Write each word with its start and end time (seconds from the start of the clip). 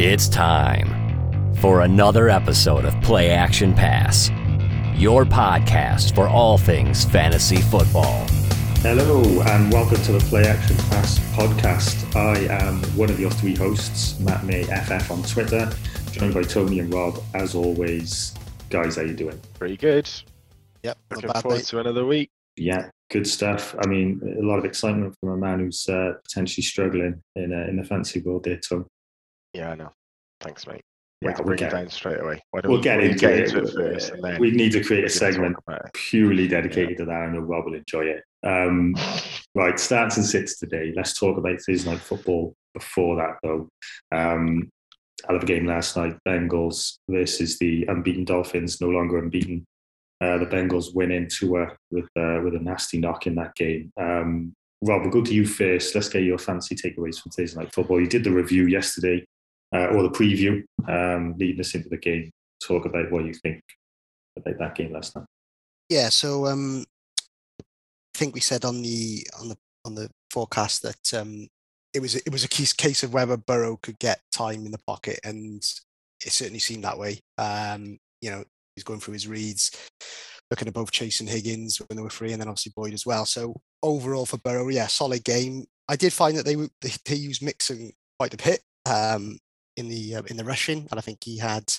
It's 0.00 0.28
time 0.28 1.54
for 1.56 1.80
another 1.80 2.28
episode 2.28 2.84
of 2.84 2.94
Play 3.02 3.30
Action 3.30 3.74
Pass, 3.74 4.30
your 4.94 5.24
podcast 5.24 6.14
for 6.14 6.28
all 6.28 6.56
things 6.56 7.04
fantasy 7.04 7.56
football. 7.56 8.24
Hello, 8.76 9.22
and 9.40 9.72
welcome 9.72 10.00
to 10.04 10.12
the 10.12 10.20
Play 10.20 10.44
Action 10.44 10.76
Pass 10.76 11.18
podcast. 11.34 12.14
I 12.14 12.38
am 12.64 12.76
one 12.96 13.10
of 13.10 13.18
your 13.18 13.32
three 13.32 13.56
hosts, 13.56 14.20
Matt 14.20 14.44
May 14.44 14.62
FF 14.62 15.10
on 15.10 15.24
Twitter, 15.24 15.68
joined 16.12 16.32
by 16.32 16.44
Tony 16.44 16.78
and 16.78 16.94
Rob. 16.94 17.20
As 17.34 17.56
always, 17.56 18.36
guys, 18.70 18.94
how 18.94 19.02
you 19.02 19.14
doing? 19.14 19.40
Pretty 19.58 19.76
good. 19.76 20.08
Yep, 20.84 20.96
Looking 21.10 21.30
forward 21.42 21.64
to 21.64 21.80
another 21.80 22.06
week. 22.06 22.30
Yeah, 22.56 22.88
good 23.10 23.26
stuff. 23.26 23.74
I 23.80 23.88
mean, 23.88 24.20
a 24.40 24.46
lot 24.46 24.60
of 24.60 24.64
excitement 24.64 25.16
from 25.18 25.30
a 25.30 25.36
man 25.36 25.58
who's 25.58 25.88
uh, 25.88 26.12
potentially 26.22 26.62
struggling 26.62 27.20
in 27.34 27.52
uh, 27.52 27.68
in 27.68 27.78
the 27.78 27.84
fancy 27.84 28.20
world 28.20 28.44
there, 28.44 28.60
Tom. 28.60 28.86
Yeah, 29.58 29.72
I 29.72 29.74
know. 29.74 29.92
Thanks, 30.40 30.66
mate. 30.68 30.82
Yeah, 31.20 31.34
we'll 31.36 31.46
bring 31.46 31.58
get, 31.58 31.72
it 31.72 31.76
down 31.76 31.88
straight 31.88 32.20
away. 32.20 32.40
We'll 32.52 32.76
we 32.76 32.80
get 32.80 33.00
into, 33.00 33.18
get 33.18 33.40
into 33.40 33.58
it 33.64 33.74
first, 33.74 34.10
and 34.12 34.22
then 34.22 34.40
we 34.40 34.52
need 34.52 34.70
to 34.72 34.84
create 34.84 35.04
a 35.04 35.08
segment 35.08 35.56
it. 35.68 35.92
purely 35.92 36.46
dedicated 36.46 36.96
to 36.98 37.04
that. 37.06 37.12
I 37.12 37.26
know 37.26 37.40
Rob 37.40 37.64
will 37.64 37.74
enjoy 37.74 38.04
it. 38.04 38.22
Um, 38.44 38.94
right, 39.56 39.78
starts 39.80 40.16
and 40.16 40.24
sits 40.24 40.60
today. 40.60 40.92
Let's 40.94 41.18
talk 41.18 41.36
about 41.36 41.58
Thursday 41.60 41.90
night 41.90 42.00
football. 42.00 42.54
Before 42.72 43.16
that, 43.16 43.38
though, 43.42 43.68
um, 44.12 44.70
I 45.28 45.32
love 45.32 45.42
a 45.42 45.46
game 45.46 45.66
last 45.66 45.96
night. 45.96 46.16
Bengals 46.26 46.98
versus 47.10 47.58
the 47.58 47.84
unbeaten 47.88 48.24
Dolphins, 48.24 48.80
no 48.80 48.88
longer 48.88 49.18
unbeaten. 49.18 49.66
Uh, 50.20 50.38
the 50.38 50.46
Bengals 50.46 50.94
win 50.94 51.10
into 51.10 51.56
a 51.56 51.76
with 51.90 52.08
uh, 52.16 52.40
with 52.44 52.54
a 52.54 52.60
nasty 52.60 53.00
knock 53.00 53.26
in 53.26 53.34
that 53.34 53.56
game. 53.56 53.90
Um, 54.00 54.54
Rob, 54.82 55.02
we'll 55.02 55.10
go 55.10 55.22
to 55.22 55.34
you 55.34 55.44
first. 55.44 55.96
Let's 55.96 56.08
get 56.08 56.22
your 56.22 56.38
fancy 56.38 56.76
takeaways 56.76 57.20
from 57.20 57.32
Thursday 57.32 57.58
night 57.58 57.74
football. 57.74 58.00
You 58.00 58.06
did 58.06 58.22
the 58.22 58.30
review 58.30 58.66
yesterday, 58.66 59.26
uh, 59.74 59.86
or 59.86 60.02
the 60.02 60.10
preview, 60.10 60.64
um, 60.88 61.34
leading 61.38 61.60
us 61.60 61.74
into 61.74 61.88
the 61.88 61.96
game. 61.96 62.30
Talk 62.66 62.86
about 62.86 63.10
what 63.10 63.24
you 63.24 63.34
think 63.34 63.62
about 64.36 64.58
that 64.58 64.74
game 64.74 64.92
last 64.92 65.14
night. 65.16 65.26
Yeah, 65.88 66.08
so 66.08 66.46
um, 66.46 66.84
I 67.60 67.64
think 68.18 68.34
we 68.34 68.40
said 68.40 68.64
on 68.64 68.82
the 68.82 69.26
on 69.40 69.48
the 69.48 69.58
on 69.84 69.94
the 69.94 70.10
forecast 70.30 70.82
that 70.82 71.14
um, 71.14 71.48
it 71.94 72.00
was 72.00 72.16
it 72.16 72.32
was 72.32 72.44
a 72.44 72.48
case 72.48 72.72
case 72.72 73.02
of 73.02 73.12
whether 73.12 73.36
Burrow 73.36 73.78
could 73.82 73.98
get 73.98 74.20
time 74.32 74.66
in 74.66 74.72
the 74.72 74.80
pocket, 74.86 75.20
and 75.24 75.62
it 76.24 76.32
certainly 76.32 76.58
seemed 76.58 76.84
that 76.84 76.98
way. 76.98 77.20
Um, 77.38 77.98
you 78.20 78.30
know, 78.30 78.44
he's 78.74 78.84
going 78.84 79.00
through 79.00 79.14
his 79.14 79.28
reads, 79.28 79.70
looking 80.50 80.68
at 80.68 80.74
both 80.74 80.90
Chase 80.90 81.20
and 81.20 81.28
Higgins 81.28 81.78
when 81.78 81.96
they 81.96 82.02
were 82.02 82.10
free, 82.10 82.32
and 82.32 82.40
then 82.40 82.48
obviously 82.48 82.72
Boyd 82.74 82.92
as 82.92 83.06
well. 83.06 83.24
So 83.24 83.54
overall 83.82 84.26
for 84.26 84.38
Burrow, 84.38 84.68
yeah, 84.68 84.88
solid 84.88 85.24
game. 85.24 85.64
I 85.88 85.96
did 85.96 86.12
find 86.12 86.36
that 86.36 86.44
they 86.44 86.56
they, 86.56 86.92
they 87.04 87.14
used 87.14 87.42
Mixon 87.42 87.92
quite 88.18 88.34
a 88.34 88.36
bit 88.36 88.60
um, 88.84 89.38
in 89.78 89.88
the 89.88 90.16
uh, 90.16 90.22
in 90.26 90.36
the 90.36 90.44
rushing, 90.44 90.86
and 90.90 90.98
I 90.98 91.00
think 91.00 91.18
he 91.24 91.38
had 91.38 91.72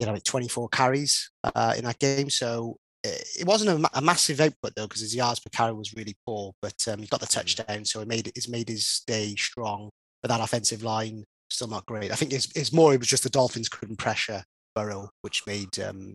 you 0.00 0.06
know 0.06 0.14
like 0.14 0.24
24 0.24 0.68
carries 0.70 1.30
uh, 1.44 1.74
in 1.76 1.84
that 1.84 1.98
game. 1.98 2.30
So 2.30 2.76
it 3.04 3.46
wasn't 3.46 3.70
a, 3.70 3.78
ma- 3.78 3.88
a 3.94 4.00
massive 4.00 4.40
output 4.40 4.74
though, 4.76 4.86
because 4.86 5.00
his 5.00 5.14
yards 5.14 5.40
per 5.40 5.50
carry 5.50 5.72
was 5.72 5.94
really 5.94 6.16
poor. 6.26 6.52
But 6.62 6.76
um, 6.88 7.00
he 7.00 7.06
got 7.06 7.20
the 7.20 7.26
touchdown, 7.26 7.84
so 7.84 8.00
it 8.00 8.08
made 8.08 8.28
it's 8.28 8.48
made 8.48 8.68
his 8.68 9.02
day 9.06 9.34
strong. 9.36 9.90
But 10.22 10.28
that 10.28 10.40
offensive 10.40 10.82
line 10.82 11.24
still 11.50 11.68
not 11.68 11.86
great. 11.86 12.12
I 12.12 12.14
think 12.14 12.32
it's, 12.32 12.48
it's 12.56 12.72
more 12.72 12.94
it 12.94 13.00
was 13.00 13.08
just 13.08 13.24
the 13.24 13.30
Dolphins 13.30 13.68
couldn't 13.68 13.98
pressure 13.98 14.44
Burrow, 14.74 15.10
which 15.22 15.42
made 15.46 15.78
um, 15.80 16.14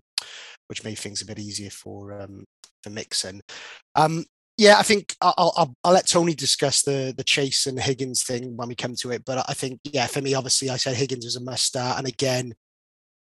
which 0.68 0.84
made 0.84 0.98
things 0.98 1.22
a 1.22 1.26
bit 1.26 1.40
easier 1.40 1.70
for 1.70 2.22
um, 2.22 2.46
for 2.84 2.90
Mixon. 2.90 3.42
Um, 3.96 4.26
yeah, 4.58 4.80
I 4.80 4.84
think 4.84 5.16
I'll, 5.22 5.54
I'll 5.56 5.76
I'll 5.84 5.94
let 5.94 6.08
Tony 6.08 6.34
discuss 6.34 6.82
the 6.82 7.14
the 7.16 7.24
Chase 7.24 7.68
and 7.68 7.80
Higgins 7.80 8.24
thing 8.24 8.58
when 8.58 8.68
we 8.68 8.76
come 8.76 8.96
to 8.96 9.12
it. 9.12 9.24
But 9.24 9.46
I 9.48 9.54
think 9.54 9.80
yeah, 9.84 10.08
for 10.08 10.22
me, 10.22 10.34
obviously, 10.34 10.70
I 10.70 10.78
said 10.78 10.96
Higgins 10.96 11.26
was 11.26 11.36
a 11.36 11.42
must 11.42 11.66
start, 11.66 12.00
and 12.00 12.08
again, 12.08 12.56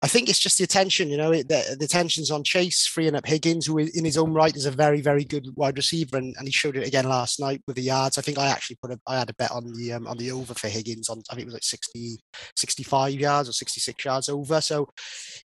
I 0.01 0.07
think 0.07 0.29
it's 0.29 0.39
just 0.39 0.57
the 0.57 0.63
attention. 0.63 1.09
You 1.09 1.17
know, 1.17 1.31
it, 1.31 1.47
the, 1.47 1.75
the 1.77 1.85
attention's 1.85 2.31
on 2.31 2.43
Chase, 2.43 2.87
freeing 2.87 3.15
up 3.15 3.27
Higgins, 3.27 3.67
who 3.67 3.77
in 3.77 4.03
his 4.03 4.17
own 4.17 4.33
right 4.33 4.55
is 4.55 4.65
a 4.65 4.71
very 4.71 4.99
very 4.99 5.23
good 5.23 5.47
wide 5.55 5.77
receiver, 5.77 6.17
and, 6.17 6.35
and 6.37 6.47
he 6.47 6.51
showed 6.51 6.75
it 6.75 6.87
again 6.87 7.07
last 7.07 7.39
night 7.39 7.61
with 7.67 7.75
the 7.75 7.83
yards. 7.83 8.17
I 8.17 8.21
think 8.21 8.39
I 8.39 8.47
actually 8.47 8.77
put 8.81 8.91
a 8.91 8.99
I 9.05 9.19
had 9.19 9.29
a 9.29 9.35
bet 9.35 9.51
on 9.51 9.71
the 9.73 9.93
um, 9.93 10.07
on 10.07 10.17
the 10.17 10.31
over 10.31 10.55
for 10.55 10.69
Higgins 10.69 11.07
on 11.07 11.21
I 11.29 11.35
think 11.35 11.43
it 11.43 11.45
was 11.45 11.55
like 11.55 11.63
60, 11.63 12.17
65 12.55 13.13
yards 13.13 13.47
or 13.47 13.53
sixty 13.53 13.79
six 13.79 14.03
yards 14.03 14.27
over. 14.27 14.59
So 14.59 14.89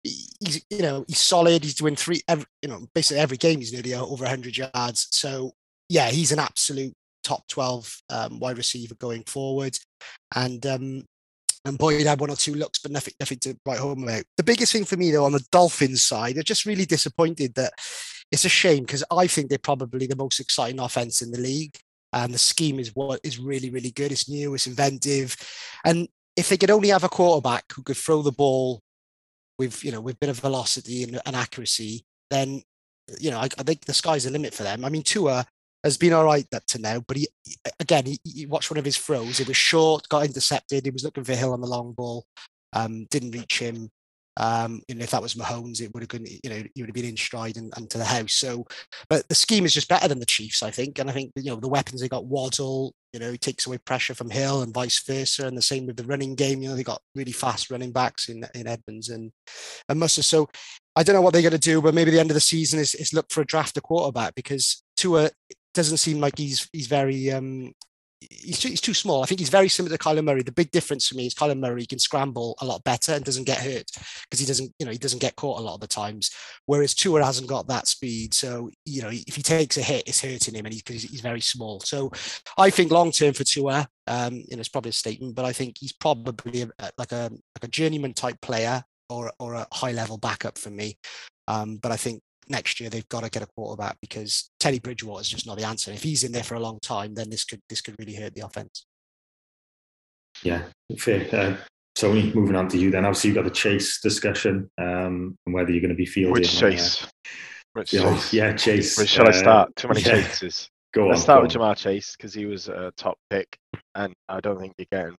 he's 0.03 0.66
you 0.69 0.83
know 0.83 1.03
he's 1.07 1.19
solid. 1.19 1.66
He's 1.66 1.75
doing 1.75 1.97
three 1.97 2.21
every 2.29 2.45
you 2.61 2.69
know 2.69 2.87
basically 2.95 3.21
every 3.21 3.37
game 3.37 3.59
he's 3.59 3.73
nearly 3.73 3.93
over 3.93 4.25
hundred 4.25 4.57
yards. 4.57 5.09
So 5.11 5.51
yeah, 5.91 6.09
he's 6.09 6.31
an 6.31 6.40
absolute 6.40 6.94
top 7.22 7.46
12 7.50 8.02
um, 8.09 8.40
wide 8.40 8.57
receiver 8.57 8.96
going 8.96 9.24
forward. 9.24 9.78
And 10.34 10.66
um, 10.66 11.03
and 11.66 11.78
Boyd 11.78 12.07
had 12.07 12.19
one 12.19 12.31
or 12.31 12.35
two 12.38 12.56
looks, 12.56 12.79
but 12.79 12.91
nothing, 12.91 13.13
nothing 13.19 13.40
to 13.40 13.56
write 13.66 13.78
home 13.78 14.03
about. 14.03 14.24
The 14.38 14.44
biggest 14.44 14.72
thing 14.72 14.85
for 14.85 14.96
me, 14.96 15.12
though, 15.12 15.25
on 15.25 15.34
the 15.34 15.46
Dolphins 15.52 16.02
side, 16.02 16.35
they're 16.35 16.44
just 16.44 16.66
really 16.66 16.85
disappointed 16.85 17.53
that 17.56 17.74
it's 18.31 18.46
a 18.46 18.50
shame 18.50 18.84
because 18.84 19.03
I 19.12 19.28
think 19.28 19.50
they're 19.50 19.59
probably 19.59 20.07
the 20.07 20.16
most 20.16 20.40
exciting 20.40 20.79
offense 20.79 21.22
in 21.22 21.31
the 21.31 21.40
league. 21.40 21.78
And 22.13 22.34
the 22.34 22.40
scheme 22.40 22.79
is 22.79 22.96
what 22.96 23.19
is 23.23 23.38
really, 23.38 23.69
really 23.69 23.91
good. 23.91 24.12
It's 24.12 24.29
new, 24.29 24.56
it's 24.56 24.66
inventive. 24.66 25.35
And 25.85 26.08
if 26.35 26.50
they 26.50 26.58
could 26.58 26.72
only 26.72 26.90
have 26.90 27.03
a 27.03 27.09
quarterback 27.09 27.66
who 27.73 27.84
could 27.84 27.97
throw 27.97 28.22
the 28.22 28.31
ball 28.31 28.81
with, 29.59 29.84
you 29.84 29.91
know, 29.91 30.02
with 30.02 30.16
a 30.16 30.19
bit 30.19 30.29
of 30.29 30.40
velocity 30.40 31.03
and, 31.03 31.19
and 31.25 31.35
accuracy, 31.35 32.06
then, 32.29 32.63
you 33.19 33.29
know, 33.29 33.40
I, 33.40 33.50
I 33.58 33.63
think 33.63 33.85
the 33.85 33.94
sky's 33.94 34.23
the 34.23 34.31
limit 34.31 34.53
for 34.53 34.63
them. 34.63 34.84
I 34.84 34.90
mean, 34.90 35.03
Tua 35.03 35.46
has 35.83 35.97
been 35.97 36.13
all 36.13 36.25
right 36.25 36.45
up 36.53 36.65
to 36.67 36.79
now, 36.79 36.99
but 36.99 37.17
he 37.17 37.27
again, 37.79 38.05
he, 38.05 38.19
he 38.23 38.45
watched 38.45 38.71
one 38.71 38.77
of 38.77 38.85
his 38.85 38.97
throws. 38.97 39.39
It 39.39 39.47
was 39.47 39.57
short, 39.57 40.09
got 40.09 40.25
intercepted. 40.25 40.85
He 40.85 40.91
was 40.91 41.03
looking 41.03 41.23
for 41.23 41.35
Hill 41.35 41.53
on 41.53 41.61
the 41.61 41.67
long 41.67 41.93
ball, 41.93 42.25
um, 42.73 43.05
didn't 43.09 43.31
reach 43.31 43.59
him. 43.59 43.89
Um, 44.37 44.81
know, 44.89 45.03
if 45.03 45.11
that 45.11 45.21
was 45.21 45.33
Mahomes, 45.33 45.81
it 45.81 45.93
would 45.93 46.03
have 46.03 46.09
been, 46.09 46.25
you 46.25 46.49
know, 46.49 46.63
he 46.73 46.81
would 46.81 46.89
have 46.89 46.95
been 46.95 47.05
in 47.05 47.17
stride 47.17 47.57
and, 47.57 47.71
and 47.75 47.89
to 47.89 47.97
the 47.97 48.05
house. 48.05 48.33
So, 48.33 48.65
but 49.09 49.27
the 49.27 49.35
scheme 49.35 49.65
is 49.65 49.73
just 49.73 49.89
better 49.89 50.07
than 50.07 50.19
the 50.19 50.25
Chiefs, 50.25 50.63
I 50.63 50.71
think. 50.71 50.99
And 50.99 51.09
I 51.09 51.13
think, 51.13 51.31
you 51.35 51.51
know, 51.51 51.57
the 51.57 51.67
weapons 51.67 51.99
they 51.99 52.07
got 52.07 52.25
Waddle, 52.25 52.95
you 53.11 53.19
know, 53.19 53.31
he 53.31 53.37
takes 53.37 53.67
away 53.67 53.77
pressure 53.79 54.15
from 54.15 54.29
Hill 54.29 54.61
and 54.61 54.73
vice 54.73 55.03
versa. 55.05 55.45
And 55.45 55.57
the 55.57 55.61
same 55.61 55.85
with 55.85 55.97
the 55.97 56.05
running 56.05 56.35
game. 56.35 56.61
You 56.61 56.69
know, 56.69 56.75
they 56.75 56.83
got 56.83 57.01
really 57.13 57.33
fast 57.33 57.69
running 57.69 57.91
backs 57.91 58.29
in 58.29 58.45
in 58.55 58.67
Edmonds 58.67 59.09
and 59.09 59.31
and 59.89 60.01
Mostert. 60.01 60.23
So 60.23 60.49
I 60.95 61.03
don't 61.03 61.15
know 61.15 61.21
what 61.21 61.33
they're 61.33 61.41
going 61.41 61.51
to 61.51 61.57
do, 61.57 61.81
but 61.81 61.93
maybe 61.93 62.11
the 62.11 62.19
end 62.19 62.31
of 62.31 62.35
the 62.35 62.41
season 62.41 62.79
is, 62.79 62.95
is 62.95 63.13
look 63.13 63.31
for 63.31 63.41
a 63.41 63.45
draft 63.45 63.77
a 63.77 63.81
quarterback 63.81 64.33
because 64.35 64.83
Tua 64.95 65.29
doesn't 65.73 65.97
seem 65.97 66.19
like 66.19 66.37
he's 66.37 66.69
he's 66.73 66.87
very 66.87 67.31
um 67.31 67.73
he's 68.29 68.59
too, 68.59 68.69
he's 68.69 68.81
too 68.81 68.93
small. 68.93 69.23
I 69.23 69.25
think 69.25 69.39
he's 69.39 69.49
very 69.49 69.67
similar 69.67 69.97
to 69.97 70.03
Kyler 70.03 70.23
Murray. 70.23 70.43
The 70.43 70.51
big 70.51 70.71
difference 70.71 71.07
for 71.07 71.15
me 71.15 71.25
is 71.25 71.33
Kyler 71.33 71.57
Murray 71.57 71.85
can 71.85 71.99
scramble 71.99 72.55
a 72.61 72.65
lot 72.65 72.83
better 72.83 73.13
and 73.13 73.25
doesn't 73.25 73.45
get 73.45 73.57
hurt 73.57 73.89
because 74.23 74.39
he 74.39 74.45
doesn't 74.45 74.71
you 74.79 74.85
know 74.85 74.91
he 74.91 74.97
doesn't 74.97 75.21
get 75.21 75.35
caught 75.35 75.59
a 75.59 75.63
lot 75.63 75.75
of 75.75 75.81
the 75.81 75.87
times. 75.87 76.31
Whereas 76.65 76.93
Tua 76.93 77.23
hasn't 77.23 77.49
got 77.49 77.67
that 77.67 77.87
speed, 77.87 78.33
so 78.33 78.69
you 78.85 79.01
know 79.01 79.09
if 79.11 79.35
he 79.35 79.41
takes 79.41 79.77
a 79.77 79.81
hit, 79.81 80.07
it's 80.07 80.21
hurting 80.21 80.55
him, 80.55 80.65
and 80.65 80.73
he's 80.73 80.83
because 80.83 81.03
he's 81.03 81.21
very 81.21 81.41
small. 81.41 81.79
So 81.79 82.11
I 82.57 82.69
think 82.69 82.91
long 82.91 83.11
term 83.11 83.33
for 83.33 83.43
Tua, 83.43 83.87
um, 84.07 84.35
you 84.35 84.55
know, 84.55 84.59
it's 84.59 84.69
probably 84.69 84.89
a 84.89 84.93
statement, 84.93 85.35
but 85.35 85.45
I 85.45 85.53
think 85.53 85.77
he's 85.79 85.93
probably 85.93 86.63
a, 86.63 86.91
like 86.97 87.11
a 87.11 87.29
like 87.31 87.63
a 87.63 87.67
journeyman 87.67 88.13
type 88.13 88.39
player 88.41 88.83
or 89.09 89.31
or 89.39 89.55
a 89.55 89.67
high 89.73 89.91
level 89.91 90.17
backup 90.17 90.57
for 90.57 90.69
me. 90.69 90.97
Um, 91.47 91.77
but 91.77 91.91
I 91.91 91.97
think 91.97 92.21
next 92.51 92.79
year 92.79 92.89
they've 92.89 93.07
got 93.09 93.23
to 93.23 93.29
get 93.29 93.41
a 93.41 93.47
quarterback 93.47 93.97
because 94.01 94.51
Teddy 94.59 94.79
Bridgewater 94.79 95.22
is 95.22 95.29
just 95.29 95.47
not 95.47 95.57
the 95.57 95.66
answer. 95.66 95.91
If 95.91 96.03
he's 96.03 96.23
in 96.23 96.31
there 96.31 96.44
for 96.44 96.56
a 96.56 96.59
long 96.59 96.79
time, 96.81 97.16
then 97.16 97.29
this 97.29 97.44
could 97.44 97.62
this 97.69 97.81
could 97.81 97.95
really 97.97 98.16
hurt 98.16 98.35
the 98.35 98.45
offense. 98.45 98.85
Yeah, 100.44 100.63
fair. 100.97 101.28
Uh, 101.31 101.57
Tony, 101.95 102.31
moving 102.34 102.56
on 102.56 102.67
to 102.69 102.78
you 102.78 102.90
then. 102.90 103.06
Obviously, 103.06 103.29
you've 103.29 103.35
got 103.35 103.44
the 103.44 103.51
Chase 103.51 104.00
discussion 104.01 104.69
um, 104.78 105.38
and 105.45 105.53
whether 105.53 105.72
you're 105.72 105.81
going 105.81 105.90
to 105.90 105.95
be 105.95 106.06
fielding. 106.06 106.34
Which 106.34 106.56
uh, 106.57 106.69
Chase? 106.69 107.07
Which 107.73 107.94
yeah, 107.94 108.01
Chase? 108.01 108.34
yeah, 108.34 108.53
Chase. 108.53 108.97
Where 108.97 109.07
shall 109.07 109.28
I 109.28 109.29
uh, 109.29 109.34
start? 109.34 109.75
Too 109.75 109.88
many 109.88 110.01
yeah. 110.01 110.22
chases. 110.22 110.69
Go 110.94 111.03
on. 111.03 111.09
Let's 111.09 111.22
start 111.22 111.41
with 111.41 111.56
on. 111.56 111.61
Ja'Marr 111.61 111.78
Chase 111.78 112.16
because 112.17 112.34
he 112.34 112.45
was 112.45 112.67
a 112.67 112.91
top 112.97 113.17
pick, 113.29 113.57
and 113.95 114.13
I 114.28 114.40
don't 114.41 114.59
think 114.59 114.73
you're 114.78 114.88
getting 114.91 115.16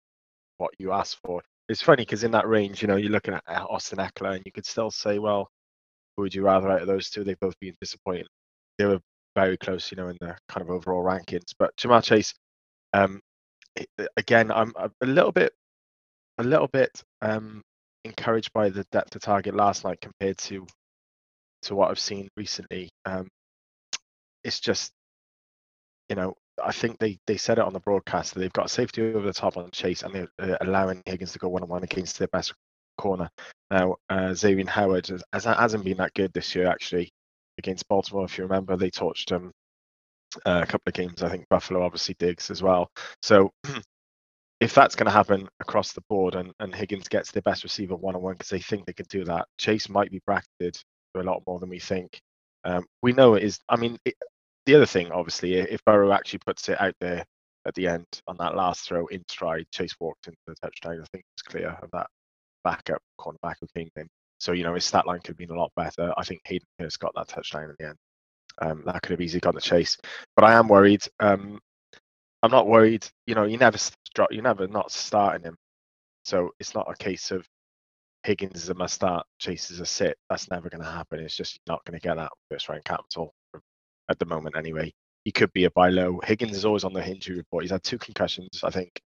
what 0.58 0.70
you 0.78 0.92
asked 0.92 1.18
for. 1.24 1.40
It's 1.68 1.82
funny 1.82 2.02
because 2.02 2.24
in 2.24 2.32
that 2.32 2.46
range, 2.46 2.82
you 2.82 2.88
know, 2.88 2.96
you're 2.96 3.10
looking 3.10 3.34
at 3.34 3.42
uh, 3.46 3.64
Austin 3.70 3.98
Ekeler, 3.98 4.34
and 4.34 4.42
you 4.44 4.52
could 4.52 4.66
still 4.66 4.90
say, 4.90 5.18
well, 5.18 5.48
who 6.16 6.22
would 6.22 6.34
you 6.34 6.42
rather 6.42 6.70
out 6.70 6.82
of 6.82 6.86
those 6.86 7.10
two? 7.10 7.24
They've 7.24 7.38
both 7.40 7.58
been 7.60 7.74
disappointing. 7.80 8.26
They 8.78 8.86
were 8.86 9.00
very 9.34 9.56
close, 9.56 9.90
you 9.90 9.96
know, 9.96 10.08
in 10.08 10.16
the 10.20 10.36
kind 10.48 10.62
of 10.62 10.70
overall 10.70 11.02
rankings. 11.02 11.52
But 11.58 11.74
Ja'Marr 11.76 12.02
Chase, 12.02 12.34
um, 12.92 13.20
again, 14.16 14.50
I'm 14.50 14.72
a 14.76 14.90
a 15.00 15.06
little 15.06 15.32
bit, 15.32 15.52
a 16.38 16.42
little 16.42 16.68
bit 16.68 16.90
um, 17.22 17.62
encouraged 18.04 18.52
by 18.52 18.68
the 18.68 18.84
depth 18.92 19.16
of 19.16 19.22
target 19.22 19.54
last 19.54 19.84
night 19.84 20.00
compared 20.00 20.38
to 20.38 20.66
to 21.62 21.74
what 21.74 21.90
I've 21.90 21.98
seen 21.98 22.28
recently. 22.36 22.90
Um, 23.04 23.28
it's 24.44 24.60
just, 24.60 24.92
you 26.08 26.16
know, 26.16 26.34
I 26.62 26.72
think 26.72 26.98
they 26.98 27.18
they 27.26 27.36
said 27.36 27.58
it 27.58 27.64
on 27.64 27.72
the 27.72 27.80
broadcast 27.80 28.34
that 28.34 28.40
they've 28.40 28.52
got 28.52 28.70
safety 28.70 29.02
over 29.02 29.26
the 29.26 29.32
top 29.32 29.56
on 29.56 29.70
Chase 29.70 30.02
and 30.02 30.14
they're 30.14 30.28
uh, 30.38 30.56
allowing 30.60 31.02
Higgins 31.06 31.32
to 31.32 31.38
go 31.38 31.48
one 31.48 31.62
on 31.62 31.68
one 31.68 31.84
against 31.84 32.18
their 32.18 32.28
best 32.28 32.52
corner. 33.02 33.28
Now, 33.70 33.96
uh, 34.08 34.32
Xavier 34.34 34.66
Howard 34.68 35.08
has, 35.08 35.22
has- 35.32 35.44
hasn't 35.44 35.84
been 35.84 35.98
that 35.98 36.14
good 36.14 36.32
this 36.32 36.54
year 36.54 36.66
actually 36.68 37.10
against 37.58 37.88
Baltimore. 37.88 38.24
If 38.24 38.38
you 38.38 38.44
remember, 38.44 38.76
they 38.76 38.90
torched 38.90 39.30
him 39.30 39.52
uh, 40.46 40.60
a 40.62 40.66
couple 40.66 40.88
of 40.88 40.94
games. 40.94 41.22
I 41.22 41.28
think 41.28 41.48
Buffalo 41.48 41.82
obviously 41.82 42.14
Diggs 42.18 42.50
as 42.50 42.62
well. 42.62 42.88
So 43.22 43.50
if 44.60 44.74
that's 44.74 44.94
going 44.94 45.06
to 45.06 45.12
happen 45.12 45.48
across 45.60 45.92
the 45.92 46.02
board 46.08 46.36
and, 46.36 46.52
and 46.60 46.74
Higgins 46.74 47.08
gets 47.08 47.32
the 47.32 47.42
best 47.42 47.64
receiver 47.64 47.96
one 47.96 48.14
on 48.14 48.22
one 48.22 48.34
because 48.34 48.50
they 48.50 48.60
think 48.60 48.86
they 48.86 48.92
can 48.92 49.06
do 49.08 49.24
that, 49.24 49.46
Chase 49.58 49.88
might 49.88 50.10
be 50.10 50.20
bracketed 50.26 50.76
for 51.12 51.20
a 51.20 51.24
lot 51.24 51.42
more 51.46 51.58
than 51.58 51.68
we 51.68 51.80
think. 51.80 52.20
Um, 52.64 52.86
we 53.02 53.12
know 53.12 53.34
it 53.34 53.42
is. 53.42 53.58
I 53.68 53.76
mean, 53.76 53.98
it, 54.04 54.14
the 54.66 54.76
other 54.76 54.86
thing, 54.86 55.10
obviously, 55.10 55.54
if 55.54 55.84
Burrow 55.84 56.12
actually 56.12 56.40
puts 56.46 56.68
it 56.68 56.80
out 56.80 56.94
there 57.00 57.24
at 57.66 57.74
the 57.74 57.88
end 57.88 58.06
on 58.28 58.36
that 58.38 58.54
last 58.54 58.86
throw 58.86 59.06
in 59.08 59.22
stride, 59.28 59.66
Chase 59.72 59.94
walked 59.98 60.28
into 60.28 60.38
the 60.46 60.54
touchdown. 60.62 61.00
I 61.02 61.06
think 61.12 61.24
it's 61.34 61.42
clear 61.42 61.76
of 61.82 61.90
that 61.92 62.06
backup 62.64 63.02
cornerback 63.20 63.54
came 63.74 63.88
in. 63.96 64.08
So, 64.38 64.52
you 64.52 64.64
know, 64.64 64.74
his 64.74 64.84
stat 64.84 65.06
line 65.06 65.20
could 65.20 65.28
have 65.28 65.36
been 65.36 65.50
a 65.50 65.58
lot 65.58 65.72
better. 65.76 66.12
I 66.16 66.24
think 66.24 66.40
Hayden 66.46 66.66
Hurst 66.78 66.98
got 66.98 67.12
that 67.14 67.28
touchdown 67.28 67.70
in 67.70 67.76
the 67.78 67.88
end. 67.88 67.98
Um, 68.60 68.82
that 68.86 69.00
could 69.02 69.12
have 69.12 69.20
easily 69.20 69.40
gone 69.40 69.54
the 69.54 69.60
chase. 69.60 69.96
But 70.34 70.44
I 70.44 70.54
am 70.54 70.68
worried. 70.68 71.02
Um, 71.20 71.60
I'm 72.42 72.50
not 72.50 72.66
worried. 72.66 73.06
You 73.26 73.34
know, 73.34 73.44
you 73.44 73.56
never 73.56 73.78
drop, 74.14 74.32
you 74.32 74.42
never 74.42 74.66
not 74.66 74.90
starting 74.90 75.44
him. 75.44 75.56
So 76.24 76.50
it's 76.58 76.74
not 76.74 76.90
a 76.90 76.96
case 76.96 77.30
of 77.30 77.46
Higgins 78.24 78.62
is 78.62 78.68
a 78.68 78.74
must 78.74 78.94
start, 78.94 79.26
Chase 79.38 79.70
is 79.70 79.80
a 79.80 79.86
sit. 79.86 80.16
That's 80.30 80.50
never 80.50 80.68
going 80.68 80.82
to 80.82 80.90
happen. 80.90 81.20
It's 81.20 81.36
just 81.36 81.58
not 81.66 81.84
going 81.84 81.98
to 81.98 82.06
get 82.06 82.16
that 82.16 82.30
first 82.50 82.68
round 82.68 82.84
capital 82.84 83.34
at 84.08 84.18
the 84.18 84.26
moment 84.26 84.56
anyway. 84.56 84.92
He 85.24 85.32
could 85.32 85.52
be 85.52 85.64
a 85.64 85.70
buy 85.70 85.88
low. 85.88 86.20
Higgins 86.24 86.56
is 86.56 86.64
always 86.64 86.84
on 86.84 86.92
the 86.92 87.04
injury 87.04 87.36
report. 87.36 87.64
He's 87.64 87.70
had 87.70 87.82
two 87.82 87.98
concussions, 87.98 88.60
I 88.62 88.70
think, 88.70 89.00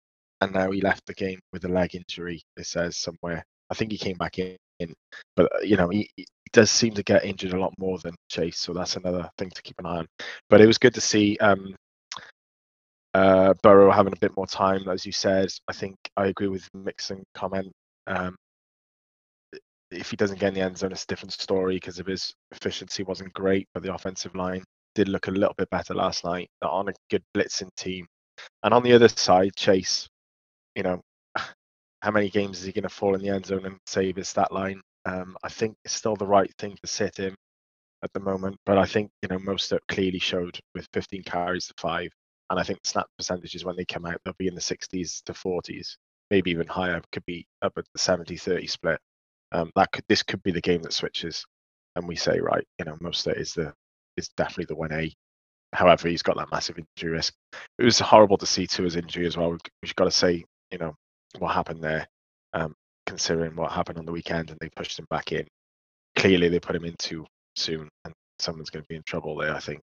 and 0.45 0.55
now 0.55 0.71
he 0.71 0.81
left 0.81 1.07
the 1.07 1.15
game 1.15 1.41
with 1.53 1.65
a 1.65 1.69
leg 1.69 1.95
injury. 1.95 2.43
It 2.57 2.67
says 2.67 2.97
somewhere. 2.97 3.45
I 3.71 3.75
think 3.75 3.91
he 3.91 3.99
came 3.99 4.17
back 4.17 4.39
in, 4.39 4.57
but 5.37 5.47
uh, 5.55 5.61
you 5.63 5.77
know 5.77 5.89
he, 5.89 6.09
he 6.17 6.27
does 6.53 6.71
seem 6.71 6.95
to 6.95 7.03
get 7.03 7.25
injured 7.25 7.55
a 7.55 7.59
lot 7.59 7.75
more 7.79 7.99
than 7.99 8.15
Chase, 8.31 8.59
so 8.59 8.73
that's 8.73 8.97
another 8.97 9.29
thing 9.39 9.51
to 9.51 9.63
keep 9.63 9.79
an 9.79 9.87
eye 9.87 9.99
on. 9.99 10.07
But 10.51 10.61
it 10.61 10.67
was 10.67 10.79
good 10.79 10.95
to 10.95 11.01
see 11.01 11.37
um, 11.39 11.75
uh, 13.15 13.55
Burrow 13.63 13.91
having 13.91 14.13
a 14.13 14.21
bit 14.21 14.37
more 14.37 14.47
time, 14.47 14.89
as 14.89 15.07
you 15.07 15.13
said. 15.13 15.49
I 15.69 15.73
think 15.73 15.97
I 16.17 16.27
agree 16.27 16.49
with 16.49 16.69
Mixon 16.75 17.23
comment. 17.35 17.73
Um, 18.07 18.37
if 19.91 20.11
he 20.11 20.17
doesn't 20.17 20.41
get 20.41 20.49
in 20.49 20.55
the 20.55 20.61
end 20.61 20.77
zone, 20.77 20.93
it's 20.93 21.05
a 21.05 21.07
different 21.07 21.33
story 21.33 21.77
because 21.77 21.99
of 21.99 22.07
his 22.07 22.35
efficiency 22.51 23.03
wasn't 23.03 23.33
great, 23.33 23.69
but 23.73 23.83
the 23.83 23.95
offensive 23.95 24.35
line 24.35 24.65
did 24.95 25.09
look 25.09 25.29
a 25.29 25.31
little 25.31 25.55
bit 25.57 25.71
better 25.71 25.95
last 25.95 26.25
night 26.25 26.49
on 26.63 26.89
a 26.89 26.95
good 27.11 27.23
blitzing 27.37 27.71
team. 27.77 28.07
And 28.63 28.75
on 28.75 28.83
the 28.83 28.93
other 28.93 29.09
side, 29.09 29.53
Chase, 29.57 30.09
you 30.75 30.83
know, 30.83 31.01
how 32.03 32.11
many 32.11 32.31
games 32.31 32.61
is 32.61 32.67
he 32.67 32.73
going 32.73 32.83
to 32.85 32.89
fall 32.89 33.15
in 33.15 33.23
the 33.23 33.31
end 33.31 33.47
zone 33.47 33.67
and 33.67 33.79
save 33.87 34.17
his 34.17 34.29
stat 34.29 34.53
line? 34.53 34.81
Um, 35.07 35.37
I 35.43 35.49
think 35.49 35.77
it's 35.85 35.95
still 35.95 36.17
the 36.17 36.27
right 36.27 36.53
thing 36.59 36.77
to 36.83 36.87
sit 36.87 37.17
him 37.19 37.35
at 38.03 38.13
the 38.13 38.21
moment, 38.21 38.57
but 38.67 38.79
I 38.79 38.87
think 38.87 39.11
you 39.23 39.29
know 39.29 39.39
Mostert 39.39 39.81
clearly 39.89 40.19
showed 40.19 40.59
with 40.75 40.89
15 40.93 41.23
carries 41.25 41.67
to 41.69 41.75
five 41.79 42.11
and 42.51 42.61
I 42.61 42.63
think 42.63 42.81
snap 42.85 43.07
percentages 43.19 43.65
when 43.65 43.77
they 43.77 43.85
come 43.85 44.07
out, 44.07 44.21
they'll 44.25 44.35
be 44.39 44.49
in 44.49 44.55
the 44.55 44.61
60s 44.61 45.23
to 45.25 45.33
40s, 45.33 45.97
maybe 46.31 46.51
even 46.51 46.67
higher. 46.67 47.01
Could 47.13 47.25
be 47.27 47.47
up 47.63 47.73
at 47.77 47.85
the 47.93 47.99
70-30 47.99 48.69
split. 48.69 48.99
Um, 49.53 49.71
that 49.77 49.93
could 49.93 50.05
this 50.09 50.23
could 50.23 50.43
be 50.43 50.51
the 50.51 50.61
game 50.61 50.83
that 50.83 50.93
switches, 50.93 51.45
and 51.97 52.07
we 52.09 52.17
say 52.17 52.41
right, 52.41 52.67
you 52.79 52.85
know, 52.85 52.97
Mostert 52.97 53.39
is 53.39 53.55
the 53.55 53.73
is 54.17 54.29
definitely 54.37 54.67
the 54.67 54.77
one 54.77 54.93
A. 54.93 55.13
However, 55.73 56.09
he's 56.09 56.23
got 56.23 56.37
that 56.37 56.51
massive 56.53 56.79
injury 56.79 57.13
risk. 57.13 57.35
It 57.79 57.85
was 57.85 57.99
horrible 57.99 58.39
to 58.39 58.47
see 58.47 58.69
his 58.71 58.97
injury 58.97 59.27
as 59.27 59.37
well. 59.37 59.57
We've 59.83 59.97
got 59.97 60.05
to 60.05 60.11
say, 60.11 60.45
you 60.75 60.79
know, 60.79 60.95
what 61.39 61.55
happened 61.55 61.83
there, 61.83 62.07
um, 62.53 62.75
considering 63.07 63.57
what 63.57 63.73
happened 63.73 63.99
on 63.99 64.05
the 64.05 64.13
weekend, 64.13 64.51
and 64.51 64.59
they 64.61 64.69
pushed 64.77 64.99
him 64.99 65.07
back 65.09 65.33
in. 65.33 65.47
Clearly, 66.17 66.49
they 66.49 66.61
put 66.61 66.77
him 66.77 66.85
in 66.85 66.95
too 66.99 67.25
soon, 67.57 67.89
and 68.05 68.15
someone's 68.39 68.71
going 68.71 68.83
to 68.83 68.89
be 68.89 68.97
in 68.97 69.03
trouble 69.07 69.37
there. 69.37 69.55
I 69.55 69.61
think 69.61 69.81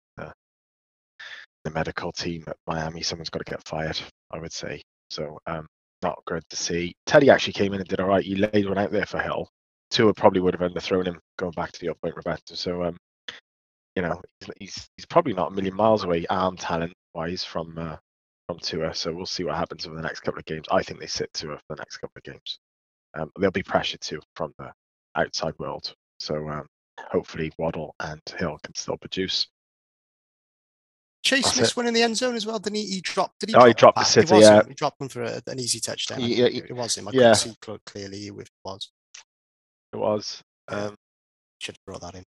the 1.65 1.71
medical 1.71 2.11
team 2.11 2.43
at 2.47 2.55
Miami, 2.67 3.01
someone's 3.01 3.29
got 3.29 3.39
to 3.43 3.51
get 3.51 3.67
fired, 3.67 3.99
I 4.31 4.39
would 4.39 4.53
say. 4.53 4.81
So 5.09 5.37
um, 5.47 5.65
not 6.01 6.21
good 6.25 6.43
to 6.49 6.55
see. 6.55 6.93
Teddy 7.05 7.29
actually 7.29 7.53
came 7.53 7.73
in 7.73 7.81
and 7.81 7.89
did 7.89 7.99
all 7.99 8.07
right. 8.07 8.23
He 8.23 8.35
laid 8.35 8.69
one 8.69 8.77
out 8.77 8.91
there 8.91 9.05
for 9.05 9.19
Hill. 9.19 9.49
Tua 9.91 10.13
probably 10.13 10.41
would 10.41 10.55
have 10.55 10.71
underthrown 10.71 11.05
him 11.05 11.19
going 11.37 11.51
back 11.53 11.71
to 11.73 11.85
your 11.85 11.95
point, 11.95 12.15
Roberto. 12.15 12.55
So 12.55 12.83
um, 12.83 12.97
you 13.95 14.03
know, 14.03 14.21
he's 14.59 14.87
he's 14.95 15.05
probably 15.05 15.33
not 15.33 15.51
a 15.51 15.55
million 15.55 15.75
miles 15.75 16.03
away 16.03 16.25
arm 16.29 16.55
talent 16.55 16.93
wise 17.13 17.43
from 17.43 17.77
uh, 17.77 17.97
from 18.47 18.59
Tua. 18.59 18.93
So 18.93 19.13
we'll 19.13 19.25
see 19.25 19.43
what 19.43 19.55
happens 19.55 19.85
over 19.85 19.95
the 19.95 20.01
next 20.01 20.21
couple 20.21 20.39
of 20.39 20.45
games. 20.45 20.65
I 20.71 20.83
think 20.83 20.99
they 20.99 21.07
sit 21.07 21.33
Tua 21.33 21.57
for 21.57 21.75
the 21.75 21.81
next 21.81 21.97
couple 21.97 22.17
of 22.17 22.23
games. 22.23 22.59
Um, 23.17 23.31
they'll 23.39 23.51
be 23.51 23.63
pressured 23.63 24.01
too 24.01 24.21
from 24.35 24.53
the 24.59 24.71
outside 25.15 25.53
world. 25.57 25.93
So 26.19 26.47
um, 26.49 26.67
hopefully 26.99 27.51
Waddle 27.57 27.95
and 27.99 28.21
Hill 28.37 28.57
can 28.63 28.75
still 28.75 28.97
produce. 28.97 29.47
Chase 31.23 31.45
That's 31.45 31.59
missed 31.59 31.71
it. 31.71 31.77
one 31.77 31.87
in 31.87 31.93
the 31.93 32.03
end 32.03 32.15
zone 32.15 32.35
as 32.35 32.45
well, 32.45 32.59
didn't 32.59 32.77
he? 32.77 32.85
He 32.85 33.01
dropped. 33.01 33.39
Did 33.39 33.49
he? 33.49 33.55
Oh, 33.55 33.59
drop 33.59 33.67
he 33.67 33.73
dropped 33.73 33.97
the 33.97 34.03
city. 34.03 34.37
Yeah, 34.37 34.61
he 34.67 34.75
dropped 34.75 34.99
one 34.99 35.09
for 35.09 35.23
a, 35.23 35.41
an 35.47 35.59
easy 35.59 35.79
touchdown. 35.79 36.19
Yeah, 36.21 36.45
it 36.45 36.71
was 36.71 36.95
him. 36.95 37.07
I 37.07 37.11
yeah. 37.13 37.33
couldn't 37.33 37.57
see 37.63 37.77
clearly 37.85 38.27
who 38.27 38.39
it 38.41 38.49
was. 38.63 38.91
It 39.91 39.97
was. 39.97 40.43
Um, 40.67 40.95
Should 41.59 41.77
have 41.77 41.85
brought 41.85 42.01
that 42.01 42.19
in. 42.19 42.23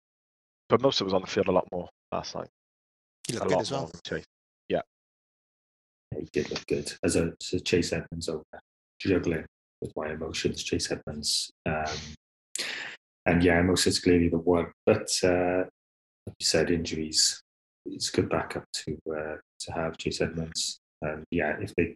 But 0.68 0.80
Mostert 0.80 1.02
was 1.02 1.14
on 1.14 1.20
the 1.20 1.28
field 1.28 1.46
a 1.46 1.52
lot 1.52 1.68
more 1.70 1.88
last 2.10 2.34
night. 2.34 2.48
He 3.28 3.34
looked 3.34 3.48
good 3.48 3.60
as 3.60 3.70
well. 3.70 3.90
Chase. 4.04 4.24
He 6.16 6.28
did 6.32 6.50
look 6.50 6.66
good 6.66 6.92
as 7.04 7.16
a, 7.16 7.32
as 7.40 7.52
a 7.52 7.60
Chase 7.60 7.92
Edmonds 7.92 8.28
over 8.28 8.44
juggling 9.00 9.46
with 9.80 9.92
my 9.96 10.10
emotions. 10.10 10.62
Chase 10.62 10.90
Edmonds. 10.90 11.50
Um, 11.66 11.96
and 13.26 13.42
yeah, 13.44 13.60
most 13.62 13.86
it's 13.86 14.00
clearly 14.00 14.28
the 14.28 14.38
one. 14.38 14.72
But 14.86 15.10
uh, 15.22 15.64
like 16.26 16.36
you 16.38 16.46
said, 16.46 16.70
injuries 16.70 17.42
it's 17.92 18.08
a 18.10 18.12
good 18.12 18.28
backup 18.28 18.64
to 18.72 18.98
uh, 19.10 19.36
to 19.60 19.72
have 19.72 19.98
Chase 19.98 20.20
Edmonds. 20.20 20.80
And 21.02 21.24
yeah, 21.30 21.56
if 21.60 21.74
they 21.74 21.94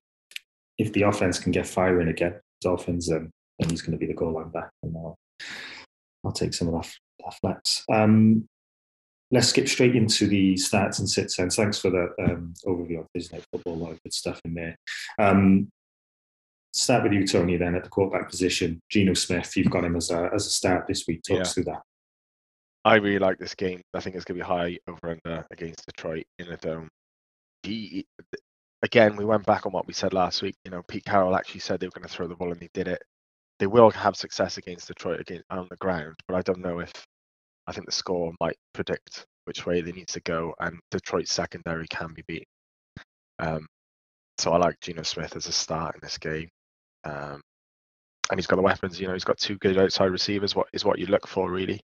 if 0.78 0.92
the 0.92 1.02
offense 1.02 1.38
can 1.38 1.52
get 1.52 1.66
firing 1.66 2.08
again, 2.08 2.40
Dolphins, 2.60 3.08
then 3.08 3.30
then 3.58 3.70
he's 3.70 3.82
going 3.82 3.92
to 3.92 3.98
be 3.98 4.06
the 4.06 4.14
goal 4.14 4.32
line 4.32 4.50
back, 4.50 4.70
and 4.82 4.96
I'll 4.96 5.16
I'll 6.24 6.32
take 6.32 6.54
some 6.54 6.68
of 6.68 6.74
that, 6.74 6.90
that 7.24 7.34
flex. 7.40 7.84
Um, 7.92 8.46
let's 9.32 9.48
skip 9.48 9.66
straight 9.66 9.96
into 9.96 10.26
the 10.26 10.54
stats 10.54 10.98
and 10.98 11.08
sits. 11.08 11.38
And 11.38 11.50
thanks 11.50 11.78
for 11.78 11.90
that 11.90 12.14
um, 12.22 12.54
overview 12.66 13.00
of 13.00 13.06
Thursday 13.14 13.36
Night 13.36 13.46
Football. 13.50 13.74
A 13.74 13.76
lot 13.76 13.92
of 13.92 14.02
good 14.02 14.12
stuff 14.12 14.40
in 14.44 14.54
there. 14.54 14.76
Um, 15.18 15.68
start 16.72 17.02
with 17.02 17.12
you, 17.12 17.26
Tony. 17.26 17.56
Then 17.56 17.74
at 17.74 17.82
the 17.82 17.90
quarterback 17.90 18.28
position, 18.28 18.80
Geno 18.90 19.14
Smith. 19.14 19.56
You've 19.56 19.70
got 19.70 19.84
him 19.84 19.96
as 19.96 20.10
a 20.10 20.30
as 20.34 20.46
a 20.46 20.50
start 20.50 20.86
this 20.86 21.06
week. 21.08 21.22
Talk 21.26 21.36
yeah. 21.36 21.42
us 21.42 21.54
through 21.54 21.64
that. 21.64 21.80
I 22.84 22.96
really 22.96 23.18
like 23.18 23.38
this 23.38 23.54
game. 23.54 23.80
I 23.94 24.00
think 24.00 24.16
it's 24.16 24.24
going 24.24 24.38
to 24.38 24.44
be 24.44 24.48
high 24.48 24.78
over 24.88 25.10
under 25.10 25.46
against 25.50 25.86
Detroit 25.86 26.24
in 26.38 26.48
a 26.48 26.56
dome. 26.56 26.88
He, 27.62 28.04
again, 28.82 29.14
we 29.14 29.24
went 29.24 29.46
back 29.46 29.66
on 29.66 29.72
what 29.72 29.86
we 29.86 29.92
said 29.92 30.12
last 30.12 30.42
week. 30.42 30.56
You 30.64 30.72
know, 30.72 30.82
Pete 30.88 31.04
Carroll 31.04 31.36
actually 31.36 31.60
said 31.60 31.78
they 31.78 31.86
were 31.86 31.92
going 31.92 32.08
to 32.08 32.12
throw 32.12 32.26
the 32.26 32.34
ball 32.34 32.50
and 32.50 32.60
they 32.60 32.70
did 32.74 32.88
it. 32.88 33.00
They 33.60 33.68
will 33.68 33.90
have 33.90 34.16
success 34.16 34.58
against 34.58 34.88
Detroit 34.88 35.20
again 35.20 35.44
on 35.48 35.68
the 35.70 35.76
ground, 35.76 36.16
but 36.26 36.34
I 36.34 36.42
don't 36.42 36.58
know 36.58 36.80
if 36.80 36.92
I 37.72 37.74
think 37.74 37.86
the 37.86 37.92
score 37.92 38.34
might 38.38 38.56
predict 38.74 39.24
which 39.46 39.64
way 39.64 39.80
they 39.80 39.92
need 39.92 40.08
to 40.08 40.20
go, 40.20 40.54
and 40.60 40.78
Detroit's 40.90 41.32
secondary 41.32 41.86
can 41.88 42.12
be 42.12 42.22
beaten. 42.28 42.44
Um, 43.38 43.66
so 44.36 44.52
I 44.52 44.58
like 44.58 44.78
Geno 44.82 45.02
Smith 45.02 45.36
as 45.36 45.46
a 45.46 45.52
start 45.52 45.94
in 45.94 46.00
this 46.02 46.18
game. 46.18 46.50
Um, 47.04 47.40
and 48.30 48.38
he's 48.38 48.46
got 48.46 48.56
the 48.56 48.62
weapons. 48.62 49.00
You 49.00 49.06
know, 49.06 49.14
he's 49.14 49.24
got 49.24 49.38
two 49.38 49.56
good 49.56 49.78
outside 49.78 50.10
receivers. 50.10 50.54
What 50.54 50.68
is 50.74 50.84
what 50.84 50.98
you 50.98 51.06
look 51.06 51.26
for 51.26 51.50
really? 51.50 51.80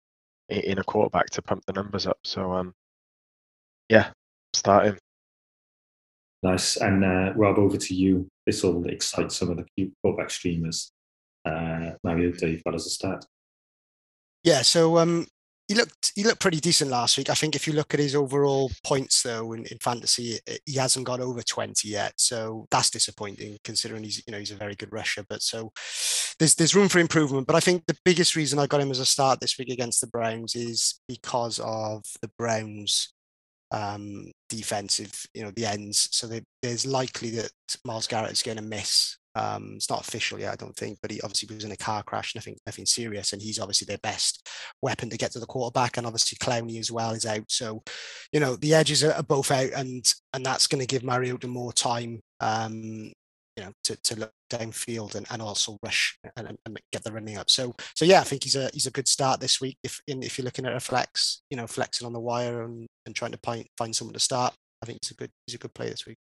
in 0.50 0.78
a 0.80 0.84
quarterback 0.84 1.28
to 1.32 1.42
pump 1.42 1.64
the 1.66 1.74
numbers 1.74 2.08
up. 2.08 2.18
So 2.24 2.52
um, 2.52 2.74
yeah, 3.90 4.12
start 4.54 4.86
him. 4.86 4.98
Nice. 6.44 6.78
And 6.78 7.04
uh, 7.04 7.34
Rob, 7.36 7.58
over 7.58 7.78
to 7.78 7.94
you. 7.96 8.28
This 8.46 8.64
will 8.64 8.86
excite 8.86 9.32
some 9.32 9.50
of 9.50 9.58
the 9.58 9.92
quarterback 10.04 10.30
streamers. 10.30 10.92
Uh, 11.46 11.92
Mariota, 12.04 12.50
you've 12.50 12.64
got 12.64 12.76
as 12.76 12.86
a 12.86 12.90
start. 12.90 13.26
Yeah. 14.44 14.62
So 14.62 14.98
um, 14.98 15.28
he 15.68 15.74
looked 15.74 16.12
he 16.16 16.24
looked 16.24 16.42
pretty 16.42 16.60
decent 16.60 16.92
last 16.92 17.18
week. 17.18 17.30
I 17.30 17.34
think 17.34 17.56
if 17.56 17.66
you 17.66 17.74
look 17.74 17.94
at 17.94 18.00
his 18.00 18.16
overall 18.16 18.72
points 18.84 19.24
though 19.24 19.54
in, 19.54 19.66
in 19.66 19.78
fantasy, 19.80 20.40
he 20.66 20.78
hasn't 20.78 21.06
got 21.06 21.20
over 21.20 21.42
20 21.42 21.88
yet. 21.88 22.14
So 22.18 22.68
that's 22.70 22.92
disappointing 22.92 23.58
considering 23.64 24.04
he's 24.04 24.22
you 24.28 24.32
know 24.32 24.40
he's 24.40 24.52
a 24.52 24.56
very 24.56 24.76
good 24.76 24.92
rusher. 24.92 25.26
But 25.28 25.42
so 25.42 25.72
there's 26.38 26.56
there's 26.56 26.76
room 26.76 26.88
for 26.88 27.00
improvement. 27.00 27.48
But 27.48 27.56
I 27.56 27.62
think 27.62 27.86
the 27.88 27.98
biggest 28.06 28.36
reason 28.36 28.60
I 28.60 28.68
got 28.68 28.82
him 28.82 28.92
as 28.92 29.00
a 29.00 29.06
start 29.06 29.40
this 29.40 29.58
week 29.58 29.70
against 29.70 30.02
the 30.02 30.08
Browns 30.08 30.56
is 30.56 31.02
because 31.08 31.60
of 31.60 32.04
the 32.22 32.30
Browns 32.38 33.14
um 33.72 34.32
defensive, 34.50 35.26
you 35.34 35.44
know, 35.44 35.52
the 35.52 35.66
ends. 35.66 36.10
So 36.12 36.28
they, 36.28 36.44
there's 36.62 36.86
likely 36.86 37.32
that 37.32 37.52
Myles 37.84 38.08
Garrett 38.08 38.32
is 38.32 38.44
going 38.44 38.58
to 38.58 38.64
miss 38.64 39.18
um, 39.36 39.74
it's 39.76 39.90
not 39.90 40.08
official 40.08 40.40
yet, 40.40 40.54
I 40.54 40.56
don't 40.56 40.76
think, 40.76 41.00
but 41.02 41.12
he 41.12 41.22
obviously 41.22 41.54
was 41.54 41.66
in 41.66 41.72
a 41.72 41.78
car 41.78 42.04
crash, 42.04 42.36
nothing, 42.36 42.58
nothing 42.66 42.86
serious, 42.86 43.34
and 43.34 43.42
he's 43.42 43.60
obviously 43.60 43.86
their 43.86 43.98
best 43.98 44.48
weapon 44.82 45.10
to 45.10 45.18
get 45.18 45.32
to 45.34 45.40
the 45.40 45.46
quarterback, 45.46 45.98
and 45.98 46.08
obviously 46.08 46.38
Clowney 46.38 46.80
as 46.80 46.92
well 46.92 47.12
is 47.12 47.26
out. 47.26 47.46
So, 47.50 47.84
you 48.32 48.40
know, 48.40 48.56
the 48.56 48.74
edges 48.74 49.04
are, 49.04 49.22
both 49.24 49.52
out, 49.52 49.72
and 49.76 50.06
and 50.34 50.46
that's 50.46 50.68
going 50.68 50.80
to 50.80 50.88
give 50.88 51.04
Mariota 51.04 51.48
more 51.48 51.74
time, 51.74 52.22
um, 52.40 52.82
you 53.58 53.64
know, 53.64 53.72
to, 53.86 53.96
to 54.04 54.20
look 54.20 54.32
downfield 54.50 55.16
and, 55.16 55.26
and 55.30 55.42
also 55.42 55.78
rush 55.84 56.18
and, 56.36 56.58
and 56.66 56.80
get 56.92 57.04
the 57.04 57.12
running 57.12 57.38
up. 57.38 57.50
So, 57.50 57.74
so 57.96 58.06
yeah, 58.06 58.22
I 58.22 58.24
think 58.24 58.44
he's 58.44 58.56
a 58.56 58.70
he's 58.74 58.88
a 58.88 58.92
good 58.92 59.08
start 59.08 59.40
this 59.40 59.60
week. 59.60 59.78
If 59.84 60.02
in, 60.08 60.24
if 60.24 60.38
you're 60.38 60.46
looking 60.46 60.66
at 60.66 60.76
a 60.76 60.80
flex, 60.80 61.42
you 61.50 61.58
know, 61.58 61.68
flexing 61.68 62.06
on 62.06 62.14
the 62.14 62.20
wire 62.20 62.64
and, 62.64 62.88
and 63.06 63.16
trying 63.16 63.32
to 63.32 63.40
find 63.44 63.66
find 63.78 63.96
someone 63.96 64.14
to 64.14 64.20
start, 64.20 64.54
I 64.82 64.86
think 64.86 65.00
he's 65.02 65.12
a 65.12 65.16
good 65.16 65.32
he's 65.46 65.56
a 65.56 65.60
good 65.60 65.74
play 65.74 65.90
this 65.90 66.06
week. 66.06 66.18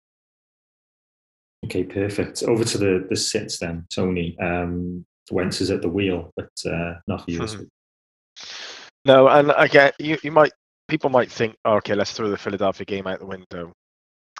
Okay, 1.65 1.84
perfect. 1.84 2.43
Over 2.43 2.63
to 2.65 2.77
the 2.77 3.08
the 3.10 3.15
sits 3.15 3.60
then, 3.60 3.86
Tony. 3.89 4.38
Um, 4.39 5.05
Wentz 5.32 5.62
is 5.62 5.72
at 5.72 5.82
the 5.82 5.89
wheel, 5.89 6.32
but 6.36 6.51
uh, 6.65 6.96
not 7.08 7.24
for 7.24 7.32
you. 7.32 7.39
Mhm. 7.39 7.67
No, 9.05 9.27
and 9.27 9.53
again, 9.58 9.91
you, 10.00 10.17
you 10.24 10.32
might 10.32 10.51
people 10.88 11.10
might 11.10 11.32
think, 11.32 11.55
oh, 11.65 11.75
okay, 11.75 11.96
let's 11.96 12.13
throw 12.13 12.29
the 12.29 12.38
Philadelphia 12.38 12.86
game 12.86 13.08
out 13.08 13.20
the 13.20 13.25
window. 13.25 13.72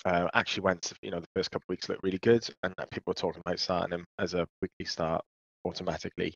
Uh, 0.06 0.27
actually, 0.34 0.62
went 0.62 0.92
you 1.01 1.12
know 1.12 1.20
the 1.20 1.27
first 1.36 1.51
couple 1.51 1.65
weeks 1.70 1.88
looked 1.88 2.03
really 2.03 2.20
good, 2.20 2.46
and 2.63 2.74
people 2.92 3.12
were 3.12 3.13
talking 3.13 3.42
about 3.46 3.60
starting 3.60 3.98
him 3.98 4.06
as 4.20 4.34
a 4.34 4.46
weekly 4.62 4.86
start 4.86 5.24
automatically 5.65 6.34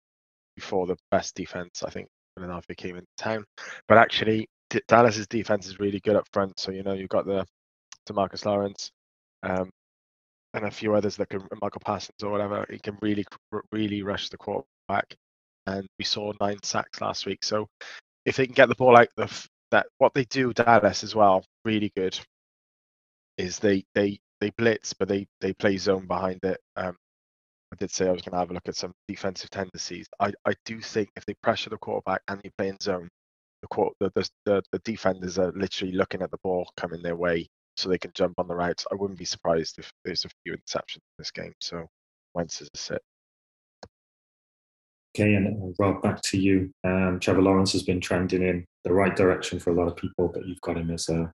before 0.56 0.88
the 0.88 0.98
best 1.12 1.36
defense. 1.36 1.84
I 1.84 1.90
think 1.90 2.08
Philadelphia 2.38 2.76
came 2.76 2.96
into 2.96 3.08
town, 3.18 3.44
but 3.88 3.98
actually 3.98 4.48
D- 4.70 4.82
Dallas's 4.88 5.28
defense 5.28 5.68
is 5.68 5.80
really 5.80 6.00
good 6.00 6.16
up 6.16 6.28
front. 6.32 6.58
So 6.60 6.72
you 6.72 6.84
know 6.84 6.94
you've 6.94 7.10
got 7.10 7.26
the 7.26 7.46
DeMarcus 8.10 8.46
Lawrence, 8.46 8.90
um, 9.44 9.70
and 10.58 10.68
a 10.68 10.72
few 10.72 10.96
others 10.96 11.18
that 11.18 11.30
can 11.30 11.42
Michael 11.62 11.82
Parsons 11.82 12.24
or 12.24 12.32
whatever. 12.32 12.66
He 12.70 12.80
can 12.80 12.98
really 13.02 13.26
really 13.72 14.04
rush 14.04 14.30
the 14.30 14.38
quarterback, 14.38 15.16
and 15.68 15.88
we 16.00 16.06
saw 16.06 16.34
nine 16.42 16.60
sacks 16.64 17.02
last 17.02 17.26
week. 17.28 17.44
So 17.46 17.68
if 18.26 18.38
they 18.38 18.46
can 18.48 18.56
get 18.56 18.70
the 18.70 18.76
ball 18.76 18.98
out 18.98 19.10
the 19.18 19.48
that 19.72 19.88
what 20.00 20.14
they 20.14 20.26
do 20.26 20.54
Dallas 20.54 21.04
as 21.04 21.16
well 21.16 21.46
really 21.66 21.92
good 21.98 22.20
is 23.38 23.60
they 23.60 23.84
they 23.96 24.20
they 24.42 24.52
blitz 24.58 24.94
but 24.94 25.08
they 25.10 25.28
they 25.42 25.54
play 25.54 25.78
zone 25.78 26.08
behind 26.08 26.40
it. 26.44 26.60
Um, 26.78 26.96
I 27.74 27.78
did 27.78 27.92
say 27.92 28.08
I 28.08 28.12
was 28.14 28.22
going 28.24 28.34
to 28.34 28.40
have 28.40 28.52
a 28.52 28.54
look 28.54 28.70
at 28.70 28.76
some 28.78 28.94
defensive 29.08 29.50
tendencies. 29.50 30.08
I, 30.20 30.34
I 30.46 30.54
do 30.66 30.82
think 30.82 31.10
if 31.18 31.26
they 31.26 31.36
pressure 31.44 31.70
the 31.70 31.78
quarterback 31.78 32.22
and 32.30 32.42
they 32.42 32.52
play 32.58 32.70
in 32.70 32.80
zone, 32.82 33.10
the, 33.62 33.68
the, 34.16 34.30
the, 34.46 34.64
the 34.72 34.80
defenders 34.80 35.38
are 35.38 35.52
literally 35.54 35.94
looking 35.94 36.22
at 36.22 36.32
the 36.32 36.38
ball 36.44 36.70
coming 36.78 37.02
their 37.04 37.18
way 37.18 37.48
so 37.78 37.90
they 37.90 37.98
can 37.98 38.12
jump 38.14 38.40
on 38.40 38.48
the 38.48 38.56
routes. 38.56 38.86
I 38.92 38.96
wouldn't 38.96 39.20
be 39.20 39.26
surprised 39.26 39.78
if 39.78 39.92
there's 40.04 40.26
a 40.26 40.30
few 40.44 40.54
interceptions 40.54 40.96
in 40.96 41.18
this 41.20 41.32
game. 41.32 41.54
So 41.62 41.86
Wentz 42.34 42.62
is 42.62 42.70
a 42.74 42.78
sit. 42.78 43.02
Okay, 45.16 45.34
and 45.36 45.48
uh, 45.48 45.74
Rob, 45.80 46.02
back 46.02 46.22
to 46.24 46.38
you. 46.38 46.72
Um, 46.84 47.20
Trevor 47.20 47.42
Lawrence 47.42 47.72
has 47.72 47.84
been 47.84 48.02
trending 48.02 48.44
in 48.44 48.66
the 48.84 48.94
right 48.94 49.16
direction 49.16 49.60
for 49.60 49.72
a 49.72 49.74
lot 49.74 49.88
of 49.88 49.96
people, 49.96 50.30
but 50.34 50.46
you've 50.46 50.62
got 50.62 50.78
him 50.78 50.92
as 50.92 51.10
a 51.10 51.32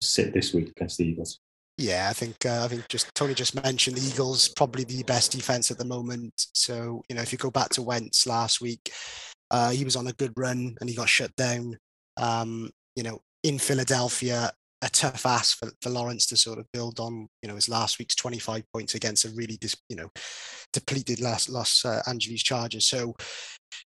sit 0.00 0.32
this 0.32 0.52
week 0.52 0.68
against 0.68 0.98
the 0.98 1.06
Eagles. 1.06 1.38
Yeah, 1.76 2.08
I 2.10 2.12
think 2.12 2.44
uh, 2.44 2.62
I 2.64 2.68
think 2.68 2.86
just 2.88 3.12
Tony 3.14 3.32
just 3.32 3.60
mentioned 3.62 3.96
the 3.96 4.06
Eagles 4.06 4.48
probably 4.48 4.84
the 4.84 5.02
best 5.04 5.32
defense 5.32 5.70
at 5.70 5.78
the 5.78 5.84
moment. 5.84 6.32
So 6.54 7.02
you 7.08 7.16
know 7.16 7.22
if 7.22 7.32
you 7.32 7.38
go 7.38 7.50
back 7.50 7.70
to 7.70 7.82
Wentz 7.82 8.26
last 8.26 8.60
week, 8.60 8.92
uh, 9.50 9.70
he 9.70 9.84
was 9.84 9.96
on 9.96 10.06
a 10.06 10.12
good 10.12 10.32
run 10.36 10.76
and 10.80 10.90
he 10.90 10.94
got 10.94 11.08
shut 11.08 11.34
down. 11.36 11.78
Um, 12.16 12.70
you 12.96 13.02
know 13.02 13.20
in 13.42 13.58
Philadelphia, 13.58 14.52
a 14.82 14.88
tough 14.88 15.26
ask 15.26 15.58
for, 15.58 15.70
for 15.82 15.90
Lawrence 15.90 16.26
to 16.26 16.36
sort 16.36 16.58
of 16.58 16.66
build 16.72 17.00
on. 17.00 17.28
You 17.42 17.48
know 17.48 17.54
his 17.54 17.68
last 17.68 17.98
week's 17.98 18.14
25 18.14 18.64
points 18.72 18.94
against 18.94 19.24
a 19.24 19.30
really 19.30 19.56
dis, 19.56 19.76
you 19.88 19.96
know 19.96 20.10
depleted 20.72 21.20
Los 21.20 21.48
Los 21.48 21.84
uh, 21.84 22.02
Angeles 22.06 22.42
Chargers. 22.42 22.86
So 22.86 23.14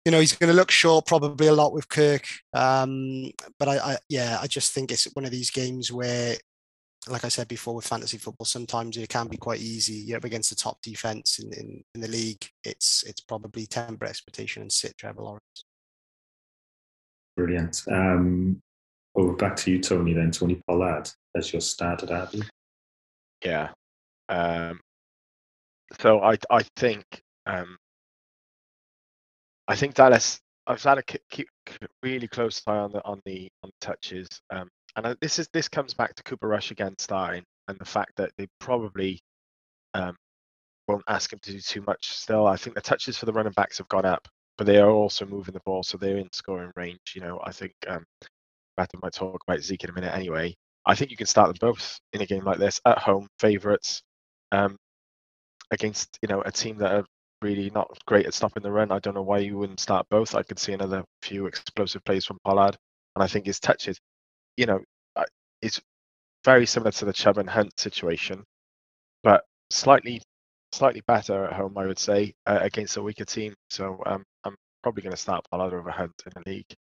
you 0.05 0.13
know 0.13 0.21
he's 0.21 0.37
going 0.37 0.51
to 0.51 0.57
look 0.57 0.71
short 0.71 1.07
probably 1.07 1.47
a 1.47 1.55
lot 1.55 1.73
with 1.73 1.89
Kirk. 1.89 2.27
Um, 2.53 3.31
but 3.59 3.69
I, 3.69 3.79
I 3.79 3.97
yeah 4.09 4.39
I 4.41 4.47
just 4.47 4.73
think 4.73 4.91
it's 4.91 5.09
one 5.15 5.25
of 5.25 5.31
these 5.31 5.51
games 5.51 5.91
where 5.91 6.37
like 7.09 7.25
I 7.25 7.29
said 7.29 7.49
before 7.49 7.75
with 7.75 7.87
fantasy 7.87 8.17
football, 8.17 8.47
sometimes 8.47 8.97
it 8.97 9.09
can 9.09 9.29
be 9.29 9.37
quite 9.37 9.61
easy. 9.61 9.93
You're 9.93 10.17
up 10.17 10.25
against 10.25 10.51
the 10.51 10.57
top 10.57 10.81
defense 10.83 11.39
in, 11.39 11.53
in, 11.53 11.85
in 11.95 12.01
the 12.01 12.09
league. 12.09 12.47
It's 12.63 13.03
it's 13.05 13.21
probably 13.21 13.67
temper 13.67 14.07
expectation 14.07 14.63
and 14.63 14.73
sit 14.73 14.97
Trevor 14.97 15.23
Lawrence. 15.23 15.65
Brilliant. 17.37 17.83
Um, 17.91 18.63
over 19.15 19.33
back 19.35 19.57
to 19.57 19.71
you, 19.71 19.81
Tony, 19.81 20.13
then. 20.13 20.31
Tony 20.31 20.61
Pollard 20.67 21.11
as 21.37 21.53
your 21.53 21.61
starter, 21.61 22.07
Derby. 22.07 22.43
Yeah. 23.45 23.71
Um, 24.29 24.81
so 26.01 26.21
I 26.21 26.37
I 26.51 26.63
think 26.77 27.05
um, 27.47 27.77
I 29.69 29.77
think 29.77 29.95
Dallas. 29.95 30.41
I've 30.67 30.83
had 30.83 30.97
a 30.97 31.03
keep, 31.03 31.21
keep 31.31 31.49
really 32.03 32.27
close 32.27 32.63
eye 32.67 32.79
on 32.79 32.91
the 32.93 33.05
on 33.05 33.21
the 33.27 33.51
on 33.63 33.71
the 33.71 33.87
touches. 33.87 34.29
Um, 34.51 34.69
and 34.97 35.09
I, 35.09 35.15
this 35.21 35.39
is 35.39 35.49
this 35.53 35.69
comes 35.69 35.93
back 35.93 36.15
to 36.15 36.23
Cooper 36.23 36.49
Rush 36.49 36.71
again 36.71 36.95
starting, 36.99 37.45
and 37.69 37.79
the 37.79 37.85
fact 37.85 38.13
that 38.17 38.31
they 38.39 38.47
probably 38.61 39.21
um, 39.93 40.17
won't 40.89 41.05
ask 41.09 41.33
him 41.33 41.39
to 41.43 41.53
do 41.53 41.61
too 41.61 41.83
much. 41.87 42.13
Still, 42.13 42.47
I 42.47 42.57
think 42.57 42.77
the 42.77 42.83
touches 42.83 43.19
for 43.19 43.27
the 43.27 43.33
running 43.33 43.53
backs 43.53 43.79
have 43.79 43.89
gone 43.89 44.07
up, 44.07 44.27
but 44.57 44.67
they 44.67 44.79
are 44.79 44.91
also 44.91 45.27
moving 45.27 45.53
the 45.53 45.61
ball, 45.67 45.83
so 45.83 45.99
they're 45.99 46.17
in 46.17 46.29
scoring 46.33 46.73
range. 46.77 47.13
You 47.15 47.21
know, 47.21 47.41
I 47.45 47.53
think 47.53 47.75
um, 47.87 48.05
Matthew 48.79 49.01
might 49.03 49.13
talk 49.15 49.43
about 49.47 49.63
Zeke 49.63 49.85
in 49.85 49.91
a 49.91 49.93
minute 49.93 50.15
anyway. 50.15 50.55
I 50.87 50.95
think 50.95 51.11
you 51.11 51.17
can 51.17 51.27
start 51.27 51.49
them 51.49 51.57
both 51.61 51.99
in 52.13 52.21
a 52.23 52.27
game 52.27 52.45
like 52.45 52.59
this 52.59 52.81
at 52.85 52.99
home, 52.99 53.29
favourites, 53.39 54.03
um, 54.53 54.77
against 55.71 56.19
you 56.23 56.29
know 56.29 56.43
a 56.43 56.53
team 56.53 56.79
that 56.79 56.93
are 56.93 57.05
really 57.43 57.71
not 57.71 57.89
great 58.07 58.27
at 58.27 58.35
stopping 58.35 58.63
the 58.63 58.73
run. 58.73 58.93
I 58.93 58.99
don't 58.99 59.15
know 59.15 59.23
why 59.23 59.39
you 59.39 59.57
wouldn't 59.59 59.81
start 59.81 60.07
both. 60.11 60.35
I 60.35 60.43
could 60.43 60.59
see 60.59 60.73
another 60.73 61.05
few 61.23 61.47
explosive 61.47 62.05
plays 62.05 62.25
from 62.27 62.39
Pollard, 62.45 62.77
and 63.17 63.23
I 63.25 63.27
think 63.29 63.47
his 63.47 63.61
touches, 63.61 63.99
you 64.57 64.67
know, 64.67 64.81
it's 65.63 65.81
very 66.45 66.67
similar 66.67 66.93
to 66.93 67.05
the 67.07 67.13
Chubb 67.13 67.39
and 67.39 67.49
Hunt 67.51 67.79
situation, 67.81 68.45
but 69.23 69.45
slightly 69.71 70.23
slightly 70.73 71.03
better 71.07 71.47
at 71.47 71.55
home, 71.55 71.79
I 71.79 71.87
would 71.87 71.99
say, 71.99 72.35
uh, 72.47 72.59
against 72.61 72.97
a 72.97 73.03
weaker 73.03 73.25
team. 73.25 73.55
So 73.71 74.03
um, 74.07 74.25
I'm 74.45 74.57
probably 74.83 75.03
going 75.03 75.13
to 75.13 75.17
start 75.17 75.47
Pollard 75.51 75.75
over 75.75 75.91
Hunt 75.91 76.13
in 76.27 76.33
the 76.35 76.51
league. 76.51 76.75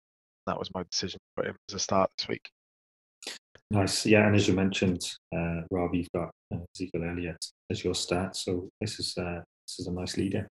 That 0.52 0.60
was 0.60 0.74
my 0.74 0.84
decision 0.84 1.18
to 1.18 1.26
put 1.38 1.46
him 1.48 1.56
as 1.70 1.76
a 1.76 1.80
start 1.80 2.12
this 2.18 2.28
week. 2.28 2.50
Nice. 3.70 4.06
Yeah, 4.06 4.28
and 4.28 4.36
as 4.36 4.50
you 4.50 4.54
mentioned, 4.54 5.02
uh, 5.34 5.62
Rob, 5.72 5.96
you've 5.96 6.12
got 6.14 6.30
uh, 6.54 6.58
Ezekiel 6.76 7.06
Elliott 7.10 7.46
as 7.70 7.86
your 7.86 7.96
start. 7.96 8.36
So 8.36 8.68
this 8.82 9.00
is 9.00 9.16
uh, 9.18 9.40
this 9.66 9.80
is 9.80 9.88
a 9.88 9.94
nice 9.94 10.18
leader. 10.18 10.50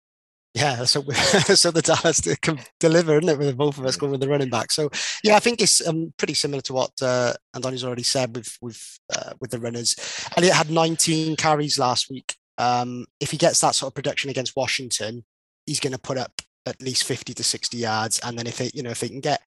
Yeah, 0.54 0.84
so 0.84 1.02
so 1.02 1.70
the 1.72 1.82
Dallas 1.82 2.20
to 2.20 2.36
can 2.36 2.60
deliver, 2.78 3.18
isn't 3.18 3.28
it, 3.28 3.38
with 3.40 3.56
both 3.56 3.76
of 3.76 3.86
us 3.86 3.96
going 3.96 4.12
with 4.12 4.20
the 4.20 4.28
running 4.28 4.50
back. 4.50 4.70
So 4.70 4.88
yeah, 5.24 5.34
I 5.34 5.40
think 5.40 5.60
it's 5.60 5.84
um, 5.84 6.14
pretty 6.16 6.34
similar 6.34 6.62
to 6.62 6.72
what 6.72 6.92
uh, 7.02 7.32
Andoni's 7.56 7.82
already 7.82 8.04
said 8.04 8.36
with 8.36 8.56
with 8.62 9.00
uh, 9.12 9.32
with 9.40 9.50
the 9.50 9.58
runners. 9.58 9.96
Elliott 10.36 10.54
had 10.54 10.70
19 10.70 11.34
carries 11.34 11.76
last 11.76 12.08
week. 12.08 12.36
Um, 12.56 13.06
if 13.18 13.32
he 13.32 13.36
gets 13.36 13.60
that 13.62 13.74
sort 13.74 13.90
of 13.90 13.96
production 13.96 14.30
against 14.30 14.54
Washington, 14.54 15.24
he's 15.66 15.80
going 15.80 15.92
to 15.92 15.98
put 15.98 16.18
up 16.18 16.40
at 16.68 16.82
least 16.82 17.04
50 17.04 17.34
to 17.34 17.42
60 17.42 17.76
yards. 17.76 18.20
And 18.20 18.38
then 18.38 18.46
if 18.46 18.58
they, 18.58 18.70
you 18.74 18.82
know, 18.82 18.90
if 18.90 19.00
they 19.00 19.08
can 19.08 19.20
get 19.20 19.40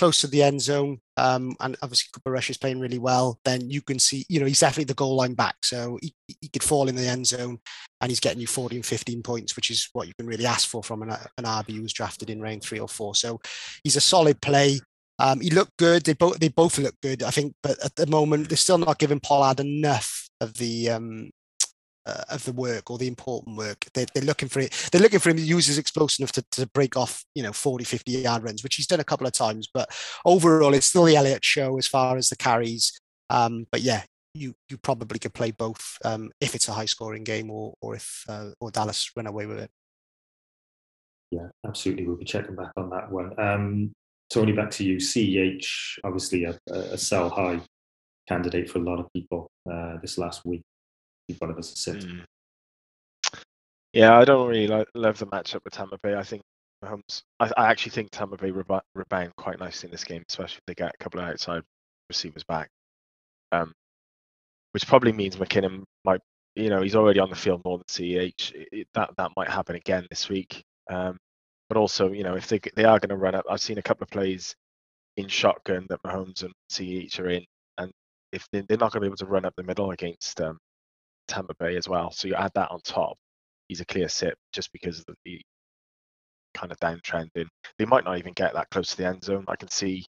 close 0.00 0.22
to 0.22 0.26
the 0.26 0.42
end 0.42 0.62
zone, 0.62 0.98
um, 1.18 1.54
and 1.60 1.76
obviously 1.82 2.08
Cooper 2.14 2.30
Rush 2.30 2.48
is 2.48 2.56
playing 2.56 2.80
really 2.80 2.98
well, 2.98 3.38
then 3.44 3.68
you 3.68 3.82
can 3.82 3.98
see, 3.98 4.24
you 4.30 4.40
know, 4.40 4.46
he's 4.46 4.60
definitely 4.60 4.84
the 4.84 4.94
goal 4.94 5.14
line 5.14 5.34
back. 5.34 5.56
So 5.62 5.98
he, 6.00 6.14
he 6.40 6.48
could 6.48 6.62
fall 6.62 6.88
in 6.88 6.96
the 6.96 7.06
end 7.06 7.26
zone 7.26 7.58
and 8.00 8.10
he's 8.10 8.18
getting 8.18 8.40
you 8.40 8.46
14, 8.46 8.82
15 8.82 9.22
points, 9.22 9.56
which 9.56 9.70
is 9.70 9.90
what 9.92 10.08
you 10.08 10.14
can 10.18 10.26
really 10.26 10.46
ask 10.46 10.66
for 10.66 10.82
from 10.82 11.02
an, 11.02 11.10
an 11.10 11.44
RB 11.44 11.76
who 11.76 11.82
was 11.82 11.92
drafted 11.92 12.30
in 12.30 12.40
round 12.40 12.62
three 12.62 12.78
or 12.78 12.88
four. 12.88 13.14
So 13.14 13.42
he's 13.84 13.96
a 13.96 14.00
solid 14.00 14.40
play. 14.40 14.80
Um, 15.18 15.42
he 15.42 15.50
looked 15.50 15.76
good. 15.76 16.04
They 16.04 16.14
both 16.14 16.38
they 16.38 16.48
both 16.48 16.78
look 16.78 16.94
good, 17.02 17.22
I 17.22 17.30
think, 17.30 17.54
but 17.62 17.78
at 17.84 17.94
the 17.96 18.06
moment 18.06 18.48
they're 18.48 18.56
still 18.56 18.78
not 18.78 18.98
giving 18.98 19.20
Pollard 19.20 19.60
enough 19.60 20.30
of 20.40 20.54
the 20.54 20.88
um, 20.88 21.30
uh, 22.06 22.22
of 22.30 22.44
the 22.44 22.52
work 22.52 22.90
or 22.90 22.98
the 22.98 23.08
important 23.08 23.56
work. 23.56 23.84
They, 23.94 24.06
they're 24.14 24.24
looking 24.24 24.48
for 24.48 24.60
it. 24.60 24.88
They're 24.90 25.00
looking 25.00 25.18
for 25.18 25.30
him 25.30 25.36
to 25.36 25.42
use 25.42 25.66
his 25.66 25.78
explosiveness 25.78 26.32
to, 26.32 26.44
to 26.52 26.66
break 26.68 26.96
off, 26.96 27.24
you 27.34 27.42
know, 27.42 27.52
40, 27.52 27.84
50 27.84 28.12
yard 28.12 28.42
runs, 28.42 28.62
which 28.62 28.76
he's 28.76 28.86
done 28.86 29.00
a 29.00 29.04
couple 29.04 29.26
of 29.26 29.32
times. 29.32 29.68
But 29.72 29.90
overall, 30.24 30.74
it's 30.74 30.86
still 30.86 31.04
the 31.04 31.16
Elliott 31.16 31.44
show 31.44 31.78
as 31.78 31.86
far 31.86 32.16
as 32.16 32.28
the 32.28 32.36
carries. 32.36 32.98
Um, 33.28 33.66
but 33.70 33.80
yeah, 33.80 34.02
you 34.34 34.54
you 34.68 34.76
probably 34.78 35.18
could 35.18 35.34
play 35.34 35.50
both 35.50 35.96
um, 36.04 36.30
if 36.40 36.54
it's 36.54 36.68
a 36.68 36.72
high 36.72 36.84
scoring 36.84 37.24
game 37.24 37.50
or 37.50 37.74
or 37.80 37.96
if 37.96 38.24
uh, 38.28 38.50
or 38.60 38.70
Dallas 38.70 39.10
run 39.16 39.26
away 39.26 39.46
with 39.46 39.58
it. 39.58 39.70
Yeah, 41.30 41.48
absolutely. 41.66 42.06
We'll 42.06 42.16
be 42.16 42.24
checking 42.24 42.56
back 42.56 42.72
on 42.76 42.90
that 42.90 43.10
one. 43.10 43.38
Um, 43.38 43.92
Tony, 44.32 44.52
back 44.52 44.70
to 44.72 44.84
you. 44.84 44.96
CEH, 44.96 45.98
obviously 46.04 46.44
a, 46.44 46.58
a 46.68 46.98
sell 46.98 47.30
high 47.30 47.60
candidate 48.28 48.70
for 48.70 48.78
a 48.78 48.82
lot 48.82 48.98
of 48.98 49.06
people 49.12 49.48
uh, 49.70 49.96
this 50.02 50.18
last 50.18 50.44
week. 50.44 50.62
You've 51.30 51.40
got 51.40 51.50
it 51.50 51.58
as 51.58 51.72
a 51.72 51.76
sit. 51.76 51.96
Mm. 52.00 52.24
Yeah, 53.92 54.18
I 54.18 54.24
don't 54.24 54.48
really 54.48 54.68
like, 54.68 54.88
love 54.94 55.18
the 55.18 55.26
matchup 55.26 55.64
with 55.64 55.72
Tampa 55.72 55.98
Bay. 56.02 56.14
I 56.14 56.22
think 56.22 56.42
Mahomes. 56.84 57.22
I, 57.38 57.50
I 57.56 57.70
actually 57.70 57.92
think 57.92 58.10
Tampa 58.10 58.36
Bay 58.36 58.50
rebound 58.50 59.32
quite 59.36 59.58
nicely 59.58 59.88
in 59.88 59.92
this 59.92 60.04
game, 60.04 60.24
especially 60.28 60.58
if 60.58 60.66
they 60.66 60.74
get 60.74 60.94
a 60.94 61.02
couple 61.02 61.20
of 61.20 61.28
outside 61.28 61.62
receivers 62.08 62.44
back. 62.44 62.68
Um, 63.52 63.72
which 64.72 64.86
probably 64.86 65.12
means 65.12 65.36
McKinnon 65.36 65.82
might, 66.04 66.20
you 66.54 66.68
know, 66.70 66.82
he's 66.82 66.94
already 66.94 67.18
on 67.18 67.30
the 67.30 67.36
field 67.36 67.62
more 67.64 67.78
than 67.78 67.84
CEH. 67.88 68.52
It, 68.72 68.88
that 68.94 69.10
that 69.16 69.32
might 69.36 69.50
happen 69.50 69.76
again 69.76 70.06
this 70.10 70.28
week. 70.28 70.62
Um, 70.88 71.16
but 71.68 71.76
also, 71.76 72.12
you 72.12 72.22
know, 72.24 72.34
if 72.36 72.48
they 72.48 72.60
they 72.76 72.84
are 72.84 72.98
going 72.98 73.10
to 73.10 73.16
run 73.16 73.34
up, 73.34 73.44
I've 73.50 73.60
seen 73.60 73.78
a 73.78 73.82
couple 73.82 74.04
of 74.04 74.10
plays 74.10 74.54
in 75.16 75.28
shotgun 75.28 75.86
that 75.88 76.02
Mahomes 76.02 76.42
and 76.42 76.52
CEH 76.70 77.18
are 77.20 77.30
in, 77.30 77.44
and 77.78 77.90
if 78.32 78.46
they, 78.52 78.62
they're 78.62 78.78
not 78.78 78.92
going 78.92 79.00
to 79.00 79.06
be 79.06 79.06
able 79.06 79.16
to 79.16 79.26
run 79.26 79.44
up 79.44 79.54
the 79.56 79.62
middle 79.64 79.90
against 79.90 80.40
um, 80.40 80.58
Tampa 81.30 81.54
Bay 81.58 81.76
as 81.76 81.88
well, 81.88 82.10
so 82.10 82.28
you 82.28 82.34
add 82.34 82.52
that 82.54 82.70
on 82.70 82.80
top, 82.84 83.16
he's 83.68 83.80
a 83.80 83.86
clear 83.86 84.08
sip 84.08 84.34
just 84.52 84.72
because 84.72 85.00
of 85.00 85.14
the 85.24 85.40
kind 86.54 86.72
of 86.72 86.78
downtrending. 86.80 87.46
They 87.78 87.84
might 87.86 88.04
not 88.04 88.18
even 88.18 88.32
get 88.34 88.54
that 88.54 88.70
close 88.70 88.90
to 88.90 88.96
the 88.98 89.06
end 89.06 89.24
zone. 89.24 89.44
I 89.48 89.56
can 89.56 89.70
see 89.70 90.04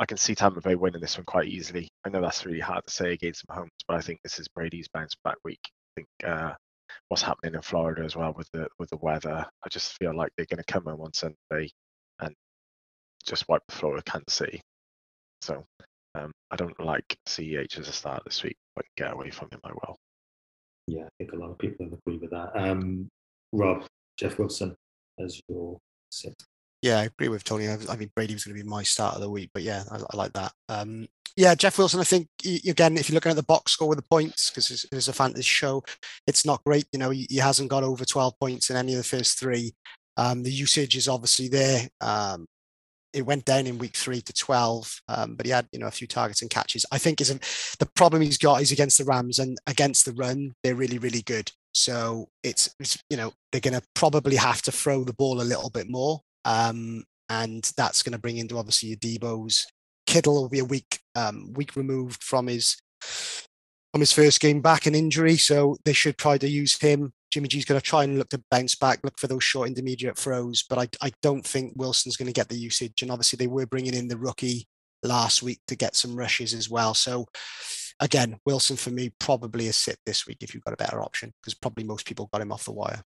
I 0.00 0.06
can 0.06 0.16
see 0.16 0.34
Tampa 0.34 0.60
Bay 0.60 0.76
winning 0.76 1.00
this 1.00 1.18
one 1.18 1.24
quite 1.24 1.48
easily. 1.48 1.88
I 2.04 2.10
know 2.10 2.20
that's 2.20 2.46
really 2.46 2.60
hard 2.60 2.84
to 2.86 2.92
say 2.92 3.12
against 3.12 3.46
Mahomes, 3.48 3.68
but 3.88 3.96
I 3.96 4.00
think 4.00 4.20
this 4.22 4.38
is 4.38 4.48
Brady's 4.48 4.88
bounce 4.94 5.14
back 5.24 5.36
week. 5.44 5.60
I 5.64 6.00
think 6.00 6.08
uh, 6.24 6.54
what's 7.08 7.22
happening 7.22 7.54
in 7.54 7.62
Florida 7.62 8.02
as 8.04 8.16
well 8.16 8.32
with 8.36 8.48
the 8.52 8.68
with 8.78 8.90
the 8.90 8.98
weather. 8.98 9.44
I 9.64 9.68
just 9.70 9.94
feel 9.98 10.16
like 10.16 10.30
they're 10.36 10.46
going 10.46 10.62
to 10.64 10.72
come 10.72 10.86
in 10.88 10.94
on 11.00 11.12
Sunday 11.12 11.70
and 12.20 12.34
just 13.26 13.48
wipe 13.48 13.62
the 13.68 13.74
floor 13.74 13.94
with 13.94 14.04
Kansas 14.04 14.34
City. 14.34 14.60
So 15.42 15.64
um, 16.14 16.32
I 16.50 16.56
don't 16.56 16.78
like 16.80 17.16
CEH 17.28 17.78
as 17.78 17.88
a 17.88 17.92
start 17.92 18.22
this 18.24 18.42
week, 18.42 18.56
but 18.76 18.84
get 18.96 19.12
away 19.12 19.30
from 19.30 19.48
him, 19.52 19.60
I 19.64 19.70
will. 19.72 19.96
Yeah, 20.88 21.04
I 21.04 21.08
think 21.18 21.32
a 21.32 21.36
lot 21.36 21.50
of 21.50 21.58
people 21.58 21.86
agree 21.86 22.18
with 22.18 22.30
that. 22.30 22.50
Um, 22.54 23.08
Rob, 23.52 23.84
Jeff 24.18 24.38
Wilson 24.38 24.74
as 25.18 25.40
your 25.48 25.78
sit. 26.10 26.34
Yeah, 26.80 27.00
I 27.00 27.04
agree 27.04 27.28
with 27.28 27.44
Tony. 27.44 27.68
I, 27.68 27.96
mean, 27.96 28.10
Brady 28.14 28.34
was 28.34 28.44
going 28.44 28.56
to 28.56 28.62
be 28.62 28.68
my 28.68 28.84
start 28.84 29.16
of 29.16 29.20
the 29.20 29.28
week, 29.28 29.50
but 29.52 29.64
yeah, 29.64 29.82
I, 29.90 29.96
I 29.96 30.16
like 30.16 30.32
that. 30.34 30.52
Um, 30.68 31.08
yeah, 31.36 31.54
Jeff 31.54 31.76
Wilson. 31.76 32.00
I 32.00 32.04
think 32.04 32.28
again, 32.66 32.96
if 32.96 33.08
you're 33.08 33.14
looking 33.14 33.30
at 33.30 33.36
the 33.36 33.42
box 33.42 33.72
score 33.72 33.88
with 33.88 33.98
the 33.98 34.08
points, 34.08 34.50
because 34.50 34.70
it's, 34.70 34.86
it's, 34.90 35.08
a 35.08 35.12
fantasy 35.12 35.42
show, 35.42 35.82
it's 36.26 36.46
not 36.46 36.64
great. 36.64 36.86
You 36.92 36.98
know, 36.98 37.10
he, 37.10 37.26
he, 37.28 37.36
hasn't 37.36 37.70
got 37.70 37.84
over 37.84 38.04
12 38.04 38.38
points 38.40 38.70
in 38.70 38.76
any 38.76 38.92
of 38.92 38.98
the 38.98 39.04
first 39.04 39.38
three. 39.38 39.74
Um, 40.16 40.42
the 40.42 40.50
usage 40.50 40.96
is 40.96 41.08
obviously 41.08 41.48
there. 41.48 41.88
Um, 42.00 42.46
it 43.18 43.26
went 43.26 43.44
down 43.44 43.66
in 43.66 43.78
week 43.78 43.96
three 43.96 44.20
to 44.20 44.32
12, 44.32 45.02
um, 45.08 45.34
but 45.34 45.46
he 45.46 45.52
had 45.52 45.68
you 45.72 45.78
know 45.78 45.86
a 45.86 45.92
few 45.92 46.06
targets 46.06 46.42
and 46.42 46.50
catches. 46.50 46.86
I 46.92 46.98
think 46.98 47.20
is 47.20 47.28
the 47.78 47.90
problem 47.94 48.22
he's 48.22 48.38
got 48.38 48.62
is 48.62 48.72
against 48.72 48.98
the 48.98 49.04
Rams 49.04 49.38
and 49.38 49.58
against 49.66 50.04
the 50.04 50.12
run, 50.12 50.54
they're 50.62 50.74
really 50.74 50.98
really 50.98 51.22
good. 51.22 51.50
So 51.72 52.28
it's, 52.42 52.74
it's 52.80 53.02
you 53.10 53.16
know 53.16 53.32
they're 53.52 53.60
going 53.60 53.78
to 53.78 53.86
probably 53.94 54.36
have 54.36 54.62
to 54.62 54.72
throw 54.72 55.04
the 55.04 55.12
ball 55.12 55.40
a 55.40 55.42
little 55.42 55.70
bit 55.70 55.88
more. 55.88 56.20
Um, 56.44 57.04
and 57.28 57.70
that's 57.76 58.02
going 58.02 58.12
to 58.12 58.18
bring 58.18 58.38
into 58.38 58.56
obviously 58.56 58.90
your 58.90 58.98
Deebo's. 58.98 59.66
Kittle 60.06 60.34
will 60.34 60.48
be 60.48 60.60
a 60.60 60.64
week 60.64 61.00
um, 61.14 61.52
week 61.52 61.76
removed 61.76 62.22
from 62.22 62.46
his 62.46 62.78
from 63.00 64.00
his 64.00 64.12
first 64.12 64.40
game 64.40 64.60
back 64.60 64.86
in 64.86 64.94
injury, 64.94 65.36
so 65.36 65.76
they 65.84 65.92
should 65.92 66.16
try 66.16 66.38
to 66.38 66.48
use 66.48 66.78
him. 66.80 67.12
Jimmy 67.30 67.48
G's 67.48 67.64
going 67.64 67.80
to 67.80 67.84
try 67.84 68.04
and 68.04 68.18
look 68.18 68.30
to 68.30 68.42
bounce 68.50 68.74
back, 68.74 69.00
look 69.04 69.18
for 69.18 69.26
those 69.26 69.44
short 69.44 69.68
intermediate 69.68 70.16
throws, 70.16 70.64
but 70.68 70.78
I, 70.78 71.06
I 71.06 71.12
don't 71.22 71.44
think 71.44 71.74
Wilson's 71.76 72.16
going 72.16 72.26
to 72.26 72.32
get 72.32 72.48
the 72.48 72.56
usage. 72.56 73.02
And 73.02 73.10
obviously, 73.10 73.36
they 73.36 73.46
were 73.46 73.66
bringing 73.66 73.94
in 73.94 74.08
the 74.08 74.16
rookie 74.16 74.66
last 75.02 75.42
week 75.42 75.60
to 75.68 75.76
get 75.76 75.94
some 75.94 76.16
rushes 76.16 76.54
as 76.54 76.70
well. 76.70 76.94
So 76.94 77.26
again, 78.00 78.38
Wilson 78.46 78.76
for 78.76 78.90
me 78.90 79.12
probably 79.18 79.68
a 79.68 79.72
sit 79.72 79.98
this 80.06 80.26
week 80.26 80.38
if 80.40 80.54
you've 80.54 80.64
got 80.64 80.74
a 80.74 80.78
better 80.78 81.02
option 81.02 81.32
because 81.40 81.54
probably 81.54 81.84
most 81.84 82.06
people 82.06 82.28
got 82.32 82.42
him 82.42 82.52
off 82.52 82.64
the 82.64 82.72
wire. 82.72 83.02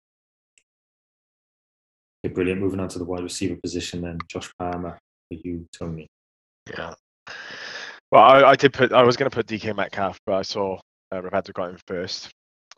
Okay, 2.24 2.34
brilliant. 2.34 2.62
Moving 2.62 2.80
on 2.80 2.90
to 2.90 3.00
the 3.00 3.06
wide 3.06 3.24
receiver 3.24 3.58
position 3.62 4.02
then. 4.02 4.20
Josh 4.28 4.52
Palmer 4.60 5.00
for 5.30 5.38
you, 5.44 5.68
Tony. 5.78 6.08
Yeah. 6.70 6.94
Well, 8.12 8.24
I, 8.24 8.44
I 8.52 8.56
did 8.56 8.74
put. 8.74 8.92
I 8.92 9.04
was 9.04 9.18
going 9.18 9.30
to 9.30 9.36
put 9.36 9.48
DK 9.48 9.76
Metcalf, 9.76 10.20
but 10.26 10.36
I 10.36 10.42
saw 10.44 10.78
uh, 11.14 11.22
Roberto 11.22 11.52
got 11.54 11.72
him 11.72 11.78
first. 11.88 12.30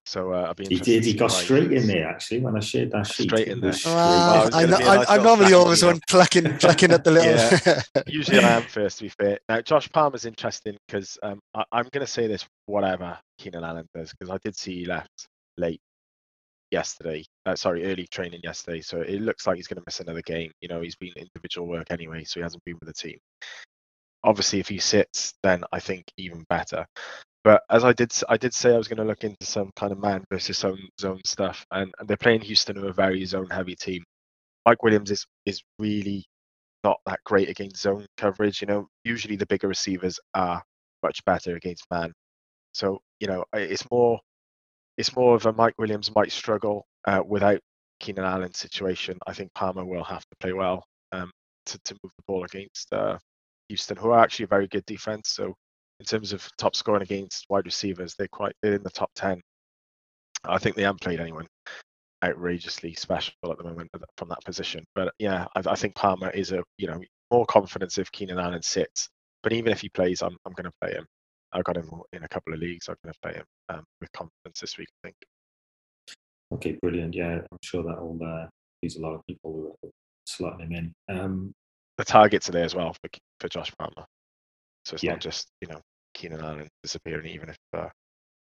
So 0.05 0.33
uh, 0.33 0.43
I'll 0.47 0.53
be 0.53 0.65
He 0.65 0.79
did. 0.79 1.05
He 1.05 1.13
got 1.13 1.31
straight 1.31 1.71
in 1.71 1.87
there 1.87 2.07
actually 2.07 2.41
when 2.41 2.57
I 2.57 2.59
shared 2.59 2.91
that 2.91 3.07
sheet. 3.07 3.29
Straight 3.29 3.47
in 3.47 3.61
there. 3.61 3.73
Well, 3.85 4.49
I, 4.53 5.05
I, 5.07 5.15
am 5.15 5.23
normally 5.23 5.53
always 5.53 5.83
one 5.83 6.01
plucking, 6.09 6.57
plucking 6.57 6.91
at 6.91 7.03
the 7.05 7.11
little. 7.11 7.83
yeah. 7.95 8.03
Usually 8.07 8.39
I 8.39 8.57
am 8.57 8.63
first 8.63 8.97
to 8.97 9.05
be 9.05 9.09
fair. 9.09 9.39
Now 9.47 9.61
Josh 9.61 9.89
Palmer's 9.89 10.25
interesting 10.25 10.77
because 10.87 11.17
um, 11.23 11.39
I, 11.55 11.63
am 11.73 11.87
going 11.91 12.05
to 12.05 12.11
say 12.11 12.27
this 12.27 12.45
whatever 12.65 13.17
Keenan 13.37 13.63
Allen 13.63 13.87
does 13.95 14.11
because 14.11 14.29
I 14.29 14.37
did 14.43 14.57
see 14.57 14.79
he 14.79 14.85
left 14.85 15.27
late 15.57 15.79
yesterday. 16.73 17.23
Uh, 17.45 17.55
sorry, 17.55 17.85
early 17.85 18.07
training 18.11 18.41
yesterday. 18.43 18.81
So 18.81 18.99
it 19.01 19.21
looks 19.21 19.47
like 19.47 19.55
he's 19.55 19.67
going 19.67 19.77
to 19.77 19.83
miss 19.85 20.01
another 20.01 20.21
game. 20.21 20.51
You 20.59 20.67
know, 20.67 20.81
he's 20.81 20.97
been 20.97 21.13
individual 21.15 21.67
work 21.67 21.87
anyway, 21.91 22.25
so 22.25 22.39
he 22.39 22.43
hasn't 22.43 22.63
been 22.65 22.77
with 22.81 22.87
the 22.87 22.93
team. 22.93 23.19
Obviously, 24.25 24.59
if 24.59 24.67
he 24.67 24.79
sits, 24.79 25.33
then 25.43 25.63
I 25.71 25.79
think 25.79 26.05
even 26.17 26.43
better. 26.49 26.85
But 27.43 27.63
as 27.69 27.83
I 27.83 27.93
did, 27.93 28.13
I 28.29 28.37
did 28.37 28.53
say 28.53 28.73
I 28.73 28.77
was 28.77 28.87
going 28.87 28.97
to 28.99 29.03
look 29.03 29.23
into 29.23 29.45
some 29.45 29.71
kind 29.75 29.91
of 29.91 29.99
man 29.99 30.23
versus 30.31 30.57
zone 30.57 30.87
zone 30.99 31.21
stuff, 31.25 31.65
and, 31.71 31.93
and 31.99 32.07
they're 32.07 32.17
playing 32.17 32.41
Houston, 32.41 32.75
who 32.77 32.87
are 32.87 32.91
a 32.91 32.93
very 32.93 33.25
zone 33.25 33.49
heavy 33.49 33.75
team. 33.75 34.03
Mike 34.65 34.83
Williams 34.83 35.11
is 35.11 35.25
is 35.45 35.61
really 35.79 36.25
not 36.83 36.99
that 37.05 37.19
great 37.25 37.49
against 37.49 37.81
zone 37.81 38.05
coverage. 38.17 38.61
You 38.61 38.67
know, 38.67 38.87
usually 39.03 39.35
the 39.35 39.45
bigger 39.47 39.67
receivers 39.67 40.19
are 40.35 40.63
much 41.03 41.23
better 41.25 41.55
against 41.55 41.85
man. 41.91 42.13
So 42.73 42.99
you 43.19 43.27
know, 43.27 43.43
it's 43.53 43.89
more 43.91 44.19
it's 44.97 45.15
more 45.15 45.35
of 45.35 45.45
a 45.45 45.53
Mike 45.53 45.75
Williams 45.77 46.13
might 46.15 46.31
struggle 46.31 46.85
uh, 47.07 47.21
without 47.27 47.59
Keenan 47.99 48.25
Allen 48.25 48.53
situation. 48.53 49.17
I 49.27 49.33
think 49.33 49.53
Palmer 49.53 49.85
will 49.85 50.03
have 50.03 50.21
to 50.21 50.37
play 50.39 50.53
well 50.53 50.83
um, 51.11 51.31
to, 51.67 51.79
to 51.85 51.95
move 52.03 52.11
the 52.17 52.23
ball 52.27 52.43
against 52.45 52.93
uh, 52.93 53.17
Houston, 53.69 53.97
who 53.97 54.11
are 54.11 54.23
actually 54.23 54.45
a 54.45 54.47
very 54.47 54.67
good 54.67 54.85
defense. 54.85 55.29
So 55.29 55.55
in 56.03 56.05
terms 56.05 56.33
of 56.33 56.45
top 56.57 56.75
scoring 56.75 57.01
against 57.01 57.45
wide 57.49 57.65
receivers, 57.65 58.13
they're 58.15 58.27
quite 58.27 58.53
they're 58.61 58.73
in 58.73 58.83
the 58.83 58.89
top 58.89 59.09
ten. 59.15 59.39
I 60.43 60.57
think 60.57 60.75
they 60.75 60.83
haven't 60.83 60.99
played 60.99 61.21
anyone 61.21 61.47
outrageously 62.25 62.93
special 62.95 63.33
at 63.49 63.57
the 63.57 63.63
moment 63.63 63.89
from 64.17 64.27
that 64.27 64.43
position. 64.43 64.83
But 64.95 65.13
yeah, 65.17 65.45
I, 65.55 65.61
I 65.65 65.75
think 65.75 65.95
Palmer 65.95 66.29
is 66.31 66.51
a 66.51 66.61
you 66.77 66.87
know 66.87 66.99
more 67.31 67.45
confidence 67.45 67.97
if 67.97 68.11
Keenan 68.11 68.37
Allen 68.37 68.61
sits. 68.61 69.07
But 69.43 69.53
even 69.53 69.71
if 69.71 69.79
he 69.79 69.87
plays, 69.87 70.21
I'm 70.21 70.35
I'm 70.45 70.51
going 70.51 70.65
to 70.65 70.73
play 70.81 70.91
him. 70.91 71.05
I've 71.53 71.63
got 71.63 71.77
him 71.77 71.89
in 72.11 72.23
a 72.25 72.27
couple 72.27 72.53
of 72.53 72.59
leagues. 72.59 72.89
I'm 72.89 72.97
going 73.01 73.13
to 73.13 73.19
play 73.21 73.33
him 73.35 73.45
um, 73.69 73.83
with 74.01 74.11
confidence 74.11 74.59
this 74.59 74.77
week. 74.77 74.89
I 75.03 75.07
think. 75.07 75.15
Okay, 76.53 76.77
brilliant. 76.81 77.15
Yeah, 77.15 77.39
I'm 77.49 77.57
sure 77.61 77.83
that 77.83 78.01
will 78.01 78.19
uh, 78.21 78.47
use 78.81 78.97
a 78.97 79.01
lot 79.01 79.13
of 79.13 79.21
people 79.25 79.73
who 79.81 79.87
are 79.87 79.91
slotting 80.27 80.69
him 80.69 80.93
in. 81.07 81.17
Um, 81.17 81.53
the 81.97 82.03
targets 82.03 82.49
are 82.49 82.51
there 82.51 82.65
as 82.65 82.75
well 82.75 82.93
for 82.93 83.09
for 83.39 83.47
Josh 83.47 83.71
Palmer, 83.79 84.05
so 84.83 84.95
it's 84.95 85.03
yeah. 85.03 85.11
not 85.11 85.21
just 85.21 85.47
you 85.61 85.69
know 85.69 85.79
Keenan 86.13 86.41
Allen 86.41 86.67
disappearing. 86.81 87.27
Even 87.27 87.49
if 87.49 87.57
uh, 87.75 87.89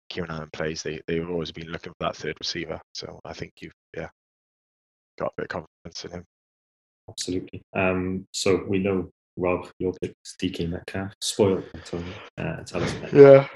Keenan 0.09 0.31
Allen 0.31 0.49
plays, 0.53 0.83
they 0.83 0.99
they've 1.07 1.29
always 1.29 1.51
been 1.51 1.67
looking 1.67 1.93
for 1.93 2.07
that 2.07 2.15
third 2.15 2.35
receiver. 2.39 2.79
So 2.93 3.19
I 3.25 3.33
think 3.33 3.53
you've 3.61 3.73
yeah 3.95 4.09
got 5.17 5.27
a 5.27 5.33
bit 5.37 5.43
of 5.43 5.49
confidence 5.49 6.05
in 6.05 6.11
him. 6.11 6.25
Absolutely. 7.09 7.61
Um, 7.73 8.25
so 8.31 8.63
we 8.67 8.79
know 8.79 9.09
Rob, 9.37 9.67
your 9.79 9.93
pick 10.01 10.13
is 10.25 10.35
DK 10.41 10.69
Metcalf. 10.69 11.13
Spoiled, 11.21 11.63
Tony. 11.85 12.05
Uh, 12.37 12.63
tell 12.63 12.83
us 12.83 12.93
about 12.97 13.13
Yeah. 13.13 13.47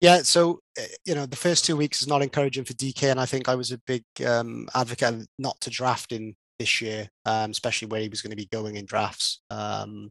Yeah, 0.00 0.20
so 0.22 0.60
eh, 0.76 0.86
you 1.06 1.14
know 1.14 1.24
the 1.24 1.36
first 1.36 1.64
two 1.64 1.76
weeks 1.78 2.02
is 2.02 2.08
not 2.08 2.20
encouraging 2.20 2.64
for 2.64 2.74
DK, 2.74 3.10
and 3.10 3.18
I 3.18 3.24
think 3.24 3.48
I 3.48 3.54
was 3.54 3.72
a 3.72 3.80
big 3.86 4.02
um, 4.26 4.68
advocate 4.74 5.26
not 5.38 5.58
to 5.62 5.70
draft 5.70 6.12
him 6.12 6.34
this 6.58 6.82
year, 6.82 7.08
um, 7.24 7.50
especially 7.50 7.88
where 7.88 8.02
he 8.02 8.08
was 8.08 8.20
going 8.20 8.30
to 8.30 8.36
be 8.36 8.48
going 8.52 8.76
in 8.76 8.84
drafts. 8.84 9.40
Um, 9.48 10.10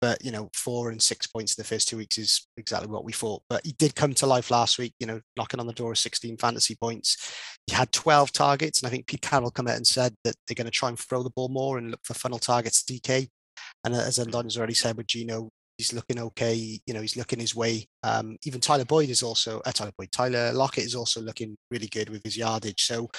but 0.00 0.24
you 0.24 0.30
know, 0.30 0.48
four 0.52 0.90
and 0.90 1.00
six 1.00 1.26
points 1.26 1.56
in 1.56 1.62
the 1.62 1.66
first 1.66 1.88
two 1.88 1.96
weeks 1.96 2.18
is 2.18 2.46
exactly 2.56 2.88
what 2.88 3.04
we 3.04 3.12
thought. 3.12 3.42
But 3.48 3.64
he 3.64 3.72
did 3.72 3.94
come 3.94 4.14
to 4.14 4.26
life 4.26 4.50
last 4.50 4.78
week. 4.78 4.94
You 4.98 5.06
know, 5.06 5.20
knocking 5.36 5.60
on 5.60 5.66
the 5.66 5.72
door 5.72 5.92
of 5.92 5.98
16 5.98 6.36
fantasy 6.36 6.74
points. 6.74 7.34
He 7.66 7.74
had 7.74 7.92
12 7.92 8.32
targets, 8.32 8.80
and 8.80 8.86
I 8.86 8.90
think 8.90 9.06
Pete 9.06 9.22
Carroll 9.22 9.50
come 9.50 9.68
out 9.68 9.76
and 9.76 9.86
said 9.86 10.14
that 10.24 10.34
they're 10.46 10.54
going 10.54 10.66
to 10.66 10.70
try 10.70 10.88
and 10.88 10.98
throw 10.98 11.22
the 11.22 11.30
ball 11.30 11.48
more 11.48 11.78
and 11.78 11.90
look 11.90 12.00
for 12.04 12.14
funnel 12.14 12.38
targets 12.38 12.84
DK. 12.84 13.28
And 13.84 13.94
as 13.94 14.18
Andon's 14.18 14.56
already 14.56 14.74
said 14.74 14.96
with 14.96 15.06
Geno, 15.06 15.50
he's 15.78 15.92
looking 15.92 16.18
okay. 16.18 16.80
You 16.86 16.94
know, 16.94 17.00
he's 17.00 17.16
looking 17.16 17.38
his 17.38 17.54
way. 17.54 17.86
Um, 18.02 18.36
even 18.44 18.60
Tyler 18.60 18.84
Boyd 18.84 19.10
is 19.10 19.22
also 19.22 19.60
uh, 19.64 19.72
Tyler 19.72 19.92
Boyd. 19.96 20.12
Tyler 20.12 20.52
Lockett 20.52 20.84
is 20.84 20.94
also 20.94 21.20
looking 21.20 21.56
really 21.70 21.88
good 21.88 22.10
with 22.10 22.22
his 22.24 22.36
yardage. 22.36 22.84
So, 22.84 23.10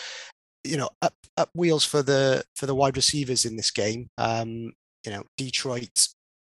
you 0.64 0.78
know, 0.78 0.90
up 1.02 1.14
up 1.38 1.50
wheels 1.54 1.86
for 1.86 2.02
the 2.02 2.44
for 2.56 2.66
the 2.66 2.76
wide 2.76 2.98
receivers 2.98 3.46
in 3.46 3.56
this 3.56 3.72
game. 3.72 4.10
Um, 4.18 4.74
you 5.06 5.12
know, 5.12 5.24
Detroit. 5.38 6.08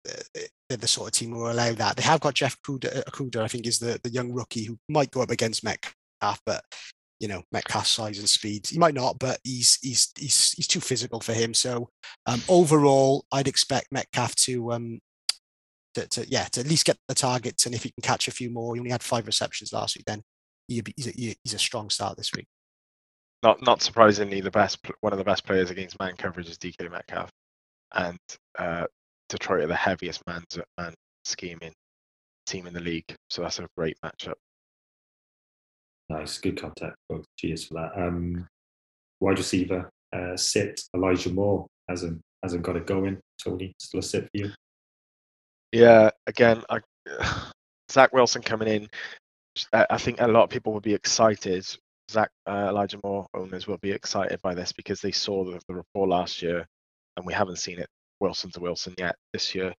Uh, 0.07 0.41
they're 0.67 0.77
the 0.77 0.87
sort 0.87 1.07
of 1.07 1.13
team 1.13 1.31
who 1.31 1.39
will 1.39 1.51
allow 1.51 1.73
that. 1.73 1.95
They 1.95 2.03
have 2.03 2.19
got 2.19 2.35
Jeff 2.35 2.57
Okudah, 2.61 3.41
I 3.41 3.47
think, 3.47 3.67
is 3.67 3.79
the, 3.79 3.99
the 4.03 4.09
young 4.09 4.31
rookie 4.31 4.65
who 4.65 4.77
might 4.87 5.11
go 5.11 5.21
up 5.21 5.31
against 5.31 5.63
Metcalf, 5.63 6.39
but 6.45 6.63
you 7.19 7.27
know 7.27 7.43
Metcalf's 7.51 7.89
size 7.89 8.19
and 8.19 8.29
speed. 8.29 8.67
He 8.67 8.77
might 8.77 8.93
not, 8.93 9.19
but 9.19 9.39
he's 9.43 9.77
he's 9.81 10.11
he's 10.17 10.53
he's 10.53 10.67
too 10.67 10.79
physical 10.79 11.19
for 11.19 11.33
him. 11.33 11.53
So 11.53 11.89
um, 12.25 12.41
overall, 12.47 13.25
I'd 13.31 13.47
expect 13.47 13.91
Metcalf 13.91 14.35
to 14.35 14.71
um 14.71 14.99
to, 15.95 16.07
to, 16.07 16.29
yeah 16.29 16.45
to 16.45 16.61
at 16.61 16.67
least 16.67 16.85
get 16.85 16.97
the 17.07 17.15
targets, 17.15 17.65
and 17.65 17.75
if 17.75 17.83
he 17.83 17.91
can 17.91 18.01
catch 18.01 18.27
a 18.27 18.31
few 18.31 18.49
more, 18.49 18.75
he 18.75 18.79
only 18.79 18.91
had 18.91 19.03
five 19.03 19.27
receptions 19.27 19.73
last 19.73 19.97
week. 19.97 20.05
Then 20.05 20.23
he's 20.67 21.07
a, 21.07 21.11
he's 21.43 21.53
a 21.53 21.59
strong 21.59 21.89
start 21.89 22.17
this 22.17 22.31
week. 22.33 22.47
Not 23.43 23.61
not 23.61 23.81
surprisingly, 23.81 24.41
the 24.41 24.51
best 24.51 24.79
one 25.01 25.13
of 25.13 25.19
the 25.19 25.25
best 25.25 25.45
players 25.45 25.71
against 25.71 25.99
man 25.99 26.15
coverage 26.17 26.49
is 26.49 26.57
DK 26.57 26.89
Metcalf, 26.89 27.29
and 27.93 28.19
uh, 28.57 28.85
Detroit 29.29 29.63
are 29.63 29.67
the 29.67 29.75
heaviest 29.75 30.25
man 30.27 30.43
man 30.77 30.93
scheming 31.23 31.73
team 32.45 32.67
in 32.67 32.73
the 32.73 32.79
league. 32.79 33.15
So 33.29 33.41
that's 33.41 33.59
a 33.59 33.67
great 33.77 33.95
matchup. 34.03 34.33
Nice, 36.09 36.39
good 36.39 36.59
contact. 36.59 36.95
Both. 37.07 37.25
Cheers 37.37 37.65
for 37.65 37.75
that. 37.75 37.91
Um, 37.95 38.47
wide 39.19 39.37
receiver, 39.37 39.89
uh, 40.11 40.35
sit 40.35 40.81
Elijah 40.95 41.31
Moore 41.31 41.67
hasn't 41.87 42.19
hasn't 42.41 42.63
got 42.63 42.75
it 42.75 42.87
going. 42.87 43.19
Tony, 43.41 43.73
still 43.79 43.99
a 43.99 44.03
sit 44.03 44.23
for 44.23 44.29
you. 44.33 44.51
Yeah, 45.71 46.09
again, 46.25 46.63
I, 46.69 46.79
Zach 47.91 48.11
Wilson 48.11 48.41
coming 48.41 48.67
in. 48.67 48.89
I 49.73 49.97
think 49.97 50.21
a 50.21 50.27
lot 50.27 50.43
of 50.43 50.49
people 50.49 50.73
will 50.73 50.79
be 50.79 50.93
excited. 50.93 51.65
Zach 52.09 52.29
uh, 52.47 52.67
Elijah 52.69 52.99
Moore 53.03 53.27
owners 53.33 53.67
will 53.67 53.77
be 53.77 53.91
excited 53.91 54.41
by 54.41 54.55
this 54.55 54.71
because 54.71 55.01
they 55.01 55.11
saw 55.11 55.43
the, 55.43 55.59
the 55.67 55.75
report 55.75 56.09
last 56.09 56.41
year, 56.41 56.65
and 57.17 57.25
we 57.25 57.33
haven't 57.33 57.57
seen 57.57 57.77
it 57.77 57.89
Wilson 58.19 58.51
to 58.51 58.59
Wilson 58.59 58.95
yet 58.97 59.15
this 59.33 59.53
year. 59.55 59.73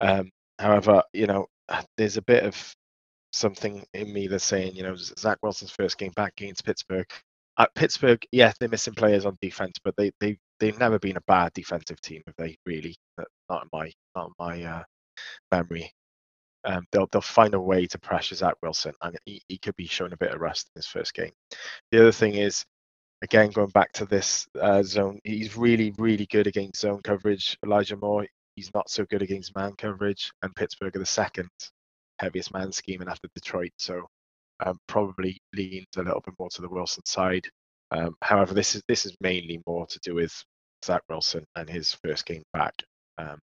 Um, 0.00 0.30
however, 0.58 1.02
you 1.12 1.26
know, 1.26 1.46
there's 1.96 2.16
a 2.16 2.22
bit 2.22 2.44
of 2.44 2.74
something 3.32 3.84
in 3.94 4.12
me 4.12 4.26
that's 4.26 4.44
saying, 4.44 4.74
you 4.76 4.82
know, 4.82 4.96
Zach 4.96 5.38
Wilson's 5.42 5.70
first 5.70 5.98
game 5.98 6.12
back 6.16 6.32
against 6.38 6.64
Pittsburgh. 6.64 7.06
At 7.58 7.74
Pittsburgh, 7.74 8.22
yeah, 8.32 8.52
they're 8.58 8.68
missing 8.68 8.94
players 8.94 9.24
on 9.24 9.38
defense, 9.40 9.78
but 9.82 9.94
they 9.96 10.10
they 10.20 10.36
they've 10.60 10.78
never 10.78 10.98
been 10.98 11.16
a 11.16 11.22
bad 11.26 11.52
defensive 11.54 12.00
team, 12.02 12.22
have 12.26 12.36
they? 12.36 12.56
Really, 12.66 12.96
not 13.48 13.62
in 13.62 13.68
my 13.72 13.90
not 14.14 14.26
in 14.26 14.32
my 14.38 14.62
uh, 14.62 14.82
memory. 15.50 15.90
Um, 16.64 16.84
they'll 16.92 17.08
they'll 17.12 17.22
find 17.22 17.54
a 17.54 17.60
way 17.60 17.86
to 17.86 17.98
pressure 17.98 18.34
Zach 18.34 18.54
Wilson, 18.62 18.92
and 19.02 19.16
he, 19.24 19.40
he 19.48 19.56
could 19.58 19.76
be 19.76 19.86
showing 19.86 20.12
a 20.12 20.18
bit 20.18 20.32
of 20.32 20.40
rust 20.40 20.68
in 20.74 20.80
his 20.80 20.86
first 20.86 21.14
game. 21.14 21.30
The 21.92 22.00
other 22.00 22.12
thing 22.12 22.34
is, 22.34 22.64
again, 23.26 23.50
going 23.50 23.70
back 23.70 23.92
to 23.92 24.06
this 24.06 24.46
uh, 24.60 24.82
zone, 24.84 25.18
he's 25.24 25.56
really 25.56 25.92
really 25.98 26.26
good 26.26 26.46
against 26.46 26.80
zone 26.80 27.00
coverage. 27.02 27.58
Elijah 27.64 27.96
Moore, 27.96 28.26
he's 28.54 28.72
not 28.72 28.88
so 28.88 29.04
good 29.04 29.20
against 29.22 29.56
man 29.56 29.72
coverage, 29.76 30.30
and 30.42 30.54
Pittsburgh 30.54 30.94
are 30.94 31.00
the 31.00 31.06
second 31.06 31.48
heaviest 32.20 32.52
man 32.52 32.70
scheme, 32.70 32.94
scheming 32.94 33.08
after 33.08 33.28
Detroit. 33.34 33.72
So 33.78 34.06
um, 34.64 34.78
probably 34.86 35.38
leans 35.54 35.88
a 35.96 36.02
little 36.02 36.22
bit 36.24 36.34
more 36.38 36.48
to 36.50 36.62
the 36.62 36.68
Wilson 36.68 37.04
side. 37.04 37.46
Um, 37.90 38.14
however, 38.22 38.54
this 38.54 38.76
is 38.76 38.82
this 38.86 39.04
is 39.04 39.16
mainly 39.20 39.60
more 39.66 39.86
to 39.86 39.98
do 40.04 40.14
with 40.14 40.32
Zach 40.84 41.02
Wilson 41.08 41.44
and 41.56 41.68
his 41.68 41.96
first 42.04 42.26
game 42.26 42.44
back. 42.52 42.74
Um, 43.18 43.38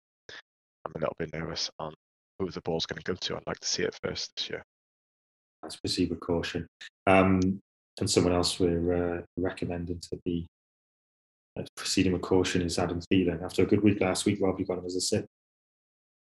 I'm 0.85 0.93
a 0.97 0.99
little 0.99 1.17
bit 1.21 1.33
nervous 1.33 1.71
on 1.79 1.95
who 2.41 2.51
the 2.51 2.61
ball's 2.62 2.87
going 2.87 3.01
to 3.01 3.12
go 3.12 3.14
to. 3.14 3.37
I'd 3.37 3.47
like 3.47 3.61
to 3.61 3.69
see 3.69 3.85
it 3.85 3.97
first 4.03 4.33
this 4.37 4.51
year. 4.51 4.62
Proceed 5.83 6.11
with 6.11 6.21
caution. 6.21 6.67
Um, 7.07 7.61
and 8.00 8.11
someone 8.11 8.32
else 8.32 8.58
we're 8.61 9.18
uh, 9.18 9.22
recommending 9.37 10.00
to 10.00 10.18
be 10.24 10.46
uh, 11.58 11.64
proceeding 11.76 12.12
with 12.12 12.22
caution 12.22 12.62
is 12.62 12.78
Adam 12.78 13.00
Thielen. 13.00 13.42
After 13.42 13.62
a 13.62 13.66
good 13.66 13.82
week 13.82 14.00
last 14.00 14.24
week, 14.24 14.38
Rob, 14.40 14.58
you 14.58 14.66
got 14.66 14.78
him 14.78 14.87
as 14.87 14.96
a 14.96 15.00
sit. 15.00 15.26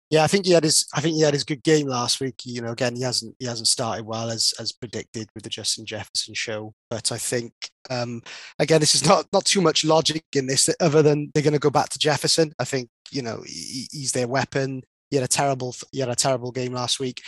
Yeah, 0.09 0.23
I 0.23 0.29
think 0.29 0.47
he 0.47 0.53
had 0.53 0.63
his. 0.63 0.87
I 0.95 1.01
think 1.01 1.17
he 1.17 1.23
had 1.23 1.35
his 1.35 1.43
good 1.43 1.65
game 1.65 1.89
last 1.89 2.21
week. 2.21 2.37
You 2.45 2.63
know, 2.63 2.71
again, 2.71 2.95
he 2.95 3.03
hasn't 3.03 3.35
he 3.41 3.47
hasn't 3.47 3.67
started 3.67 4.07
well 4.07 4.31
as 4.31 4.55
as 4.61 4.71
predicted 4.71 5.29
with 5.35 5.43
the 5.43 5.51
Justin 5.51 5.85
Jefferson 5.85 6.33
show. 6.33 6.75
But 6.91 7.11
I 7.11 7.19
think 7.19 7.53
um, 7.91 8.23
again, 8.61 8.79
this 8.79 8.95
is 8.95 9.05
not 9.05 9.27
not 9.33 9.45
too 9.45 9.61
much 9.61 9.85
logic 9.85 10.23
in 10.33 10.47
this, 10.47 10.71
other 10.81 11.03
than 11.03 11.33
they're 11.35 11.43
going 11.43 11.55
to 11.55 11.59
go 11.59 11.71
back 11.71 11.89
to 11.89 11.99
Jefferson. 11.99 12.53
I 12.61 12.65
think 12.65 12.89
you 13.11 13.23
know 13.23 13.43
he, 13.45 13.89
he's 13.91 14.13
their 14.13 14.29
weapon. 14.29 14.83
He 15.11 15.17
had 15.17 15.25
a 15.25 15.29
terrible 15.29 15.75
he 15.93 16.01
had 16.01 16.09
a 16.09 16.15
terrible 16.15 16.53
game 16.53 16.73
last 16.73 17.01
week. 17.01 17.23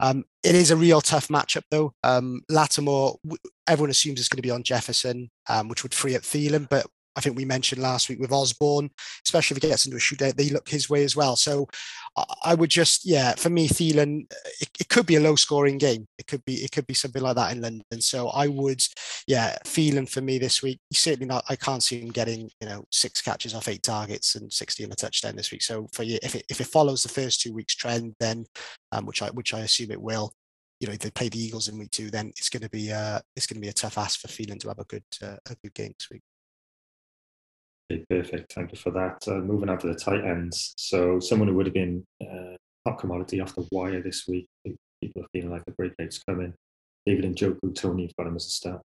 Um, 0.00 0.24
it 0.42 0.54
is 0.54 0.70
a 0.70 0.76
real 0.76 1.00
tough 1.00 1.28
matchup 1.28 1.64
though. 1.70 1.94
Um, 2.02 2.42
Lattimore, 2.48 3.16
everyone 3.66 3.90
assumes 3.90 4.20
it's 4.20 4.28
going 4.28 4.38
to 4.38 4.42
be 4.42 4.50
on 4.50 4.62
Jefferson, 4.62 5.30
um, 5.48 5.68
which 5.68 5.82
would 5.82 5.94
free 5.94 6.16
up 6.16 6.22
Thielen, 6.22 6.68
but 6.68 6.86
I 7.18 7.20
think 7.20 7.36
we 7.36 7.44
mentioned 7.44 7.82
last 7.82 8.08
week 8.08 8.20
with 8.20 8.30
Osborn, 8.30 8.90
especially 9.26 9.56
if 9.56 9.62
he 9.64 9.68
gets 9.68 9.86
into 9.86 9.96
a 9.96 10.00
shootout, 10.00 10.36
they 10.36 10.50
look 10.50 10.68
his 10.68 10.88
way 10.88 11.02
as 11.02 11.16
well. 11.16 11.34
So 11.34 11.66
I 12.44 12.54
would 12.54 12.70
just, 12.70 13.04
yeah, 13.04 13.34
for 13.34 13.50
me, 13.50 13.66
Thielen, 13.68 14.32
it, 14.60 14.68
it, 14.78 14.88
could 14.88 15.04
be 15.04 15.16
a 15.16 15.20
low 15.20 15.34
scoring 15.34 15.78
game. 15.78 16.06
It 16.16 16.28
could 16.28 16.44
be, 16.44 16.54
it 16.62 16.70
could 16.70 16.86
be 16.86 16.94
something 16.94 17.20
like 17.20 17.34
that 17.34 17.50
in 17.50 17.60
London. 17.60 18.00
So 18.00 18.28
I 18.28 18.46
would, 18.46 18.80
yeah, 19.26 19.56
Thielen 19.64 20.08
for 20.08 20.20
me 20.20 20.38
this 20.38 20.62
week. 20.62 20.78
Certainly 20.92 21.26
not. 21.26 21.44
I 21.48 21.56
can't 21.56 21.82
see 21.82 22.00
him 22.00 22.10
getting, 22.10 22.48
you 22.60 22.68
know, 22.68 22.84
six 22.92 23.20
catches 23.20 23.52
off 23.52 23.66
eight 23.66 23.82
targets 23.82 24.36
and 24.36 24.52
sixty 24.52 24.84
in 24.84 24.92
a 24.92 24.94
touchdown 24.94 25.34
this 25.34 25.50
week. 25.50 25.62
So 25.62 25.88
for 25.92 26.04
you, 26.04 26.20
if 26.22 26.36
it 26.36 26.44
if 26.48 26.60
it 26.60 26.68
follows 26.68 27.02
the 27.02 27.08
first 27.08 27.40
two 27.40 27.52
weeks 27.52 27.74
trend, 27.74 28.14
then 28.20 28.46
um, 28.92 29.06
which 29.06 29.22
I 29.22 29.30
which 29.30 29.54
I 29.54 29.60
assume 29.60 29.90
it 29.90 30.00
will, 30.00 30.32
you 30.80 30.86
know, 30.86 30.94
if 30.94 31.00
they 31.00 31.10
play 31.10 31.28
the 31.28 31.42
Eagles 31.42 31.68
in 31.68 31.78
week 31.78 31.90
two, 31.90 32.10
then 32.10 32.28
it's 32.28 32.48
going 32.48 32.62
to 32.62 32.70
be 32.70 32.92
uh, 32.92 33.20
it's 33.34 33.46
going 33.46 33.56
to 33.56 33.60
be 33.60 33.68
a 33.68 33.72
tough 33.72 33.98
ask 33.98 34.20
for 34.20 34.28
Thielen 34.28 34.60
to 34.60 34.68
have 34.68 34.78
a 34.78 34.84
good 34.84 35.04
uh, 35.22 35.36
a 35.50 35.56
good 35.62 35.74
game 35.74 35.92
this 35.98 36.08
week. 36.10 36.22
Okay, 37.90 38.04
perfect. 38.10 38.52
Thank 38.52 38.72
you 38.72 38.78
for 38.78 38.90
that. 38.90 39.26
Uh, 39.26 39.40
moving 39.40 39.68
on 39.68 39.78
to 39.78 39.86
the 39.86 39.94
tight 39.94 40.24
ends. 40.24 40.74
So, 40.76 41.20
someone 41.20 41.48
who 41.48 41.54
would 41.54 41.66
have 41.66 41.74
been 41.74 42.04
uh, 42.22 42.56
hot 42.86 42.98
commodity 42.98 43.40
off 43.40 43.54
the 43.54 43.66
wire 43.72 44.02
this 44.02 44.26
week. 44.28 44.46
People 45.02 45.22
are 45.22 45.28
feeling 45.32 45.50
like 45.50 45.64
the 45.64 45.72
breakout's 45.72 46.22
coming. 46.28 46.52
David 47.06 47.34
Njoku, 47.34 47.74
Tony, 47.74 48.02
you've 48.02 48.16
got 48.16 48.26
him 48.26 48.36
as 48.36 48.46
a 48.46 48.50
start. 48.50 48.82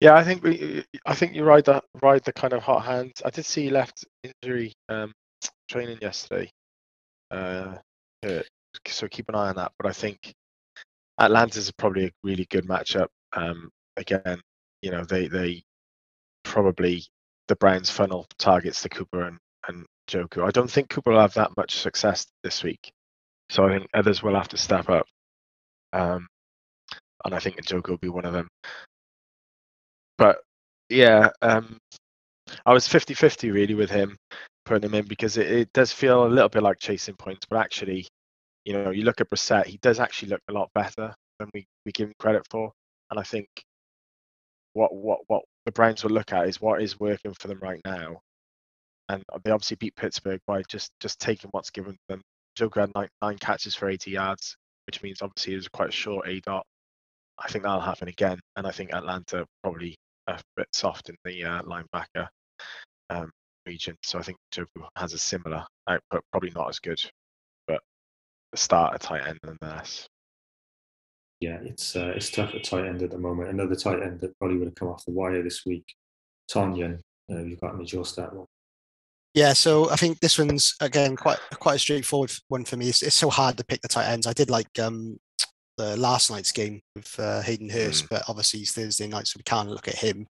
Yeah, 0.00 0.14
I 0.14 0.22
think 0.22 0.42
we. 0.42 0.84
I 1.06 1.14
think 1.14 1.34
you 1.34 1.42
ride 1.42 1.64
the 1.64 1.82
ride 2.02 2.22
the 2.24 2.32
kind 2.32 2.52
of 2.52 2.62
hot 2.62 2.84
hand. 2.84 3.12
I 3.24 3.30
did 3.30 3.46
see 3.46 3.70
left 3.70 4.04
injury 4.22 4.72
um, 4.88 5.12
training 5.68 5.98
yesterday. 6.02 6.50
Uh, 7.30 7.76
so 8.86 9.08
keep 9.08 9.28
an 9.28 9.34
eye 9.34 9.48
on 9.48 9.56
that. 9.56 9.72
But 9.78 9.88
I 9.88 9.92
think 9.92 10.34
Atlanta's 11.18 11.72
probably 11.72 12.06
a 12.06 12.10
really 12.22 12.46
good 12.50 12.66
matchup. 12.66 13.08
Um, 13.32 13.70
again, 13.96 14.40
you 14.82 14.90
know 14.90 15.04
they 15.04 15.28
they 15.28 15.62
probably 16.54 17.04
the 17.48 17.56
Browns 17.56 17.90
funnel 17.90 18.26
targets 18.38 18.80
to 18.82 18.88
Cooper 18.88 19.24
and, 19.24 19.38
and 19.66 19.84
Njoku. 20.08 20.46
I 20.46 20.52
don't 20.52 20.70
think 20.70 20.88
Cooper 20.88 21.10
will 21.10 21.20
have 21.20 21.34
that 21.34 21.50
much 21.56 21.78
success 21.78 22.26
this 22.44 22.62
week. 22.62 22.92
So 23.50 23.66
I 23.66 23.76
think 23.76 23.90
others 23.92 24.22
will 24.22 24.36
have 24.36 24.48
to 24.48 24.56
step 24.56 24.88
up. 24.88 25.04
Um, 25.92 26.28
and 27.24 27.34
I 27.34 27.40
think 27.40 27.56
Njoku 27.56 27.88
will 27.88 27.98
be 27.98 28.08
one 28.08 28.24
of 28.24 28.32
them. 28.32 28.48
But 30.16 30.38
yeah, 30.88 31.30
um, 31.42 31.76
I 32.64 32.72
was 32.72 32.86
50 32.86 33.14
50 33.14 33.50
really 33.50 33.74
with 33.74 33.90
him 33.90 34.16
putting 34.64 34.88
him 34.88 34.94
in 34.94 35.06
because 35.06 35.36
it, 35.36 35.50
it, 35.50 35.72
does 35.72 35.90
feel 35.90 36.24
a 36.24 36.28
little 36.28 36.48
bit 36.48 36.62
like 36.62 36.78
chasing 36.78 37.16
points. 37.16 37.46
But 37.50 37.58
actually, 37.58 38.06
you 38.64 38.74
know, 38.74 38.90
you 38.90 39.02
look 39.02 39.20
at 39.20 39.28
Brissett, 39.28 39.66
he 39.66 39.78
does 39.78 39.98
actually 39.98 40.28
look 40.28 40.40
a 40.48 40.52
lot 40.52 40.70
better 40.72 41.12
than 41.40 41.50
we, 41.52 41.66
we 41.84 41.90
give 41.90 42.08
him 42.08 42.14
credit 42.20 42.46
for. 42.48 42.70
And 43.10 43.18
I 43.18 43.24
think 43.24 43.48
what 44.74 44.94
what 44.94 45.18
what 45.26 45.42
the 45.64 45.72
Browns 45.72 46.02
will 46.04 46.10
look 46.10 46.32
at 46.32 46.48
is 46.48 46.60
what 46.60 46.82
is 46.82 47.00
working 47.00 47.32
for 47.34 47.48
them 47.48 47.60
right 47.60 47.80
now, 47.84 48.20
and 49.08 49.22
they 49.44 49.50
obviously 49.50 49.76
beat 49.76 49.96
Pittsburgh 49.96 50.40
by 50.46 50.62
just 50.68 50.90
just 51.00 51.20
taking 51.20 51.50
what's 51.50 51.70
given 51.70 51.96
them. 52.08 52.22
Njoku 52.58 52.80
had 52.80 52.92
nine, 52.94 53.08
nine 53.22 53.38
catches 53.38 53.74
for 53.74 53.88
80 53.88 54.10
yards, 54.12 54.56
which 54.86 55.02
means 55.02 55.22
obviously 55.22 55.54
it 55.54 55.56
was 55.56 55.68
quite 55.68 55.88
a 55.88 55.92
short 55.92 56.26
aDOT. 56.26 56.62
I 57.38 57.48
think 57.48 57.64
that'll 57.64 57.80
happen 57.80 58.08
again, 58.08 58.38
and 58.56 58.66
I 58.66 58.70
think 58.70 58.92
Atlanta 58.92 59.46
probably 59.62 59.96
a 60.28 60.40
bit 60.56 60.68
soft 60.72 61.08
in 61.08 61.16
the 61.24 61.44
uh, 61.44 61.62
linebacker 61.62 62.28
um, 63.10 63.30
region. 63.66 63.96
So 64.02 64.18
I 64.18 64.22
think 64.22 64.38
Njoku 64.54 64.86
has 64.96 65.14
a 65.14 65.18
similar 65.18 65.66
output, 65.88 66.22
probably 66.30 66.52
not 66.54 66.68
as 66.68 66.78
good, 66.78 67.00
but 67.66 67.80
the 68.52 68.58
start 68.58 68.94
at 68.94 69.00
tight 69.00 69.26
end 69.26 69.38
nonetheless 69.44 70.08
yeah, 71.44 71.58
it's 71.62 71.94
uh, 71.94 72.12
it's 72.16 72.30
tough 72.30 72.54
at 72.54 72.64
tight 72.64 72.86
end 72.86 73.02
at 73.02 73.10
the 73.10 73.18
moment. 73.18 73.50
Another 73.50 73.74
tight 73.74 74.02
end 74.02 74.20
that 74.20 74.38
probably 74.38 74.56
would 74.56 74.68
have 74.68 74.74
come 74.74 74.88
off 74.88 75.04
the 75.04 75.12
wire 75.12 75.42
this 75.42 75.66
week, 75.66 75.84
Tonyan. 76.50 77.00
Uh, 77.30 77.40
you've 77.40 77.60
got 77.60 77.74
him 77.74 77.82
as 77.82 77.90
that 78.14 78.34
one. 78.34 78.46
Yeah, 79.34 79.52
so 79.52 79.90
I 79.90 79.96
think 79.96 80.20
this 80.20 80.38
one's 80.38 80.74
again 80.80 81.16
quite 81.16 81.38
quite 81.60 81.76
a 81.76 81.78
straightforward 81.78 82.32
one 82.48 82.64
for 82.64 82.78
me. 82.78 82.88
It's, 82.88 83.02
it's 83.02 83.14
so 83.14 83.28
hard 83.28 83.58
to 83.58 83.64
pick 83.64 83.82
the 83.82 83.88
tight 83.88 84.10
ends. 84.10 84.26
I 84.26 84.32
did 84.32 84.48
like 84.48 84.78
um, 84.78 85.18
the 85.76 85.96
last 85.96 86.30
night's 86.30 86.52
game 86.52 86.80
with 86.94 87.18
uh, 87.18 87.42
Hayden 87.42 87.68
Hurst, 87.68 88.04
mm. 88.04 88.08
but 88.10 88.22
obviously 88.28 88.60
it's 88.60 88.72
Thursday 88.72 89.06
night, 89.06 89.26
so 89.26 89.38
we 89.38 89.42
can't 89.42 89.68
look 89.68 89.88
at 89.88 89.96
him. 89.96 90.26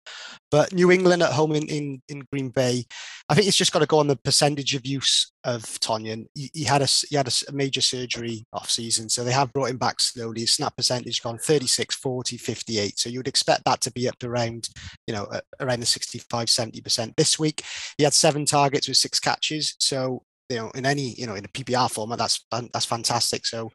But 0.51 0.73
New 0.73 0.91
England 0.91 1.21
at 1.21 1.33
home 1.33 1.53
in, 1.53 1.67
in, 1.67 2.01
in 2.07 2.25
Green 2.31 2.49
Bay, 2.49 2.85
I 3.27 3.35
think 3.35 3.47
it's 3.47 3.57
just 3.57 3.71
got 3.71 3.79
to 3.79 3.85
go 3.85 3.99
on 3.99 4.07
the 4.07 4.15
percentage 4.15 4.75
of 4.75 4.85
use 4.85 5.31
of 5.43 5.63
Tonyan. 5.63 6.25
He, 6.33 6.49
he 6.53 6.63
had 6.63 6.81
a 6.81 6.87
he 7.09 7.15
had 7.15 7.27
a 7.27 7.51
major 7.51 7.81
surgery 7.81 8.45
off 8.53 8.69
season, 8.69 9.09
so 9.09 9.23
they 9.23 9.31
have 9.31 9.51
brought 9.53 9.69
him 9.69 9.77
back 9.77 9.99
slowly. 9.99 10.41
His 10.41 10.53
snap 10.53 10.75
percentage 10.75 11.21
gone 11.21 11.37
36, 11.37 11.95
40, 11.95 12.37
58. 12.37 12.99
So 12.99 13.09
you 13.09 13.19
would 13.19 13.27
expect 13.27 13.65
that 13.65 13.81
to 13.81 13.91
be 13.91 14.07
up 14.07 14.17
to 14.19 14.27
around, 14.27 14.69
you 15.07 15.13
know, 15.13 15.27
around 15.59 15.81
the 15.81 15.85
65, 15.85 16.47
70%. 16.47 17.15
This 17.15 17.37
week, 17.37 17.63
he 17.97 18.03
had 18.03 18.13
seven 18.13 18.45
targets 18.45 18.87
with 18.87 18.97
six 18.97 19.19
catches. 19.19 19.75
So 19.79 20.23
you 20.53 20.59
know, 20.59 20.71
in 20.75 20.85
any, 20.85 21.15
you 21.17 21.25
know, 21.25 21.33
in 21.33 21.45
a 21.45 21.47
PPR 21.47 21.89
format, 21.89 22.19
that's 22.19 22.45
that's 22.51 22.85
fantastic. 22.85 23.45
So 23.45 23.71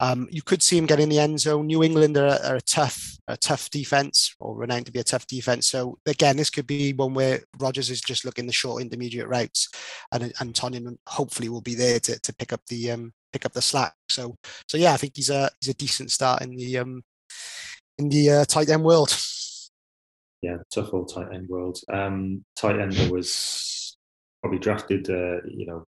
um, 0.00 0.28
you 0.30 0.40
could 0.42 0.62
see 0.62 0.78
him 0.78 0.86
get 0.86 0.98
in 0.98 1.10
the 1.10 1.18
end 1.18 1.38
zone. 1.40 1.66
New 1.66 1.82
England 1.82 2.16
are, 2.16 2.38
are, 2.42 2.56
a 2.56 2.60
tough, 2.62 3.18
a 3.28 3.36
tough 3.36 3.68
defense, 3.68 4.34
or 4.40 4.56
renowned 4.56 4.86
to 4.86 4.92
be 4.92 5.00
a 5.00 5.04
tough 5.04 5.26
defense. 5.26 5.66
So 5.66 5.98
again, 6.06 6.38
this 6.38 6.48
could 6.48 6.66
be 6.66 6.94
one 6.94 7.12
where 7.12 7.40
Rodgers 7.58 7.90
is 7.90 8.00
just 8.00 8.24
looking 8.24 8.46
the 8.46 8.52
short 8.52 8.80
intermediate 8.82 9.28
routes, 9.28 9.68
and 10.10 10.32
and 10.40 10.54
Tonyan 10.54 10.96
hopefully 11.06 11.50
will 11.50 11.60
be 11.60 11.74
there 11.74 12.00
to, 12.00 12.18
to 12.18 12.34
pick 12.34 12.52
up 12.52 12.62
the 12.68 12.92
um, 12.92 13.12
pick 13.32 13.44
up 13.44 13.52
the 13.52 13.62
slack. 13.62 13.92
So 14.08 14.36
so 14.68 14.78
yeah, 14.78 14.94
I 14.94 14.96
think 14.96 15.12
he's 15.16 15.30
a 15.30 15.50
he's 15.60 15.74
a 15.74 15.76
decent 15.76 16.10
start 16.10 16.40
in 16.40 16.56
the 16.56 16.78
um, 16.78 17.02
in 17.98 18.08
the 18.08 18.30
uh, 18.30 18.44
tight 18.46 18.70
end 18.70 18.84
world. 18.84 19.14
Yeah, 20.40 20.56
tough 20.74 20.94
old 20.94 21.12
tight 21.14 21.32
end 21.32 21.48
world. 21.48 21.78
Um, 21.92 22.44
tight 22.56 22.80
end 22.80 23.12
was 23.12 23.96
probably 24.42 24.58
drafted, 24.58 25.08
uh, 25.08 25.40
you 25.48 25.66
know, 25.66 25.84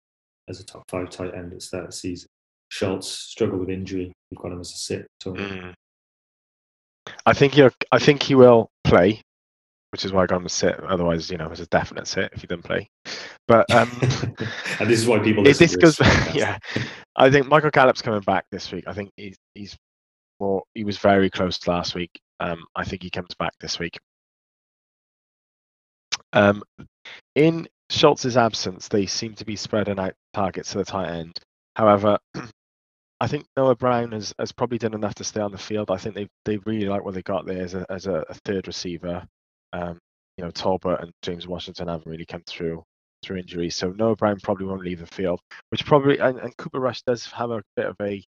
as 0.50 0.60
a 0.60 0.64
top 0.64 0.82
five 0.88 1.08
tight 1.08 1.34
end 1.34 1.52
at 1.52 1.58
the 1.58 1.60
start 1.60 1.84
of 1.84 1.90
the 1.90 1.96
season. 1.96 2.28
Schultz 2.68 3.08
struggled 3.08 3.60
with 3.60 3.70
injury. 3.70 4.12
We've 4.30 4.38
got 4.38 4.52
him 4.52 4.60
as 4.60 4.72
a 4.72 4.76
sit. 4.76 5.06
Mm. 5.24 5.74
I 7.26 7.32
think 7.32 7.54
he 7.54 7.68
I 7.90 7.98
think 7.98 8.22
he 8.22 8.34
will 8.34 8.68
play, 8.84 9.22
which 9.90 10.04
is 10.04 10.12
why 10.12 10.22
I 10.22 10.26
got 10.26 10.36
him 10.36 10.46
a 10.46 10.50
sit. 10.50 10.78
Otherwise, 10.80 11.30
you 11.30 11.38
know, 11.38 11.50
it's 11.50 11.60
a 11.60 11.66
definite 11.66 12.06
sit 12.06 12.30
if 12.32 12.42
he 12.42 12.46
didn't 12.46 12.64
play. 12.64 12.88
But 13.48 13.70
um, 13.72 13.90
and 14.80 14.88
this 14.88 15.00
is 15.00 15.06
why 15.06 15.18
people. 15.18 15.42
This, 15.42 15.58
this 15.58 15.76
goes. 15.76 15.98
yeah, 16.34 16.58
I 17.16 17.30
think 17.30 17.48
Michael 17.48 17.70
Gallup's 17.70 18.02
coming 18.02 18.20
back 18.20 18.44
this 18.52 18.70
week. 18.70 18.84
I 18.86 18.92
think 18.92 19.10
he's 19.16 19.36
he's 19.54 19.76
more. 20.38 20.62
He 20.74 20.84
was 20.84 20.98
very 20.98 21.30
close 21.30 21.66
last 21.66 21.94
week. 21.94 22.20
Um, 22.38 22.64
I 22.76 22.84
think 22.84 23.02
he 23.02 23.10
comes 23.10 23.34
back 23.38 23.52
this 23.60 23.78
week. 23.78 23.98
Um, 26.32 26.62
in 27.34 27.66
Schultz's 27.90 28.36
absence, 28.36 28.88
they 28.88 29.06
seem 29.06 29.34
to 29.34 29.44
be 29.44 29.56
spreading 29.56 29.98
out 29.98 30.14
targets 30.32 30.72
to 30.72 30.78
the 30.78 30.84
tight 30.84 31.10
end. 31.10 31.38
However, 31.74 32.18
I 33.20 33.26
think 33.26 33.46
Noah 33.56 33.74
Brown 33.74 34.12
has, 34.12 34.32
has 34.38 34.52
probably 34.52 34.78
done 34.78 34.94
enough 34.94 35.16
to 35.16 35.24
stay 35.24 35.40
on 35.40 35.52
the 35.52 35.58
field. 35.58 35.90
I 35.90 35.96
think 35.98 36.14
they 36.14 36.28
they 36.44 36.56
really 36.58 36.86
like 36.86 37.04
what 37.04 37.14
they 37.14 37.22
got 37.22 37.46
there 37.46 37.62
as 37.62 37.74
a 37.74 37.84
as 37.90 38.06
a, 38.06 38.24
a 38.28 38.34
third 38.44 38.66
receiver. 38.66 39.26
Um, 39.72 39.98
you 40.36 40.44
know, 40.44 40.50
Tolbert 40.50 41.02
and 41.02 41.12
James 41.22 41.46
Washington 41.46 41.88
haven't 41.88 42.10
really 42.10 42.24
come 42.24 42.42
through 42.46 42.82
through 43.22 43.38
injury, 43.38 43.70
so 43.70 43.90
Noah 43.90 44.16
Brown 44.16 44.38
probably 44.40 44.66
won't 44.66 44.84
leave 44.84 45.00
the 45.00 45.06
field. 45.06 45.40
Which 45.70 45.84
probably 45.84 46.18
and, 46.18 46.38
and 46.38 46.56
Cooper 46.56 46.80
Rush 46.80 47.02
does 47.02 47.26
have 47.26 47.50
a 47.50 47.62
bit 47.76 47.86
of 47.86 47.96
a 48.00 48.24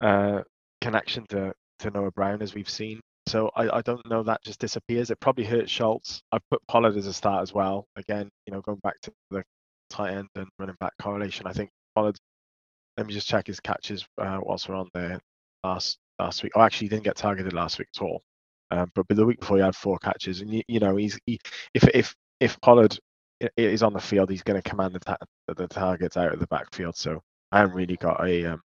uh, 0.00 0.42
connection 0.80 1.26
to 1.30 1.54
to 1.80 1.90
Noah 1.90 2.12
Brown 2.12 2.42
as 2.42 2.54
we've 2.54 2.70
seen. 2.70 3.00
So 3.26 3.50
I, 3.56 3.78
I 3.78 3.82
don't 3.82 4.06
know 4.08 4.22
that 4.24 4.42
just 4.44 4.60
disappears. 4.60 5.10
It 5.10 5.20
probably 5.20 5.44
hurts 5.44 5.70
Schultz. 5.70 6.22
I've 6.32 6.46
put 6.50 6.60
Pollard 6.68 6.96
as 6.96 7.06
a 7.06 7.12
start 7.12 7.42
as 7.42 7.54
well. 7.54 7.86
Again, 7.96 8.28
you 8.46 8.52
know, 8.52 8.60
going 8.62 8.80
back 8.82 9.00
to 9.02 9.12
the 9.30 9.44
tight 9.90 10.14
end 10.14 10.28
and 10.36 10.48
running 10.58 10.76
back 10.80 10.92
correlation, 11.00 11.46
I 11.46 11.52
think 11.52 11.70
Pollard. 11.94 12.16
Let 12.98 13.06
me 13.06 13.14
just 13.14 13.28
check 13.28 13.46
his 13.46 13.60
catches 13.60 14.06
uh, 14.18 14.40
whilst 14.42 14.68
we're 14.68 14.74
on 14.76 14.88
there 14.94 15.18
last 15.64 15.98
last 16.18 16.42
week. 16.42 16.52
Oh, 16.56 16.60
actually, 16.62 16.86
he 16.86 16.90
didn't 16.90 17.04
get 17.04 17.16
targeted 17.16 17.52
last 17.54 17.78
week 17.78 17.88
at 17.96 18.02
all. 18.02 18.22
Um, 18.70 18.90
but, 18.94 19.06
but 19.08 19.16
the 19.16 19.26
week 19.26 19.40
before 19.40 19.58
he 19.58 19.62
had 19.62 19.76
four 19.76 19.98
catches, 19.98 20.40
and 20.42 20.50
you, 20.52 20.62
you 20.68 20.80
know 20.80 20.96
he's 20.96 21.18
he, 21.26 21.38
if 21.74 21.84
if 21.94 22.14
if 22.40 22.60
Pollard 22.60 22.98
is 23.56 23.82
on 23.82 23.92
the 23.94 24.00
field, 24.00 24.30
he's 24.30 24.42
going 24.42 24.60
to 24.60 24.68
command 24.68 24.94
the, 24.94 25.00
ta- 25.00 25.16
the 25.48 25.68
targets 25.68 26.16
out 26.16 26.32
of 26.32 26.40
the 26.40 26.46
backfield. 26.48 26.96
So 26.96 27.20
I 27.52 27.58
haven't 27.60 27.76
really 27.76 27.96
got 27.96 28.26
a 28.26 28.46
um, 28.46 28.62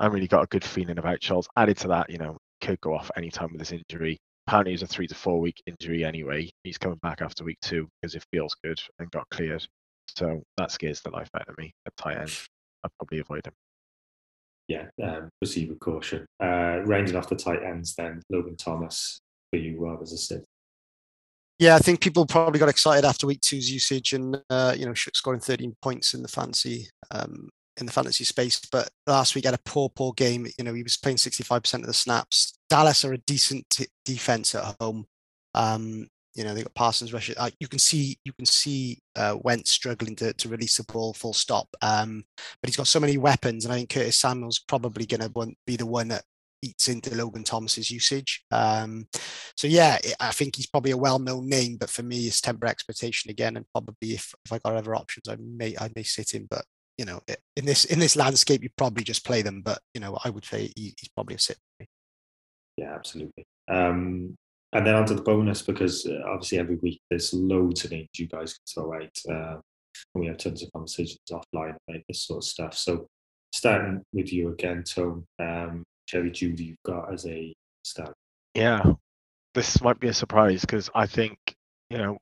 I 0.00 0.06
really 0.06 0.28
got 0.28 0.44
a 0.44 0.48
good 0.48 0.64
feeling 0.64 0.98
about 0.98 1.22
Schultz. 1.22 1.48
Added 1.56 1.78
to 1.78 1.88
that, 1.88 2.10
you 2.10 2.18
know, 2.18 2.38
could 2.68 2.80
go 2.82 2.94
off 2.94 3.10
any 3.16 3.30
time 3.30 3.50
with 3.50 3.60
this 3.60 3.72
injury. 3.72 4.18
Apparently, 4.46 4.74
it's 4.74 4.82
a 4.82 4.86
three 4.86 5.06
to 5.06 5.14
four 5.14 5.40
week 5.40 5.62
injury 5.66 6.04
anyway. 6.04 6.50
He's 6.64 6.78
coming 6.78 6.98
back 7.02 7.22
after 7.22 7.44
week 7.44 7.58
two 7.62 7.88
because 8.00 8.14
it 8.14 8.24
feels 8.30 8.54
good 8.62 8.78
and 8.98 9.10
got 9.10 9.28
cleared. 9.30 9.66
So 10.16 10.42
that 10.56 10.70
scares 10.70 11.00
the 11.00 11.10
life 11.10 11.30
out 11.34 11.48
of 11.48 11.56
me 11.58 11.72
at 11.86 11.96
tight 11.96 12.18
end. 12.18 12.38
I'd 12.84 12.90
probably 12.98 13.20
avoid 13.20 13.46
him. 13.46 13.52
Yeah, 14.68 14.86
um, 15.02 15.30
proceed 15.40 15.70
with 15.70 15.80
caution. 15.80 16.26
Uh, 16.42 16.80
ranging 16.84 17.16
off 17.16 17.28
the 17.28 17.36
tight 17.36 17.62
ends, 17.62 17.94
then 17.96 18.20
Logan 18.30 18.56
Thomas 18.56 19.18
for 19.50 19.58
you, 19.58 19.78
Rob, 19.78 20.02
as 20.02 20.12
a 20.12 20.18
sit. 20.18 20.44
Yeah, 21.58 21.74
I 21.74 21.78
think 21.78 22.00
people 22.00 22.26
probably 22.26 22.60
got 22.60 22.68
excited 22.68 23.06
after 23.06 23.26
week 23.26 23.40
two's 23.40 23.70
usage 23.70 24.12
and 24.12 24.40
uh, 24.50 24.74
you 24.76 24.84
know 24.86 24.94
scoring 24.94 25.40
13 25.40 25.74
points 25.82 26.14
in 26.14 26.22
the 26.22 26.28
fancy 26.28 26.88
um, 27.10 27.48
in 27.78 27.86
the 27.86 27.92
fantasy 27.92 28.24
space. 28.24 28.60
But 28.70 28.90
last 29.06 29.34
week 29.34 29.44
had 29.44 29.54
a 29.54 29.60
poor, 29.64 29.88
poor 29.88 30.12
game. 30.12 30.46
You 30.58 30.64
know, 30.64 30.74
he 30.74 30.82
was 30.82 30.96
playing 30.96 31.16
65% 31.18 31.74
of 31.74 31.86
the 31.86 31.94
snaps. 31.94 32.58
Dallas 32.68 33.04
are 33.04 33.12
a 33.12 33.18
decent 33.18 33.68
t- 33.70 33.86
defense 34.04 34.54
at 34.54 34.76
home. 34.80 35.06
Um, 35.54 36.08
you 36.34 36.44
know, 36.44 36.54
they 36.54 36.62
got 36.62 36.74
Parsons 36.74 37.12
rushing. 37.12 37.34
Uh, 37.36 37.50
you 37.58 37.66
can 37.66 37.78
see, 37.78 38.18
you 38.24 38.32
can 38.32 38.46
see 38.46 38.98
uh, 39.16 39.36
Wentz 39.40 39.70
struggling 39.70 40.14
to, 40.16 40.32
to 40.34 40.48
release 40.48 40.76
the 40.76 40.84
ball 40.84 41.12
full 41.12 41.32
stop. 41.32 41.68
Um, 41.82 42.24
but 42.36 42.68
he's 42.68 42.76
got 42.76 42.86
so 42.86 43.00
many 43.00 43.18
weapons, 43.18 43.64
and 43.64 43.72
I 43.72 43.78
think 43.78 43.90
Curtis 43.90 44.16
Samuel's 44.16 44.60
probably 44.60 45.04
going 45.04 45.20
to 45.20 45.56
be 45.66 45.76
the 45.76 45.86
one 45.86 46.08
that 46.08 46.22
eats 46.62 46.88
into 46.88 47.14
Logan 47.14 47.44
Thomas's 47.44 47.90
usage. 47.90 48.44
Um, 48.50 49.06
so 49.56 49.66
yeah, 49.66 49.98
I 50.20 50.30
think 50.30 50.56
he's 50.56 50.66
probably 50.66 50.92
a 50.92 50.96
well-known 50.96 51.48
name, 51.48 51.76
but 51.76 51.90
for 51.90 52.02
me, 52.02 52.26
it's 52.26 52.40
temper 52.40 52.66
expectation 52.66 53.30
again, 53.30 53.56
and 53.56 53.66
probably 53.72 54.12
if, 54.14 54.32
if 54.44 54.52
I 54.52 54.58
got 54.58 54.76
other 54.76 54.94
options, 54.94 55.28
I 55.28 55.36
may 55.40 55.76
I 55.78 55.90
may 55.94 56.02
sit 56.02 56.34
him. 56.34 56.46
But 56.48 56.64
you 56.98 57.04
know, 57.04 57.20
in 57.56 57.64
this 57.64 57.84
in 57.86 58.00
this 58.00 58.16
landscape, 58.16 58.62
you 58.62 58.70
probably 58.76 59.04
just 59.04 59.24
play 59.24 59.40
them. 59.40 59.62
But 59.62 59.78
you 59.94 60.00
know, 60.00 60.18
I 60.24 60.30
would 60.30 60.44
say 60.44 60.72
he, 60.76 60.94
he's 60.98 61.08
probably 61.14 61.36
a 61.36 61.38
sit. 61.38 61.56
Yeah, 62.76 62.94
absolutely. 62.94 63.44
Um, 63.70 64.36
and 64.72 64.86
then 64.86 64.94
onto 64.94 65.14
the 65.14 65.22
bonus 65.22 65.62
because 65.62 66.06
uh, 66.06 66.20
obviously 66.26 66.58
every 66.58 66.76
week 66.76 67.00
there's 67.08 67.32
loads 67.32 67.84
of 67.84 67.92
names 67.92 68.08
you 68.18 68.26
guys 68.26 68.54
can 68.54 68.82
throw 68.84 68.94
out. 68.94 69.18
Uh, 69.28 69.60
and 70.14 70.22
we 70.22 70.26
have 70.26 70.38
tons 70.38 70.62
of 70.62 70.72
conversations 70.72 71.18
offline 71.30 71.76
about 71.88 72.02
this 72.08 72.24
sort 72.24 72.38
of 72.38 72.44
stuff. 72.44 72.74
So 72.74 73.06
starting 73.52 74.02
with 74.12 74.32
you 74.32 74.50
again, 74.50 74.84
Tone, 74.84 75.24
um, 75.38 75.84
Jerry 76.06 76.30
Jeudy, 76.30 76.66
you've 76.66 76.82
got 76.84 77.12
as 77.12 77.26
a 77.26 77.54
start. 77.82 78.14
Yeah, 78.54 78.82
this 79.54 79.80
might 79.82 80.00
be 80.00 80.08
a 80.08 80.14
surprise 80.14 80.62
because 80.62 80.90
I 80.94 81.06
think 81.06 81.38
you 81.90 81.98
know 81.98 82.18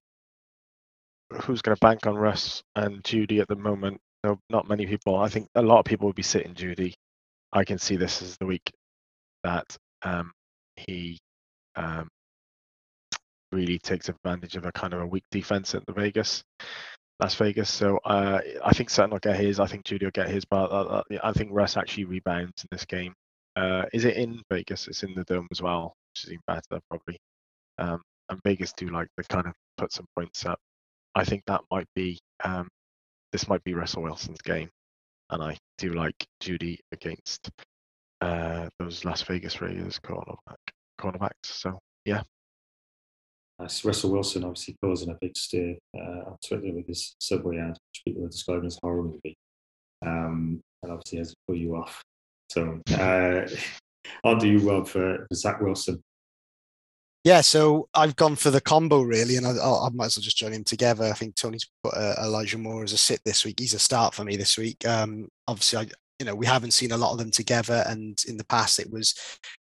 who's 1.43 1.63
going 1.63 1.75
to 1.75 1.81
bank 1.81 2.07
on 2.07 2.15
Russ 2.15 2.63
and 2.77 3.03
Jeudy 3.03 3.41
at 3.41 3.49
the 3.49 3.57
moment 3.57 4.01
no, 4.25 4.39
not 4.51 4.69
many 4.69 4.87
people. 4.87 5.17
I 5.17 5.29
think 5.29 5.49
a 5.55 5.63
lot 5.63 5.79
of 5.79 5.85
people 5.85 6.07
would 6.07 6.17
be 6.17 6.23
sitting 6.23 6.55
Jeudy. 6.55 6.95
I 7.53 7.65
can 7.65 7.79
see 7.79 7.97
this 7.97 8.23
as 8.23 8.37
the 8.39 8.47
week 8.47 8.71
that 9.45 9.77
um, 10.03 10.33
he 10.77 11.19
um, 11.77 12.09
really 13.53 13.79
takes 13.79 14.09
advantage 14.09 14.57
of 14.57 14.67
a 14.67 14.73
kind 14.73 14.93
of 14.93 15.01
a 15.01 15.07
weak 15.07 15.25
defense 15.31 15.75
at 15.75 15.85
the 15.87 15.93
Vegas, 15.93 16.43
Las 17.21 17.35
Vegas. 17.37 17.71
So 17.71 17.99
uh, 18.05 18.41
I 18.65 18.73
think 18.73 18.91
Sutton 18.91 19.13
will 19.13 19.19
get 19.19 19.37
his. 19.37 19.61
I 19.61 19.67
think 19.67 19.85
Jeudy 19.85 20.05
will 20.05 20.11
get 20.11 20.29
his, 20.29 20.45
but 20.45 20.71
uh, 20.71 21.03
uh 21.11 21.19
I 21.23 21.33
think 21.33 21.51
Russ 21.53 21.77
actually 21.77 22.05
rebounds 22.05 22.63
in 22.63 22.69
this 22.71 22.85
game. 22.85 23.15
Uh, 23.55 23.85
is 23.93 24.05
it 24.05 24.17
in 24.17 24.43
Vegas? 24.51 24.87
It's 24.89 25.03
in 25.03 25.15
the 25.15 25.25
dome 25.25 25.49
as 25.51 25.63
well, 25.63 25.95
which 26.13 26.25
is 26.25 26.31
even 26.31 26.43
better 26.47 26.81
probably. 26.91 27.17
Um, 27.79 28.03
and 28.29 28.41
Vegas 28.45 28.73
do 28.77 28.89
like 28.89 29.09
to 29.19 29.25
kind 29.25 29.47
of 29.47 29.55
put 29.79 29.93
some 29.93 30.07
points 30.17 30.45
up. 30.45 30.59
I 31.15 31.25
think 31.25 31.43
that 31.47 31.63
might 31.71 31.87
be 31.95 32.19
um, 32.45 32.69
this 33.33 33.49
might 33.49 33.63
be 33.65 33.75
Russell 33.75 34.03
Wilson's 34.03 34.43
game, 34.43 34.71
and 35.31 35.43
I 35.43 35.57
do 35.79 35.93
like 35.93 36.27
Jeudy 36.41 36.79
against 36.93 37.51
uh, 38.21 38.69
those 38.79 39.05
Las 39.05 39.23
Vegas 39.23 39.61
Raiders 39.61 39.99
cornerback, 39.99 40.57
cornerbacks. 41.01 41.31
So 41.45 41.79
yeah. 42.05 42.23
Nice. 43.59 43.85
Russell 43.85 44.13
Wilson 44.13 44.45
obviously 44.45 44.77
causing 44.83 45.11
a 45.11 45.17
big 45.21 45.37
stir 45.37 45.77
uh, 45.97 46.31
on 46.31 46.37
Twitter 46.47 46.73
with 46.75 46.87
his 46.87 47.17
subway 47.19 47.59
ad, 47.59 47.71
which 47.71 48.03
people 48.07 48.25
are 48.25 48.29
describing 48.29 48.67
as 48.67 48.79
horror 48.83 49.03
movie, 49.03 49.37
um, 50.05 50.61
and 50.83 50.93
obviously 50.93 51.19
has 51.19 51.31
to 51.31 51.37
pull 51.47 51.57
you 51.57 51.75
off. 51.77 52.03
So 52.51 52.81
uh, 52.93 53.49
I'll 54.25 54.37
do 54.37 54.49
you, 54.49 54.59
Rob, 54.59 54.87
for, 54.87 55.27
for 55.29 55.35
Zach 55.35 55.61
Wilson. 55.61 56.03
Yeah, 57.27 57.41
so 57.41 57.89
I've 57.93 58.15
gone 58.15 58.37
for 58.37 58.53
the 58.53 58.61
combo 58.61 59.01
really, 59.01 59.35
and 59.35 59.45
I, 59.45 59.51
I, 59.51 59.89
might 59.93 60.07
as 60.07 60.17
well 60.17 60.23
just 60.23 60.37
join 60.37 60.53
him 60.53 60.63
together. 60.63 61.07
I 61.07 61.13
think 61.13 61.35
Tony's 61.35 61.69
put 61.83 61.93
uh, 61.93 62.15
Elijah 62.23 62.57
Moore 62.57 62.85
as 62.85 62.93
a 62.93 62.97
sit 62.97 63.21
this 63.25 63.45
week. 63.45 63.59
He's 63.59 63.75
a 63.75 63.81
start 63.81 64.15
for 64.15 64.23
me 64.23 64.37
this 64.37 64.57
week. 64.57 64.87
Um, 64.87 65.27
obviously, 65.49 65.79
I 65.81 65.89
you 66.21 66.27
know 66.27 66.37
we 66.37 66.47
haven't 66.47 66.71
seen 66.71 66.93
a 66.93 66.97
lot 66.97 67.11
of 67.11 67.19
them 67.19 67.33
together, 67.33 67.83
and 67.89 68.17
in 68.29 68.37
the 68.37 68.45
past 68.45 68.79
it 68.79 68.89
was, 68.93 69.17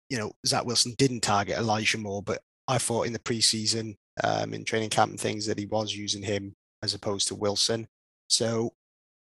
you 0.10 0.18
know, 0.18 0.34
Zach 0.46 0.66
Wilson 0.66 0.94
didn't 0.98 1.22
target 1.22 1.58
Elijah 1.58 1.98
Moore, 1.98 2.22
but 2.22 2.42
I 2.68 2.80
thought 2.80 3.08
in 3.08 3.14
the 3.14 3.20
preseason, 3.20 3.96
um, 4.26 4.54
in 4.54 4.66
training 4.66 4.90
camp 4.90 5.12
and 5.12 5.20
things, 5.20 5.46
that 5.46 5.58
he 5.58 5.68
was 5.68 5.96
using 5.96 6.24
him 6.24 6.54
as 6.84 6.96
opposed 6.96 7.30
to 7.30 7.36
Wilson. 7.36 7.88
So 8.28 8.74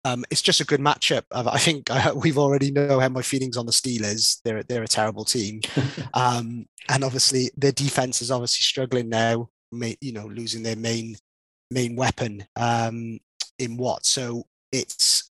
um, 0.09 0.25
it's 0.31 0.43
just 0.43 0.61
a 0.61 0.65
good 0.65 0.81
matchup. 0.81 1.23
I 1.31 1.59
think 1.59 1.91
uh, 1.91 2.15
we've 2.17 2.39
already 2.39 2.71
know 2.71 3.01
how 3.01 3.09
my 3.09 3.23
feelings 3.23 3.57
on 3.57 3.67
the 3.67 3.73
Steelers. 3.73 4.41
They're 4.45 4.63
they're 4.63 4.83
a 4.83 4.89
terrible 4.89 5.25
team, 5.25 5.61
um, 6.15 6.67
and 6.89 7.05
obviously 7.05 7.51
their 7.57 7.73
defense 7.73 8.23
is 8.23 8.31
obviously 8.31 8.63
struggling 8.63 9.09
now. 9.09 9.51
You 10.01 10.13
know, 10.13 10.27
losing 10.27 10.63
their 10.63 10.77
main 10.77 11.17
main 11.71 11.97
weapon 11.97 12.47
um, 12.57 13.19
in 13.59 13.77
what. 13.77 14.07
So 14.07 14.47
it's 14.73 15.31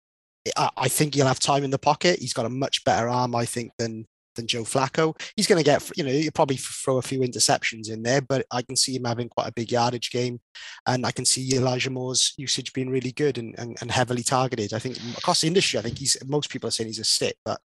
I 0.55 0.87
think 0.87 1.15
he'll 1.15 1.27
have 1.27 1.39
time 1.39 1.63
in 1.63 1.71
the 1.71 1.79
pocket. 1.79 2.19
He's 2.19 2.33
got 2.33 2.45
a 2.45 2.49
much 2.49 2.83
better 2.83 3.09
arm, 3.09 3.35
I 3.35 3.45
think, 3.45 3.71
than 3.77 4.05
than 4.37 4.47
Joe 4.47 4.63
Flacco. 4.63 5.19
He's 5.35 5.47
going 5.47 5.61
to 5.61 5.65
get, 5.65 5.91
you 5.97 6.03
know, 6.03 6.09
he'll 6.09 6.31
probably 6.31 6.55
throw 6.55 6.97
a 6.97 7.01
few 7.01 7.19
interceptions 7.19 7.91
in 7.91 8.03
there, 8.03 8.21
but 8.21 8.45
I 8.49 8.61
can 8.61 8.77
see 8.77 8.95
him 8.95 9.03
having 9.03 9.27
quite 9.27 9.49
a 9.49 9.53
big 9.53 9.71
yardage 9.71 10.09
game. 10.09 10.39
And 10.87 11.05
I 11.05 11.11
can 11.11 11.25
see 11.25 11.55
Elijah 11.55 11.89
Moore's 11.89 12.33
usage 12.37 12.71
being 12.71 12.89
really 12.89 13.11
good 13.11 13.37
and, 13.37 13.53
and, 13.59 13.77
and 13.81 13.91
heavily 13.91 14.23
targeted. 14.23 14.73
I 14.73 14.79
think 14.79 14.97
across 15.17 15.41
the 15.41 15.47
industry, 15.47 15.77
I 15.77 15.81
think 15.81 15.97
he's, 15.97 16.15
most 16.25 16.49
people 16.49 16.69
are 16.69 16.71
saying 16.71 16.87
he's 16.87 16.99
a 16.99 17.03
sit, 17.03 17.35
but 17.43 17.59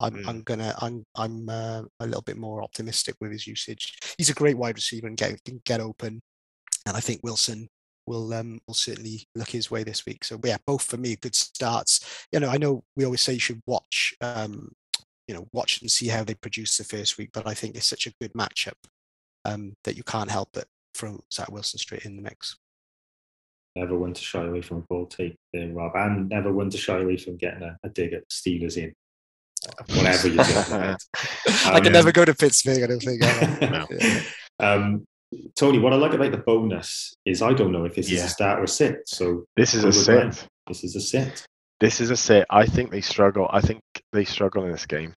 I'm, 0.00 0.14
mm. 0.14 0.28
I'm 0.28 0.42
going 0.42 0.60
to, 0.60 0.74
I'm, 0.80 1.04
I'm 1.16 1.48
uh, 1.48 1.82
a 2.00 2.06
little 2.06 2.22
bit 2.22 2.36
more 2.36 2.62
optimistic 2.62 3.14
with 3.20 3.32
his 3.32 3.46
usage. 3.46 3.98
He's 4.18 4.30
a 4.30 4.34
great 4.34 4.58
wide 4.58 4.76
receiver 4.76 5.06
and 5.06 5.16
get, 5.16 5.42
can 5.44 5.62
get 5.64 5.80
open. 5.80 6.20
And 6.86 6.96
I 6.96 7.00
think 7.00 7.20
Wilson 7.22 7.68
will 8.08 8.32
um, 8.32 8.58
will 8.66 8.74
certainly 8.74 9.28
look 9.34 9.50
his 9.50 9.70
way 9.70 9.84
this 9.84 10.06
week. 10.06 10.24
So 10.24 10.40
yeah, 10.42 10.56
both 10.66 10.82
for 10.82 10.96
me 10.96 11.16
good 11.16 11.34
starts. 11.34 12.26
You 12.32 12.40
know, 12.40 12.48
I 12.48 12.56
know 12.56 12.82
we 12.96 13.04
always 13.04 13.20
say 13.20 13.34
you 13.34 13.38
should 13.38 13.62
watch 13.66 14.14
um, 14.20 14.70
you 15.28 15.34
know 15.34 15.46
watch 15.52 15.80
and 15.80 15.90
see 15.90 16.08
how 16.08 16.24
they 16.24 16.34
produce 16.34 16.76
the 16.76 16.84
first 16.84 17.18
week. 17.18 17.30
But 17.32 17.46
I 17.46 17.54
think 17.54 17.76
it's 17.76 17.86
such 17.86 18.06
a 18.06 18.14
good 18.20 18.32
matchup 18.32 18.74
um, 19.44 19.74
that 19.84 19.96
you 19.96 20.02
can't 20.02 20.30
help 20.30 20.48
but 20.52 20.66
throw 20.94 21.20
Zach 21.32 21.50
Wilson 21.52 21.78
straight 21.78 22.04
in 22.04 22.16
the 22.16 22.22
mix. 22.22 22.56
Never 23.76 23.96
one 23.96 24.14
to 24.14 24.22
shy 24.22 24.44
away 24.44 24.62
from 24.62 24.78
a 24.78 24.80
ball 24.88 25.06
take 25.06 25.36
there, 25.52 25.68
Rob, 25.68 25.92
and 25.94 26.28
never 26.28 26.52
one 26.52 26.70
to 26.70 26.78
shy 26.78 26.98
away 26.98 27.16
from 27.16 27.36
getting 27.36 27.62
a, 27.62 27.76
a 27.84 27.88
dig 27.90 28.12
at 28.12 28.28
Steelers 28.28 28.76
in. 28.76 28.92
Whatever 29.94 30.28
you 30.28 30.42
do. 30.42 30.74
um, 30.74 30.96
I 31.74 31.80
can 31.80 31.92
never 31.92 32.10
go 32.10 32.24
to 32.24 32.34
Pittsburgh. 32.34 32.82
I 32.82 32.86
don't 32.86 33.00
think. 33.00 33.22
yeah. 33.22 34.22
um, 34.60 35.04
Tony, 35.54 35.78
what 35.78 35.92
I 35.92 35.96
like 35.96 36.14
about 36.14 36.32
the 36.32 36.38
bonus 36.38 37.14
is 37.24 37.42
I 37.42 37.52
don't 37.52 37.72
know 37.72 37.84
if 37.84 37.94
this 37.94 38.10
yeah. 38.10 38.18
is 38.18 38.24
a 38.24 38.28
start 38.28 38.60
or 38.60 38.64
a 38.64 38.68
sit. 38.68 39.02
So 39.06 39.44
this 39.56 39.74
is 39.74 39.84
a 39.84 39.92
sit. 39.92 40.46
This 40.66 40.84
is 40.84 40.96
a 40.96 41.00
sit. 41.00 41.46
This 41.80 42.00
is 42.00 42.10
a 42.10 42.16
sit. 42.16 42.46
I 42.50 42.66
think 42.66 42.90
they 42.90 43.00
struggle. 43.00 43.48
I 43.50 43.60
think 43.60 43.80
they 44.12 44.24
struggle 44.24 44.64
in 44.64 44.72
this 44.72 44.86
game. 44.86 45.14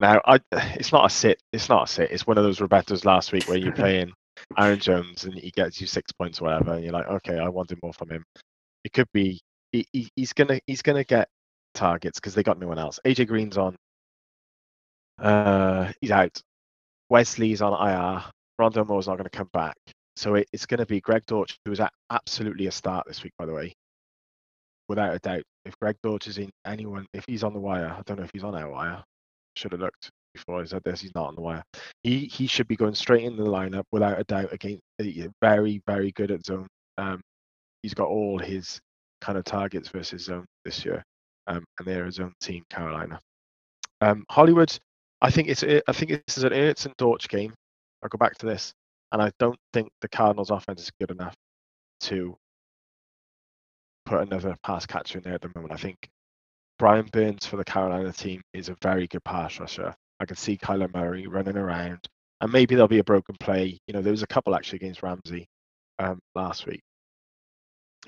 Now, 0.00 0.20
I 0.26 0.40
it's 0.52 0.92
not 0.92 1.06
a 1.06 1.10
sit. 1.10 1.40
It's 1.52 1.68
not 1.68 1.88
a 1.88 1.92
sit. 1.92 2.10
It's 2.10 2.26
one 2.26 2.38
of 2.38 2.44
those 2.44 2.60
Roberto's 2.60 3.04
last 3.04 3.32
week 3.32 3.48
where 3.48 3.58
you're 3.58 3.72
playing 3.84 4.12
Aaron 4.58 4.80
Jones 4.80 5.24
and 5.24 5.34
he 5.34 5.50
gets 5.52 5.80
you 5.80 5.86
six 5.86 6.12
points 6.12 6.40
or 6.40 6.44
whatever, 6.46 6.74
and 6.74 6.84
you're 6.84 6.92
like, 6.92 7.08
okay, 7.08 7.38
I 7.38 7.48
wanted 7.48 7.78
more 7.82 7.92
from 7.94 8.10
him. 8.10 8.24
It 8.84 8.92
could 8.92 9.08
be 9.14 9.40
he, 9.72 9.86
he, 9.92 10.08
he's 10.16 10.32
gonna 10.34 10.60
he's 10.66 10.82
gonna 10.82 11.04
get 11.04 11.28
targets 11.74 12.20
because 12.20 12.34
they 12.34 12.42
got 12.42 12.58
no 12.58 12.68
one 12.68 12.78
else. 12.78 13.00
AJ 13.06 13.28
Green's 13.28 13.58
on. 13.58 13.76
Uh, 15.20 15.92
he's 16.00 16.10
out. 16.12 16.30
Wesley's 17.10 17.62
on 17.62 17.74
IR. 17.74 18.24
Rondale 18.60 18.88
Moore's 18.88 19.08
not 19.08 19.18
going 19.18 19.30
to 19.30 19.38
come 19.38 19.50
back. 19.54 19.76
So 20.16 20.36
it, 20.36 20.48
it's 20.52 20.66
going 20.66 20.80
to 20.80 20.86
be 20.86 21.02
Greg 21.02 21.24
Dortch, 21.26 21.58
who 21.66 21.70
was 21.72 21.80
at 21.80 21.92
absolutely 22.10 22.68
a 22.68 22.72
start 22.72 23.06
this 23.08 23.24
week, 23.24 23.34
by 23.38 23.46
the 23.46 23.54
way, 23.54 23.74
without 24.88 25.14
a 25.14 25.20
doubt. 25.20 25.44
If 25.66 25.74
Greg 25.80 25.96
Dortch 26.02 26.28
is 26.28 26.38
in 26.38 26.50
anyone, 26.66 27.06
if 27.14 27.24
he's 27.28 27.44
on 27.44 27.54
the 27.54 27.60
wire, 27.60 27.88
I 27.88 28.02
don't 28.06 28.18
know 28.18 28.24
if 28.24 28.32
he's 28.32 28.44
on 28.44 28.56
our 28.56 28.70
wire. 28.70 29.04
Should 29.56 29.72
have 29.72 29.80
looked 29.80 30.10
before 30.34 30.60
I 30.60 30.64
said 30.64 30.82
this. 30.84 31.00
He's 31.00 31.14
not 31.14 31.28
on 31.28 31.34
the 31.34 31.40
wire. 31.40 31.62
He 32.02 32.26
he 32.26 32.46
should 32.46 32.68
be 32.68 32.76
going 32.76 32.94
straight 32.94 33.24
in 33.24 33.36
the 33.36 33.44
lineup 33.44 33.84
without 33.90 34.20
a 34.20 34.24
doubt. 34.24 34.52
Again, 34.52 34.80
very 35.40 35.80
very 35.86 36.12
good 36.12 36.30
at 36.30 36.44
zone. 36.44 36.66
Um, 36.98 37.20
he's 37.82 37.94
got 37.94 38.08
all 38.08 38.38
his 38.38 38.78
kind 39.20 39.38
of 39.38 39.44
targets 39.44 39.88
versus 39.88 40.24
zone 40.24 40.44
this 40.64 40.84
year, 40.84 41.02
um, 41.46 41.64
and 41.78 41.88
they're 41.88 42.06
a 42.06 42.12
zone 42.12 42.34
team, 42.40 42.62
Carolina. 42.70 43.18
Um, 44.02 44.24
Hollywood, 44.30 44.76
I 45.22 45.30
think 45.30 45.48
it's 45.48 45.64
I 45.64 45.92
think 45.92 46.10
this 46.26 46.36
is 46.36 46.44
an 46.44 46.52
Ertz 46.52 46.84
and 46.84 46.94
Dortch 46.98 47.28
game. 47.28 47.54
I'll 48.02 48.08
go 48.08 48.18
back 48.18 48.36
to 48.38 48.46
this, 48.46 48.72
and 49.12 49.22
I 49.22 49.30
don't 49.38 49.58
think 49.72 49.88
the 50.02 50.08
Cardinals' 50.08 50.50
offense 50.50 50.82
is 50.82 50.90
good 51.00 51.10
enough 51.10 51.34
to 52.00 52.36
put 54.04 54.20
another 54.20 54.54
pass 54.62 54.86
catcher 54.86 55.18
in 55.18 55.24
there 55.24 55.34
at 55.34 55.40
the 55.40 55.50
moment. 55.54 55.72
I 55.72 55.76
think 55.76 55.96
Brian 56.78 57.06
Burns 57.12 57.46
for 57.46 57.56
the 57.56 57.64
Carolina 57.64 58.12
team 58.12 58.42
is 58.52 58.68
a 58.68 58.76
very 58.82 59.06
good 59.06 59.24
pass 59.24 59.58
rusher. 59.58 59.94
I 60.20 60.26
can 60.26 60.36
see 60.36 60.56
Kyler 60.56 60.92
Murray 60.92 61.26
running 61.26 61.56
around, 61.56 62.06
and 62.40 62.52
maybe 62.52 62.74
there'll 62.74 62.88
be 62.88 62.98
a 62.98 63.04
broken 63.04 63.36
play. 63.40 63.78
You 63.86 63.94
know, 63.94 64.02
there 64.02 64.12
was 64.12 64.22
a 64.22 64.26
couple 64.26 64.54
actually 64.54 64.76
against 64.76 65.02
Ramsey 65.02 65.46
um, 65.98 66.18
last 66.34 66.66
week, 66.66 66.82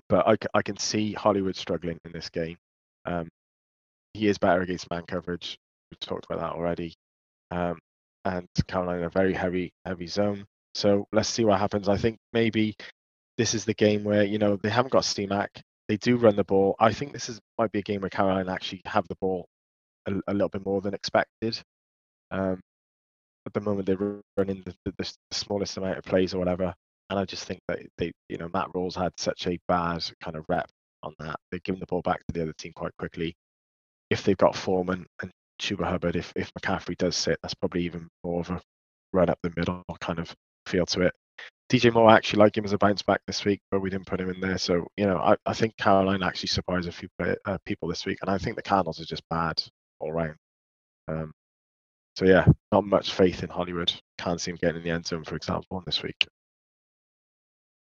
but 0.09 0.27
I, 0.27 0.37
I 0.55 0.63
can 0.63 0.77
see 0.77 1.13
Hollywood 1.13 1.57
struggling 1.57 1.99
in 2.05 2.13
this 2.13 2.29
game. 2.29 2.57
Um, 3.05 3.29
he 4.15 4.29
is 4.29 4.39
better 4.39 4.63
against 4.63 4.91
man 4.91 5.05
coverage. 5.07 5.59
We've 5.91 6.01
talked 6.01 6.27
about 6.27 6.41
that 6.41 6.57
already. 6.57 6.95
Um, 7.51 7.79
and 8.25 8.47
Carolina 8.67 9.07
a 9.07 9.11
very 9.11 9.33
heavy 9.33 9.73
heavy 9.85 10.07
zone. 10.07 10.45
So 10.75 11.07
let's 11.13 11.29
see 11.29 11.45
what 11.45 11.59
happens. 11.59 11.89
I 11.89 11.97
think 11.97 12.19
maybe 12.33 12.75
this 13.39 13.55
is 13.55 13.65
the 13.65 13.75
game 13.75 14.05
where 14.05 14.25
you 14.25 14.39
know 14.39 14.57
they 14.57 14.69
haven't 14.69 14.93
got 14.93 15.05
C-Mac. 15.05 15.51
They 15.89 15.97
do 15.97 16.17
run 16.17 16.37
the 16.37 16.45
ball. 16.45 16.77
I 16.79 16.93
think 16.93 17.13
this 17.13 17.29
is 17.29 17.41
might 17.59 17.73
be 17.73 17.79
a 17.79 17.83
game 17.83 18.03
where 18.03 18.11
Carolina 18.11 18.53
actually 18.53 18.83
have 18.87 19.09
the 19.09 19.17
ball 19.21 19.47
a, 20.07 20.13
a 20.29 20.33
little 20.33 20.49
bit 20.49 20.65
more 20.65 20.81
than 20.81 20.95
expected. 20.95 21.61
Um, 22.31 22.61
at 23.47 23.55
the 23.55 23.61
moment, 23.61 23.87
they're 23.87 24.21
running 24.37 24.63
the, 24.65 24.75
the, 24.85 24.93
the, 24.99 25.13
smallest 25.31 25.77
amount 25.79 25.97
of 25.97 26.05
plays 26.05 26.35
or 26.35 26.39
whatever, 26.39 26.75
and 27.09 27.19
I 27.19 27.25
just 27.25 27.45
think 27.45 27.61
that 27.69 27.79
they, 27.97 28.13
you 28.29 28.37
know, 28.37 28.51
Matt 28.53 28.69
Rhule's 28.75 28.97
had 28.97 29.13
such 29.17 29.47
a 29.47 29.59
bad 29.69 30.05
kind 30.23 30.37
of 30.37 30.45
rep 30.49 30.69
on 31.03 31.15
that. 31.21 31.37
They're 31.51 31.61
giving 31.65 31.81
the 31.81 31.87
ball 31.87 32.03
back 32.03 32.19
to 32.19 32.35
the 32.35 32.43
other 32.43 32.53
team 32.59 32.73
quite 32.75 32.97
quickly. 32.99 33.35
If 34.11 34.23
they've 34.23 34.37
got 34.37 34.57
Foreman 34.57 35.07
and 35.23 35.31
Chuba 35.61 35.85
Hubbard, 35.85 36.17
if 36.17 36.33
if 36.37 36.53
McCaffrey 36.55 36.97
does 36.99 37.17
sit, 37.17 37.39
that's 37.43 37.55
probably 37.55 37.85
even 37.85 38.09
more 38.25 38.41
of 38.41 38.51
a 38.51 38.61
run 39.13 39.31
up 39.31 39.39
the 39.43 39.53
middle 39.57 39.85
kind 40.01 40.19
of 40.19 40.35
feel 40.67 40.87
to 40.87 41.03
it. 41.03 41.15
DJ 41.71 41.93
Moore 41.93 42.11
actually 42.11 42.39
like 42.39 42.57
him 42.57 42.65
as 42.65 42.73
a 42.73 42.79
bounce 42.79 43.03
back 43.03 43.21
this 43.27 43.45
week, 43.45 43.61
but 43.71 43.81
we 43.81 43.91
didn't 43.91 44.07
put 44.07 44.21
him 44.21 44.31
in 44.31 44.41
there. 44.41 44.57
So 44.59 44.87
you 44.97 45.07
know, 45.07 45.19
I, 45.19 45.37
I 45.45 45.53
think 45.53 45.77
Carolina 45.77 46.27
actually 46.27 46.49
surprised 46.49 46.89
a 46.89 46.93
few 46.93 47.09
uh, 47.21 47.59
people 47.65 47.89
this 47.89 48.07
week, 48.07 48.19
and 48.23 48.31
I 48.31 48.39
think 48.39 48.57
the 48.57 48.63
Cardinals 48.63 49.01
are 49.01 49.05
just 49.05 49.29
bad 49.29 49.63
all 50.01 50.13
round. 50.13 50.37
Um, 51.09 51.33
so 52.17 52.25
yeah, 52.25 52.47
not 52.73 52.85
much 52.85 53.13
faith 53.13 53.43
in 53.43 53.51
Hollywood. 53.51 53.93
Can't 54.19 54.41
see 54.41 54.51
him 54.51 54.59
getting 54.61 54.79
in 54.79 54.83
the 54.83 54.91
end 54.91 55.07
zone, 55.07 55.25
for 55.25 55.37
example, 55.37 55.83
this 55.85 56.03
week. 56.03 56.27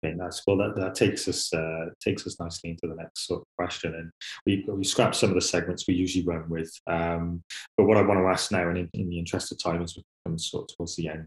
Okay, 0.05 0.15
nice. 0.15 0.43
Well, 0.47 0.57
that, 0.59 0.77
that 0.77 0.95
takes 0.95 1.27
us 1.27 1.53
uh, 1.53 1.87
takes 2.01 2.27
us 2.27 2.39
nicely 2.39 2.71
into 2.71 2.89
the 2.89 3.01
next 3.01 3.27
sort 3.27 3.43
of 3.43 3.47
question, 3.57 3.95
and 3.95 4.11
we 4.45 4.65
we 4.69 4.85
scrapped 4.85 5.15
some 5.15 5.31
of 5.31 5.35
the 5.35 5.41
segments 5.41 5.87
we 5.87 5.95
usually 5.95 6.25
run 6.25 6.49
with. 6.49 6.71
Um, 6.89 7.43
but 7.77 7.85
what 7.85 7.97
I 7.97 8.03
want 8.03 8.21
to 8.21 8.27
ask 8.27 8.51
now, 8.51 8.69
and 8.69 8.79
in, 8.79 8.91
in 8.95 9.09
the 9.09 9.19
interest 9.19 9.53
of 9.53 9.63
time, 9.63 9.83
as 9.83 9.97
we 9.97 10.03
come 10.27 10.39
sort 10.39 10.71
of 10.71 10.77
towards 10.77 10.97
the 10.97 11.09
end, 11.09 11.27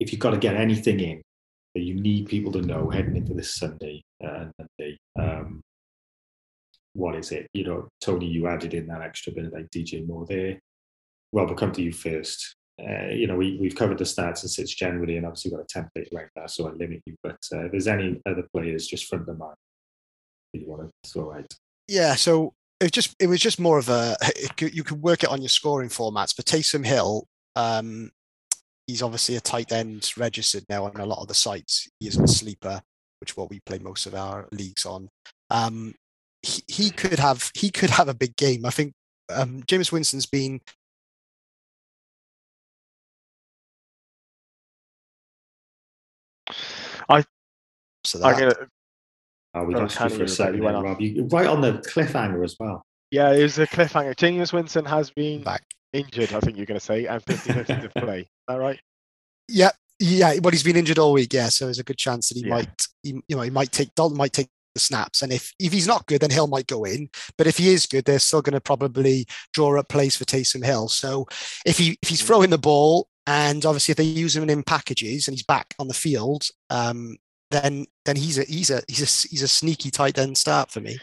if 0.00 0.12
you've 0.12 0.20
got 0.20 0.30
to 0.30 0.38
get 0.38 0.56
anything 0.56 1.00
in 1.00 1.22
that 1.74 1.82
you 1.82 1.94
need 1.94 2.28
people 2.28 2.52
to 2.52 2.62
know 2.62 2.90
heading 2.90 3.16
into 3.16 3.34
this 3.34 3.54
Sunday 3.54 4.02
uh, 4.24 4.46
Monday, 4.58 4.98
um, 5.18 5.62
what 6.92 7.16
is 7.16 7.32
it? 7.32 7.48
You 7.52 7.64
know, 7.64 7.88
Tony, 8.00 8.26
you 8.26 8.46
added 8.46 8.74
in 8.74 8.86
that 8.86 9.02
extra 9.02 9.32
bit 9.32 9.46
about 9.46 9.70
DJ 9.70 10.06
Moore 10.06 10.26
there. 10.28 10.58
Rob, 11.32 11.48
we'll 11.48 11.56
come 11.56 11.72
to 11.72 11.82
you 11.82 11.92
first. 11.92 12.54
Uh, 12.80 13.08
you 13.08 13.26
know, 13.26 13.36
we, 13.36 13.58
we've 13.60 13.74
covered 13.74 13.98
the 13.98 14.04
stats 14.04 14.42
and 14.42 14.50
sits 14.50 14.74
generally, 14.74 15.16
and 15.16 15.26
obviously 15.26 15.50
got 15.50 15.60
a 15.60 15.78
template 15.78 16.12
like 16.12 16.28
that, 16.36 16.50
so 16.50 16.68
I 16.68 16.72
limit 16.72 17.02
you. 17.06 17.14
But 17.22 17.38
uh, 17.52 17.66
if 17.66 17.72
there's 17.72 17.88
any 17.88 18.20
other 18.26 18.44
players 18.52 18.86
just 18.86 19.06
from 19.06 19.24
the 19.26 19.34
mind 19.34 19.56
that 20.52 20.60
you 20.60 20.68
want 20.68 20.82
to 20.82 21.10
throw 21.10 21.34
out? 21.34 21.52
Yeah, 21.88 22.14
so 22.14 22.54
it 22.80 22.92
just 22.92 23.14
it 23.20 23.26
was 23.26 23.40
just 23.40 23.60
more 23.60 23.78
of 23.78 23.88
a 23.88 24.16
could, 24.56 24.74
you 24.74 24.84
could 24.84 25.02
work 25.02 25.22
it 25.22 25.28
on 25.28 25.42
your 25.42 25.48
scoring 25.48 25.88
formats. 25.88 26.34
But 26.34 26.46
Taysom 26.46 26.84
Hill, 26.84 27.26
um, 27.56 28.10
he's 28.86 29.02
obviously 29.02 29.36
a 29.36 29.40
tight 29.40 29.72
end 29.72 30.10
registered 30.16 30.64
now 30.68 30.84
on 30.84 30.96
a 31.00 31.06
lot 31.06 31.20
of 31.20 31.28
the 31.28 31.34
sites. 31.34 31.88
He 32.00 32.08
is 32.08 32.16
a 32.18 32.26
sleeper, 32.28 32.80
which 33.20 33.36
what 33.36 33.50
we 33.50 33.60
play 33.60 33.78
most 33.78 34.06
of 34.06 34.14
our 34.14 34.48
leagues 34.52 34.84
on. 34.86 35.08
Um, 35.50 35.94
he, 36.42 36.62
he 36.68 36.90
could 36.90 37.18
have 37.18 37.50
he 37.54 37.70
could 37.70 37.90
have 37.90 38.08
a 38.08 38.14
big 38.14 38.36
game. 38.36 38.66
I 38.66 38.70
think 38.70 38.92
um, 39.32 39.62
Jameis 39.62 39.92
Winston's 39.92 40.26
been 40.26 40.60
I 47.08 47.24
so 48.04 48.22
I'm 48.22 48.32
that. 48.34 48.56
gonna, 48.56 48.68
Oh, 49.56 49.64
we 49.64 49.74
Oh, 49.74 49.78
lost 49.80 50.00
you 50.00 50.08
for 50.10 50.24
a 50.24 50.28
second, 50.28 50.54
like, 50.54 50.62
there, 50.62 50.72
you 50.72 50.82
went 50.82 50.84
Rob. 50.84 51.00
You, 51.00 51.24
right 51.30 51.46
on 51.46 51.60
the 51.60 51.74
cliffhanger 51.74 52.44
as 52.44 52.56
well. 52.58 52.84
yeah, 53.12 53.30
it 53.32 53.42
was 53.42 53.58
a 53.58 53.66
cliffhanger. 53.68 54.14
Jameis 54.16 54.52
Winston 54.52 54.84
has 54.84 55.10
been 55.10 55.44
back. 55.44 55.62
Injured, 55.94 56.32
I 56.32 56.40
think 56.40 56.56
you're 56.56 56.66
going 56.66 56.78
to 56.80 56.84
say, 56.84 57.06
and 57.06 57.22
50 57.24 57.52
50 57.52 57.74
to 57.80 57.88
play. 58.00 58.20
Is 58.20 58.26
that 58.48 58.56
right? 58.56 58.80
Yeah, 59.48 59.70
yeah. 59.98 60.34
Well, 60.42 60.50
he's 60.52 60.62
been 60.62 60.76
injured 60.76 60.98
all 60.98 61.12
week. 61.12 61.32
Yeah, 61.32 61.48
so 61.48 61.66
there's 61.66 61.78
a 61.78 61.84
good 61.84 61.98
chance 61.98 62.28
that 62.28 62.36
he 62.38 62.44
Yeah. 62.44 62.54
might, 62.56 62.86
he, 63.02 63.10
you 63.28 63.36
know, 63.36 63.42
he 63.42 63.50
might 63.50 63.72
take 63.72 63.94
Dalton 63.94 64.16
might 64.18 64.32
take 64.32 64.48
the 64.74 64.80
snaps, 64.80 65.22
and 65.22 65.32
if 65.32 65.52
if 65.60 65.72
he's 65.72 65.86
not 65.86 66.06
good, 66.06 66.20
then 66.20 66.30
Hill 66.30 66.48
might 66.48 66.66
go 66.66 66.84
in. 66.84 67.08
But 67.38 67.46
if 67.46 67.58
he 67.58 67.72
is 67.72 67.86
good, 67.86 68.04
they're 68.04 68.18
still 68.18 68.42
going 68.42 68.54
to 68.54 68.60
probably 68.60 69.26
draw 69.52 69.78
up 69.78 69.88
plays 69.88 70.16
for 70.16 70.24
Taysom 70.24 70.64
Hill. 70.64 70.88
So 70.88 71.26
if 71.64 71.78
he 71.78 71.96
if 72.02 72.08
he's 72.08 72.22
Mm. 72.22 72.26
throwing 72.26 72.50
the 72.50 72.58
ball, 72.58 73.08
and 73.26 73.64
obviously 73.64 73.92
if 73.92 73.96
they 73.98 74.04
use 74.04 74.34
him 74.36 74.50
in 74.50 74.62
packages 74.64 75.28
and 75.28 75.34
he's 75.36 75.44
back 75.44 75.74
on 75.78 75.88
the 75.88 75.94
field, 75.94 76.48
um, 76.70 77.16
then 77.52 77.86
then 78.04 78.16
he's 78.16 78.36
a 78.38 78.44
he's 78.44 78.70
a 78.70 78.82
he's 78.88 79.00
a 79.02 79.28
he's 79.28 79.42
a 79.42 79.48
sneaky 79.48 79.90
tight 79.92 80.18
end 80.18 80.36
start 80.38 80.70
for 80.72 80.80
me. 80.80 80.98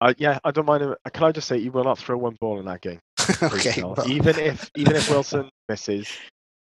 Uh, 0.00 0.14
yeah, 0.16 0.38
I 0.44 0.50
don't 0.50 0.64
mind 0.64 0.82
him. 0.82 0.94
Can 1.12 1.24
I 1.24 1.32
just 1.32 1.46
say, 1.46 1.60
he 1.60 1.68
will 1.68 1.84
not 1.84 1.98
throw 1.98 2.16
one 2.16 2.36
ball 2.40 2.58
in 2.58 2.64
that 2.66 2.80
game. 2.80 3.00
okay, 3.42 3.82
well, 3.82 3.96
even 4.06 4.38
if 4.38 4.70
even 4.76 4.96
if 4.96 5.10
Wilson 5.10 5.50
misses, 5.68 6.08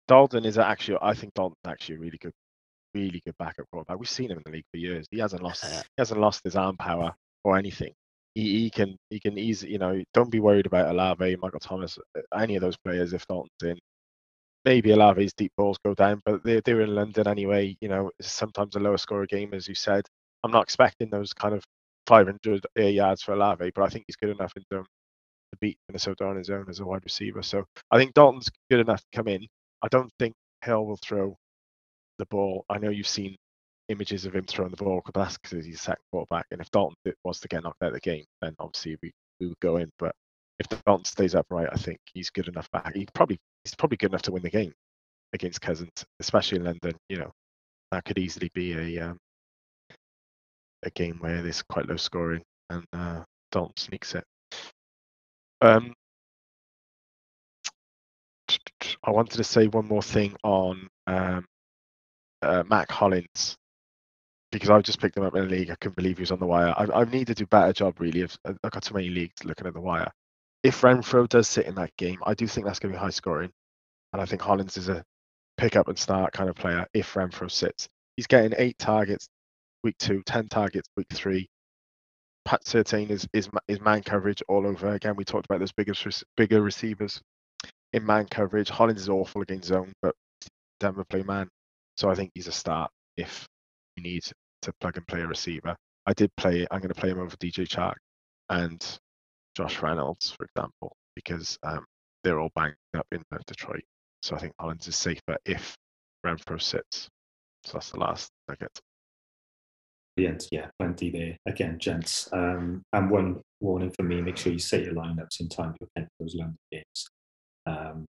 Dalton 0.08 0.46
is 0.46 0.58
actually. 0.58 0.98
I 1.02 1.14
think 1.14 1.34
Dalton's 1.34 1.58
actually 1.68 1.96
a 1.96 2.00
really 2.00 2.18
good, 2.20 2.34
really 2.96 3.22
good 3.26 3.36
backup 3.40 3.68
quarterback. 3.72 4.00
We've 4.00 4.10
seen 4.10 4.32
him 4.32 4.38
in 4.40 4.44
the 4.46 4.52
league 4.52 4.66
for 4.72 4.78
years. 4.78 5.08
He 5.12 5.20
hasn't 5.20 5.44
lost. 5.44 5.66
Uh, 5.66 5.70
He 5.70 6.00
hasn't 6.00 6.20
lost 6.22 6.42
his 6.44 6.56
arm 6.56 6.78
power 6.78 7.14
or 7.44 7.58
anything. 7.58 7.94
He, 8.36 8.62
he 8.64 8.70
can 8.70 8.98
he 9.10 9.20
can 9.20 9.38
easily 9.38 9.74
you 9.74 9.80
know 9.80 10.04
don't 10.14 10.32
be 10.32 10.40
worried 10.42 10.68
about 10.68 10.90
Olave, 10.92 11.38
Michael 11.38 11.60
Thomas, 11.60 11.98
uh, 12.18 12.22
any 12.40 12.56
of 12.56 12.62
those 12.62 12.78
players 12.78 13.14
if 13.14 13.26
Dalton's 13.28 13.52
in. 13.64 13.80
Maybe 14.66 14.94
Olave's 14.94 15.34
deep 15.34 15.54
balls 15.58 15.78
go 15.86 15.94
down, 15.96 16.22
but 16.26 16.44
they're 16.44 16.62
they're 16.62 16.82
in 16.82 16.96
London 16.96 17.28
anyway. 17.28 17.78
You 17.82 17.90
know, 17.90 18.12
it's 18.20 18.32
sometimes 18.32 18.76
a 18.76 18.80
lower 18.80 18.98
scorer 18.98 19.28
game, 19.28 19.54
as 19.54 19.68
you 19.68 19.76
said. 19.76 20.06
I'm 20.44 20.52
not 20.52 20.64
expecting 20.64 21.10
those 21.10 21.34
kind 21.34 21.56
of 21.56 21.64
500 22.08 22.66
air 22.78 22.90
yards 22.90 23.24
for 23.24 23.34
Olave, 23.34 23.72
but 23.76 23.84
I 23.84 23.90
think 23.90 24.06
he's 24.08 24.16
good 24.18 24.30
enough 24.32 24.54
in 24.58 24.64
zone 24.74 24.86
to 25.56 25.60
beat 25.60 25.78
Minnesota 25.90 26.26
on 26.26 26.38
his 26.38 26.50
own 26.50 26.66
as 26.70 26.80
a 26.80 26.86
wide 26.86 27.04
receiver. 27.04 27.42
So 27.42 27.66
I 27.92 27.98
think 27.98 28.14
Dalton's 28.14 28.50
good 28.70 28.80
enough 28.80 29.02
to 29.02 29.18
come 29.18 29.28
in. 29.28 29.48
I 29.82 29.88
don't 29.90 30.12
think 30.20 30.34
Hill 30.64 30.86
will 30.86 31.00
throw 31.04 31.38
the 32.18 32.26
ball. 32.28 32.66
I 32.70 32.78
know 32.78 32.90
you've 32.90 33.08
seen 33.08 33.36
images 33.90 34.26
of 34.26 34.36
him 34.36 34.46
throwing 34.46 34.72
the 34.72 34.78
ball, 34.78 35.02
but 35.06 35.14
that's 35.14 35.38
because 35.38 35.66
he's 35.66 35.76
a 35.76 35.80
second 35.80 36.04
quarterback. 36.12 36.46
And 36.52 36.62
if 36.62 36.72
Dalton 36.72 36.96
was 37.24 37.40
to 37.40 37.48
get 37.48 37.64
knocked 37.64 37.82
out 37.84 37.90
of 37.90 37.94
the 37.94 38.00
game, 38.00 38.26
then 38.42 38.56
obviously 38.60 38.98
we, 39.02 39.12
we 39.40 39.48
would 39.48 39.60
go 39.60 39.78
in. 39.78 39.90
But 40.00 40.16
if 40.60 40.68
Dalton 40.86 41.06
stays 41.06 41.36
upright, 41.36 41.70
I 41.72 41.78
think 41.78 42.00
he's 42.14 42.30
good 42.30 42.48
enough 42.48 42.70
back. 42.72 42.96
He 42.96 43.08
probably 43.14 43.38
he's 43.64 43.76
probably 43.76 43.98
good 43.98 44.12
enough 44.12 44.24
to 44.24 44.32
win 44.32 44.44
the 44.44 44.50
game 44.50 44.74
against 45.34 45.62
Cousins, 45.62 46.06
especially 46.20 46.60
in 46.60 46.66
London. 46.66 46.94
You 47.10 47.18
know, 47.18 47.32
that 47.92 48.06
could 48.06 48.18
easily 48.18 48.50
be 48.54 48.74
a 48.74 49.10
um, 49.10 49.18
a 50.84 50.90
game 50.92 51.18
where 51.20 51.42
there's 51.42 51.64
quite 51.64 51.88
low 51.88 51.98
scoring 51.98 52.42
and 52.70 52.86
uh, 52.94 53.24
Dalton 53.52 53.74
sneaks 53.78 54.16
it. 54.16 54.24
Um, 55.62 55.94
I 59.04 59.12
wanted 59.12 59.38
to 59.38 59.44
say 59.44 59.68
one 59.68 59.88
more 59.88 60.04
thing 60.04 60.36
on 60.44 60.88
um, 61.08 61.46
uh, 62.42 62.64
Mack 62.70 62.92
Hollins 62.92 63.58
because 64.52 64.70
I've 64.70 64.84
just 64.84 65.00
picked 65.02 65.18
him 65.18 65.24
up 65.26 65.36
in 65.36 65.44
a 65.44 65.48
league. 65.48 65.72
I 65.72 65.76
couldn't 65.76 65.98
believe 65.98 66.18
he 66.18 66.22
was 66.24 66.32
on 66.32 66.40
the 66.40 66.46
wire. 66.46 66.74
I, 66.78 67.02
I 67.02 67.06
need 67.06 67.28
to 67.28 67.36
do 67.36 67.46
better 67.48 67.74
job, 67.74 68.00
really. 68.00 68.22
Of, 68.22 68.38
I've 68.46 68.72
got 68.72 68.84
too 68.84 68.94
many 68.96 69.10
leagues 69.10 69.44
looking 69.46 69.68
at 69.68 69.74
the 69.74 69.82
wire. 69.82 70.12
If 70.64 70.82
Renfrow 70.82 71.30
does 71.30 71.48
sit 71.48 71.66
in 71.68 71.76
that 71.76 71.96
game, 71.98 72.20
I 72.26 72.34
do 72.34 72.48
think 72.48 72.66
that's 72.66 72.80
going 72.80 72.94
to 72.94 72.98
be 72.98 73.04
high 73.04 73.12
scoring. 73.12 73.52
And 74.14 74.22
I 74.22 74.26
think 74.26 74.42
Hollins 74.42 74.78
is 74.78 74.90
a 74.90 75.04
pick 75.58 75.76
up 75.76 75.88
and 75.90 76.00
start 76.00 76.34
kind 76.34 76.50
of 76.50 76.56
player 76.56 76.88
if 76.94 77.14
Renfrow 77.14 77.52
sits. 77.52 77.88
He's 78.18 78.28
getting 78.28 78.54
eight 78.58 78.78
targets 78.80 79.28
week 79.84 79.98
two, 80.00 80.24
10 80.26 80.50
targets 80.50 80.90
week 80.98 81.08
three. 81.14 81.48
Pat 82.46 82.64
Surtain 82.66 83.10
is, 83.10 83.28
is 83.34 83.50
is 83.68 83.82
man 83.82 84.04
coverage 84.04 84.44
all 84.48 84.68
over 84.68 84.90
again. 84.94 85.16
We 85.16 85.26
talked 85.26 85.46
about 85.46 85.60
those 85.60 85.72
bigger 85.74 85.94
bigger 86.38 86.62
receivers 86.62 87.22
in 87.94 88.06
man 88.06 88.28
coverage. 88.28 88.70
Hollins 88.70 89.02
is 89.02 89.10
awful 89.10 89.42
against 89.42 89.70
zone, 89.70 89.94
but 90.02 90.16
Denver 90.80 91.06
play 91.06 91.24
man, 91.24 91.50
so 91.98 92.10
I 92.10 92.16
think 92.16 92.32
he's 92.36 92.48
a 92.48 92.52
start 92.52 92.92
if 93.18 93.48
you 93.96 94.04
need 94.04 94.24
to 94.64 94.74
plug 94.82 94.98
and 94.98 95.08
play 95.08 95.22
a 95.22 95.28
receiver. 95.28 95.76
I 96.06 96.14
did 96.14 96.32
play. 96.38 96.68
I'm 96.72 96.80
going 96.80 96.94
to 96.94 97.00
play 97.00 97.10
him 97.10 97.20
over 97.20 97.36
DJ 97.38 97.68
Chark 97.68 97.96
and 98.50 98.86
Josh 99.56 99.82
Reynolds, 99.82 100.32
for 100.32 100.46
example, 100.46 100.96
because 101.16 101.58
um, 101.64 101.86
they're 102.24 102.40
all 102.40 102.52
banged 102.56 102.76
up 102.98 103.08
in 103.12 103.24
Detroit. 103.48 103.84
So 104.22 104.36
I 104.36 104.40
think 104.40 104.54
Hollins 104.60 104.88
is 104.88 104.96
safer 104.98 105.38
if 105.46 105.76
Renfrow 106.26 106.62
sits. 106.62 107.10
So 107.64 107.74
that's 107.74 107.92
the 107.92 108.00
last 108.00 108.30
nugget. 108.50 108.80
Brilliant. 110.16 110.48
Yeah, 110.52 110.68
plenty 110.80 111.10
there. 111.10 111.38
Again, 111.46 111.78
gents. 111.78 112.30
Um, 112.32 112.84
and 112.94 113.10
one 113.10 113.42
warning 113.60 113.92
for 113.92 114.04
me: 114.04 114.22
make 114.22 114.38
sure 114.38 114.54
you 114.54 114.60
set 114.60 114.84
your 114.84 114.94
lineups 114.94 115.42
in 115.42 115.50
time 115.50 115.74
to 115.74 115.88
attend 115.88 116.08
those 116.20 116.36
London 116.36 116.58
games. 116.72 117.08
Um, 117.66 118.06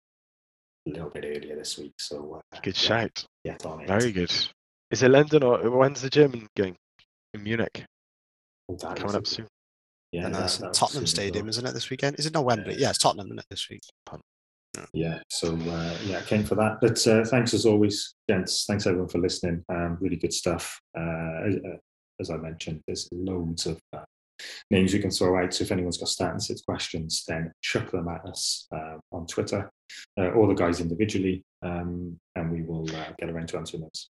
a 0.88 0.90
little 0.90 1.10
bit 1.10 1.24
earlier 1.26 1.56
this 1.56 1.78
week. 1.78 1.94
So 2.00 2.42
uh, 2.54 2.60
good 2.62 2.76
yeah, 2.76 2.88
shout. 2.88 3.26
Get 3.46 3.66
on 3.66 3.82
it. 3.82 3.88
Very 3.88 4.12
good. 4.12 4.34
Is 4.92 5.02
it 5.02 5.10
London 5.10 5.44
or 5.44 5.70
when's 5.70 6.02
the 6.02 6.10
German 6.10 6.48
game 6.56 6.76
in 7.34 7.44
Munich? 7.44 7.86
Oh, 8.70 8.76
Coming 8.76 9.16
up 9.16 9.28
soon. 9.28 9.48
Yeah, 10.12 10.26
and 10.26 10.36
that's 10.36 10.58
that, 10.58 10.74
Tottenham 10.74 11.08
Stadium, 11.08 11.50
isn't 11.50 11.66
it? 11.66 11.74
This 11.74 11.90
weekend? 11.90 12.20
Is 12.20 12.28
it 12.28 12.34
not 12.34 12.46
Wembley? 12.46 12.74
Yeah, 12.74 12.82
yeah 12.82 12.90
it's 12.90 13.00
Tottenham, 13.00 13.28
isn't 13.28 13.40
it? 13.40 13.46
This 13.50 13.68
week. 13.70 13.82
Yeah, 14.94 15.20
so 15.30 15.56
uh, 15.56 15.98
yeah, 16.06 16.22
came 16.22 16.44
for 16.44 16.56
that. 16.56 16.78
But 16.82 17.06
uh, 17.08 17.26
thanks 17.26 17.54
as 17.54 17.66
always, 17.66 18.16
gents. 18.30 18.66
Thanks 18.66 18.86
everyone 18.86 19.10
for 19.10 19.20
listening. 19.20 19.64
Um, 19.70 19.98
really 20.00 20.16
good 20.16 20.34
stuff. 20.34 20.80
Uh, 20.98 21.50
as 22.20 22.30
I 22.30 22.38
mentioned, 22.38 22.82
there's 22.86 23.10
loads 23.12 23.66
of 23.66 23.80
uh, 23.94 24.04
names 24.70 24.94
we 24.94 25.00
can 25.00 25.12
throw 25.12 25.42
out. 25.42 25.54
So 25.54 25.64
if 25.64 25.72
anyone's 25.72 25.98
got 25.98 26.10
stat 26.10 26.32
and 26.32 26.42
sits 26.42 26.62
questions, 26.62 27.24
then 27.28 27.52
chuck 27.62 27.92
them 27.92 28.08
at 28.08 28.26
us 28.26 28.68
uh, 28.76 28.98
on 29.12 29.28
Twitter 29.28 29.70
uh, 30.20 30.30
or 30.30 30.48
the 30.48 30.54
guys 30.54 30.80
individually, 30.80 31.44
um, 31.62 32.20
and 32.36 32.52
we 32.52 32.62
will 32.62 32.90
uh, 32.96 33.12
get 33.20 33.30
around 33.30 33.48
to 33.50 33.58
answering 33.58 33.84
those. 33.84 34.10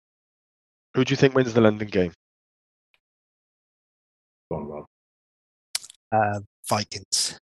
Who 0.95 1.05
do 1.05 1.13
you 1.13 1.17
think 1.17 1.35
wins 1.35 1.53
the 1.53 1.61
London 1.61 1.89
game? 1.89 2.13
Go 4.51 4.59
on, 4.59 4.67
Rob. 4.67 4.85
Uh, 6.13 6.41
Vikings. 6.69 7.39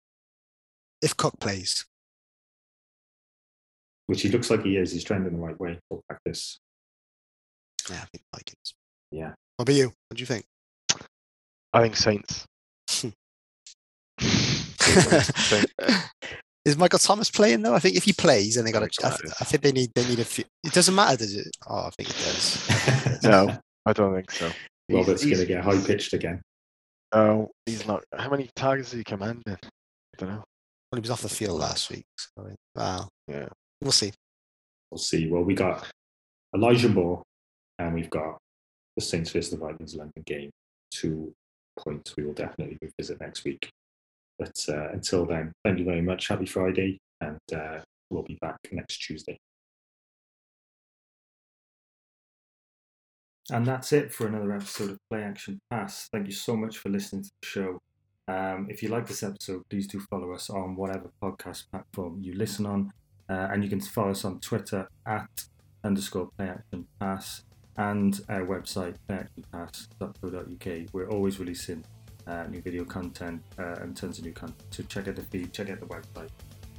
If 1.03 1.17
Cook 1.17 1.39
plays. 1.39 1.85
Which 4.07 4.23
he 4.23 4.29
looks 4.29 4.51
like 4.51 4.63
he 4.63 4.77
is. 4.77 4.93
He's 4.93 5.05
trending 5.05 5.33
the 5.33 5.39
right 5.39 5.59
way 5.59 5.79
for 5.89 6.01
practice. 6.09 6.59
Yeah, 7.91 7.97
I 8.03 8.07
think 8.07 8.25
Vikings. 8.35 8.75
Yeah. 9.11 9.33
What 9.57 9.69
about 9.69 9.77
you? 9.77 9.87
What 9.87 10.17
do 10.17 10.21
you 10.21 10.27
think? 10.27 10.45
I 11.73 11.83
think 11.83 11.97
Saints. 11.97 12.45
Is 16.65 16.79
Michael 16.79 16.99
Thomas 16.99 17.31
playing 17.31 17.63
though? 17.63 17.75
I 17.75 17.79
think 17.79 17.97
if 17.97 18.05
he 18.05 18.13
plays, 18.13 18.55
then 18.55 18.65
they 18.65 18.73
got 18.73 18.91
to. 18.91 19.07
I, 19.07 19.11
I, 19.41 19.45
think 19.45 19.63
they 19.63 19.73
need. 19.73 19.91
They 19.95 20.07
need 20.09 20.19
a 20.19 20.25
few. 20.25 20.45
It 20.65 20.73
doesn't 20.73 20.95
matter, 20.95 21.19
does 21.19 21.37
it? 21.37 21.49
Oh, 21.69 21.87
I 21.87 21.91
think 21.91 22.11
it 22.11 22.17
does. 22.17 23.23
no, 23.23 23.59
I 23.85 23.93
don't 23.93 24.15
think 24.15 24.31
so. 24.31 24.51
Robert's 24.91 25.25
going 25.25 25.39
to 25.39 25.47
get 25.47 25.63
high 25.63 25.79
pitched 25.81 26.15
again. 26.15 26.41
Oh, 27.13 27.51
he's 27.67 27.87
not. 27.87 28.03
How 28.17 28.31
many 28.31 28.49
targets 28.57 28.91
did 28.91 28.99
he 28.99 29.05
commanding? 29.05 29.43
I 29.49 30.17
don't 30.19 30.31
know. 30.31 30.45
Well, 30.91 30.97
he 30.97 31.01
was 31.01 31.11
off 31.11 31.23
the 31.23 31.29
field 31.29 31.61
last 31.61 31.91
week. 31.91 32.05
So, 32.17 32.49
wow. 32.75 33.09
Yeah. 33.29 33.49
We'll 33.81 33.93
see. 33.93 34.13
We'll 34.91 34.99
see. 34.99 35.29
Well, 35.29 35.43
we 35.43 35.55
got 35.55 35.87
Elijah 36.55 36.89
Moore, 36.89 37.23
and 37.79 37.95
we've 37.95 38.11
got 38.11 38.39
the 38.97 39.03
Saints 39.03 39.31
versus 39.31 39.51
the 39.51 39.57
Vikings 39.57 39.95
London 39.95 40.23
game. 40.25 40.51
Two 40.91 41.35
points 41.79 42.17
we 42.17 42.25
will 42.25 42.33
definitely 42.33 42.79
revisit 42.81 43.21
next 43.21 43.45
week. 43.45 43.71
But 44.39 44.57
uh, 44.69 44.89
until 44.91 45.27
then, 45.27 45.53
thank 45.65 45.79
you 45.79 45.85
very 45.85 46.03
much. 46.03 46.29
Happy 46.29 46.47
Friday, 46.47 46.99
and 47.21 47.39
uh, 47.55 47.79
we'll 48.11 48.23
be 48.23 48.39
back 48.41 48.57
next 48.73 48.99
Tuesday. 48.99 49.39
And 53.51 53.67
that's 53.67 53.93
it 53.93 54.13
for 54.13 54.27
another 54.27 54.53
episode 54.53 54.91
of 54.91 54.99
Play 55.11 55.23
Action 55.23 55.61
Pass. 55.71 56.09
Thank 56.11 56.27
you 56.27 56.33
so 56.33 56.57
much 56.57 56.79
for 56.79 56.89
listening 56.89 57.25
to 57.25 57.31
the 57.43 57.47
show. 57.47 57.79
Um, 58.27 58.69
if 58.71 58.83
you 58.83 58.89
like 58.89 59.07
this 59.07 59.23
episode, 59.23 59.63
please 59.69 59.87
do 59.87 60.01
follow 60.01 60.33
us 60.33 60.49
on 60.49 60.77
whatever 60.77 61.11
podcast 61.23 61.65
platform 61.71 62.21
you 62.23 62.35
listen 62.35 62.65
on. 62.65 62.91
Uh, 63.29 63.49
and 63.53 63.63
you 63.63 63.69
can 63.69 63.81
follow 63.81 64.11
us 64.11 64.25
on 64.25 64.41
Twitter 64.41 64.89
at 65.07 65.29
underscore 65.85 66.31
Play 66.39 66.49
Action 66.49 66.87
Pass 66.99 67.43
and 67.77 68.21
our 68.29 68.47
website, 68.47 68.97
playactionpass.co.uk. 69.09 70.89
We're 70.93 71.09
always 71.09 71.39
releasing 71.39 71.85
uh, 72.27 72.45
new 72.45 72.61
video 72.61 72.85
content 72.85 73.43
uh, 73.59 73.77
and 73.81 73.97
tons 73.97 74.19
of 74.19 74.25
new 74.25 74.33
content. 74.33 74.63
So 74.71 74.83
check 74.85 75.09
out 75.09 75.17
the 75.17 75.23
feed, 75.23 75.53
check 75.53 75.71
out 75.71 75.81
the 75.81 75.87
website. 75.87 76.31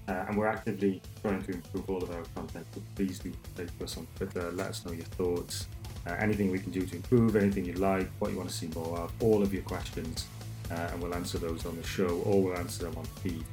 Uh, 0.07 0.25
and 0.27 0.37
we're 0.37 0.47
actively 0.47 1.01
trying 1.21 1.41
to 1.43 1.53
improve 1.53 1.89
all 1.89 2.03
of 2.03 2.11
our 2.11 2.23
content. 2.35 2.65
So 2.73 2.81
please 2.95 3.19
do 3.19 3.33
to 3.57 3.83
us 3.83 3.97
on 3.97 4.07
Twitter. 4.15 4.51
Let 4.51 4.67
us 4.67 4.85
know 4.85 4.91
your 4.91 5.05
thoughts, 5.05 5.67
uh, 6.07 6.15
anything 6.19 6.51
we 6.51 6.59
can 6.59 6.71
do 6.71 6.85
to 6.85 6.95
improve, 6.95 7.35
anything 7.35 7.65
you 7.65 7.73
like, 7.73 8.07
what 8.19 8.31
you 8.31 8.37
want 8.37 8.49
to 8.49 8.55
see 8.55 8.67
more 8.75 8.99
of, 8.99 9.11
all 9.21 9.41
of 9.41 9.53
your 9.53 9.63
questions, 9.63 10.27
uh, 10.71 10.89
and 10.91 11.01
we'll 11.01 11.15
answer 11.15 11.37
those 11.39 11.65
on 11.65 11.75
the 11.75 11.83
show 11.83 12.21
or 12.25 12.41
we'll 12.41 12.57
answer 12.57 12.85
them 12.85 12.97
on 12.97 13.05
feed, 13.05 13.43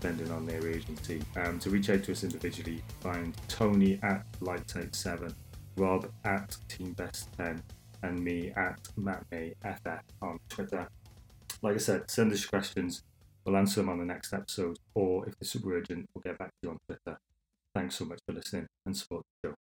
depending 0.00 0.30
on 0.30 0.46
their 0.46 0.66
agency. 0.68 1.22
Um, 1.36 1.58
to 1.58 1.70
reach 1.70 1.90
out 1.90 2.04
to 2.04 2.12
us 2.12 2.22
individually, 2.22 2.82
find 3.00 3.36
Tony 3.48 3.98
at 4.04 4.24
Light7, 4.40 5.34
Rob 5.76 6.10
at 6.24 6.56
Team 6.68 6.92
Best 6.92 7.32
10 7.36 7.62
and 8.02 8.22
me 8.22 8.52
at 8.56 8.88
MattMayFF 8.98 10.00
on 10.22 10.38
Twitter 10.48 10.88
like 11.62 11.74
I 11.74 11.78
said, 11.78 12.10
send 12.10 12.32
us 12.32 12.44
questions. 12.44 13.02
We'll 13.44 13.56
answer 13.56 13.80
them 13.80 13.88
on 13.88 13.98
the 13.98 14.04
next 14.04 14.32
episode, 14.32 14.78
or 14.94 15.26
if 15.28 15.34
it's 15.40 15.50
super 15.50 15.76
urgent, 15.76 16.08
we'll 16.14 16.22
get 16.22 16.38
back 16.38 16.48
to 16.48 16.54
you 16.62 16.70
on 16.70 16.78
Twitter. 16.86 17.18
Thanks 17.74 17.96
so 17.96 18.04
much 18.04 18.20
for 18.26 18.34
listening 18.34 18.66
and 18.84 18.96
support 18.96 19.24
the 19.42 19.48
show. 19.48 19.65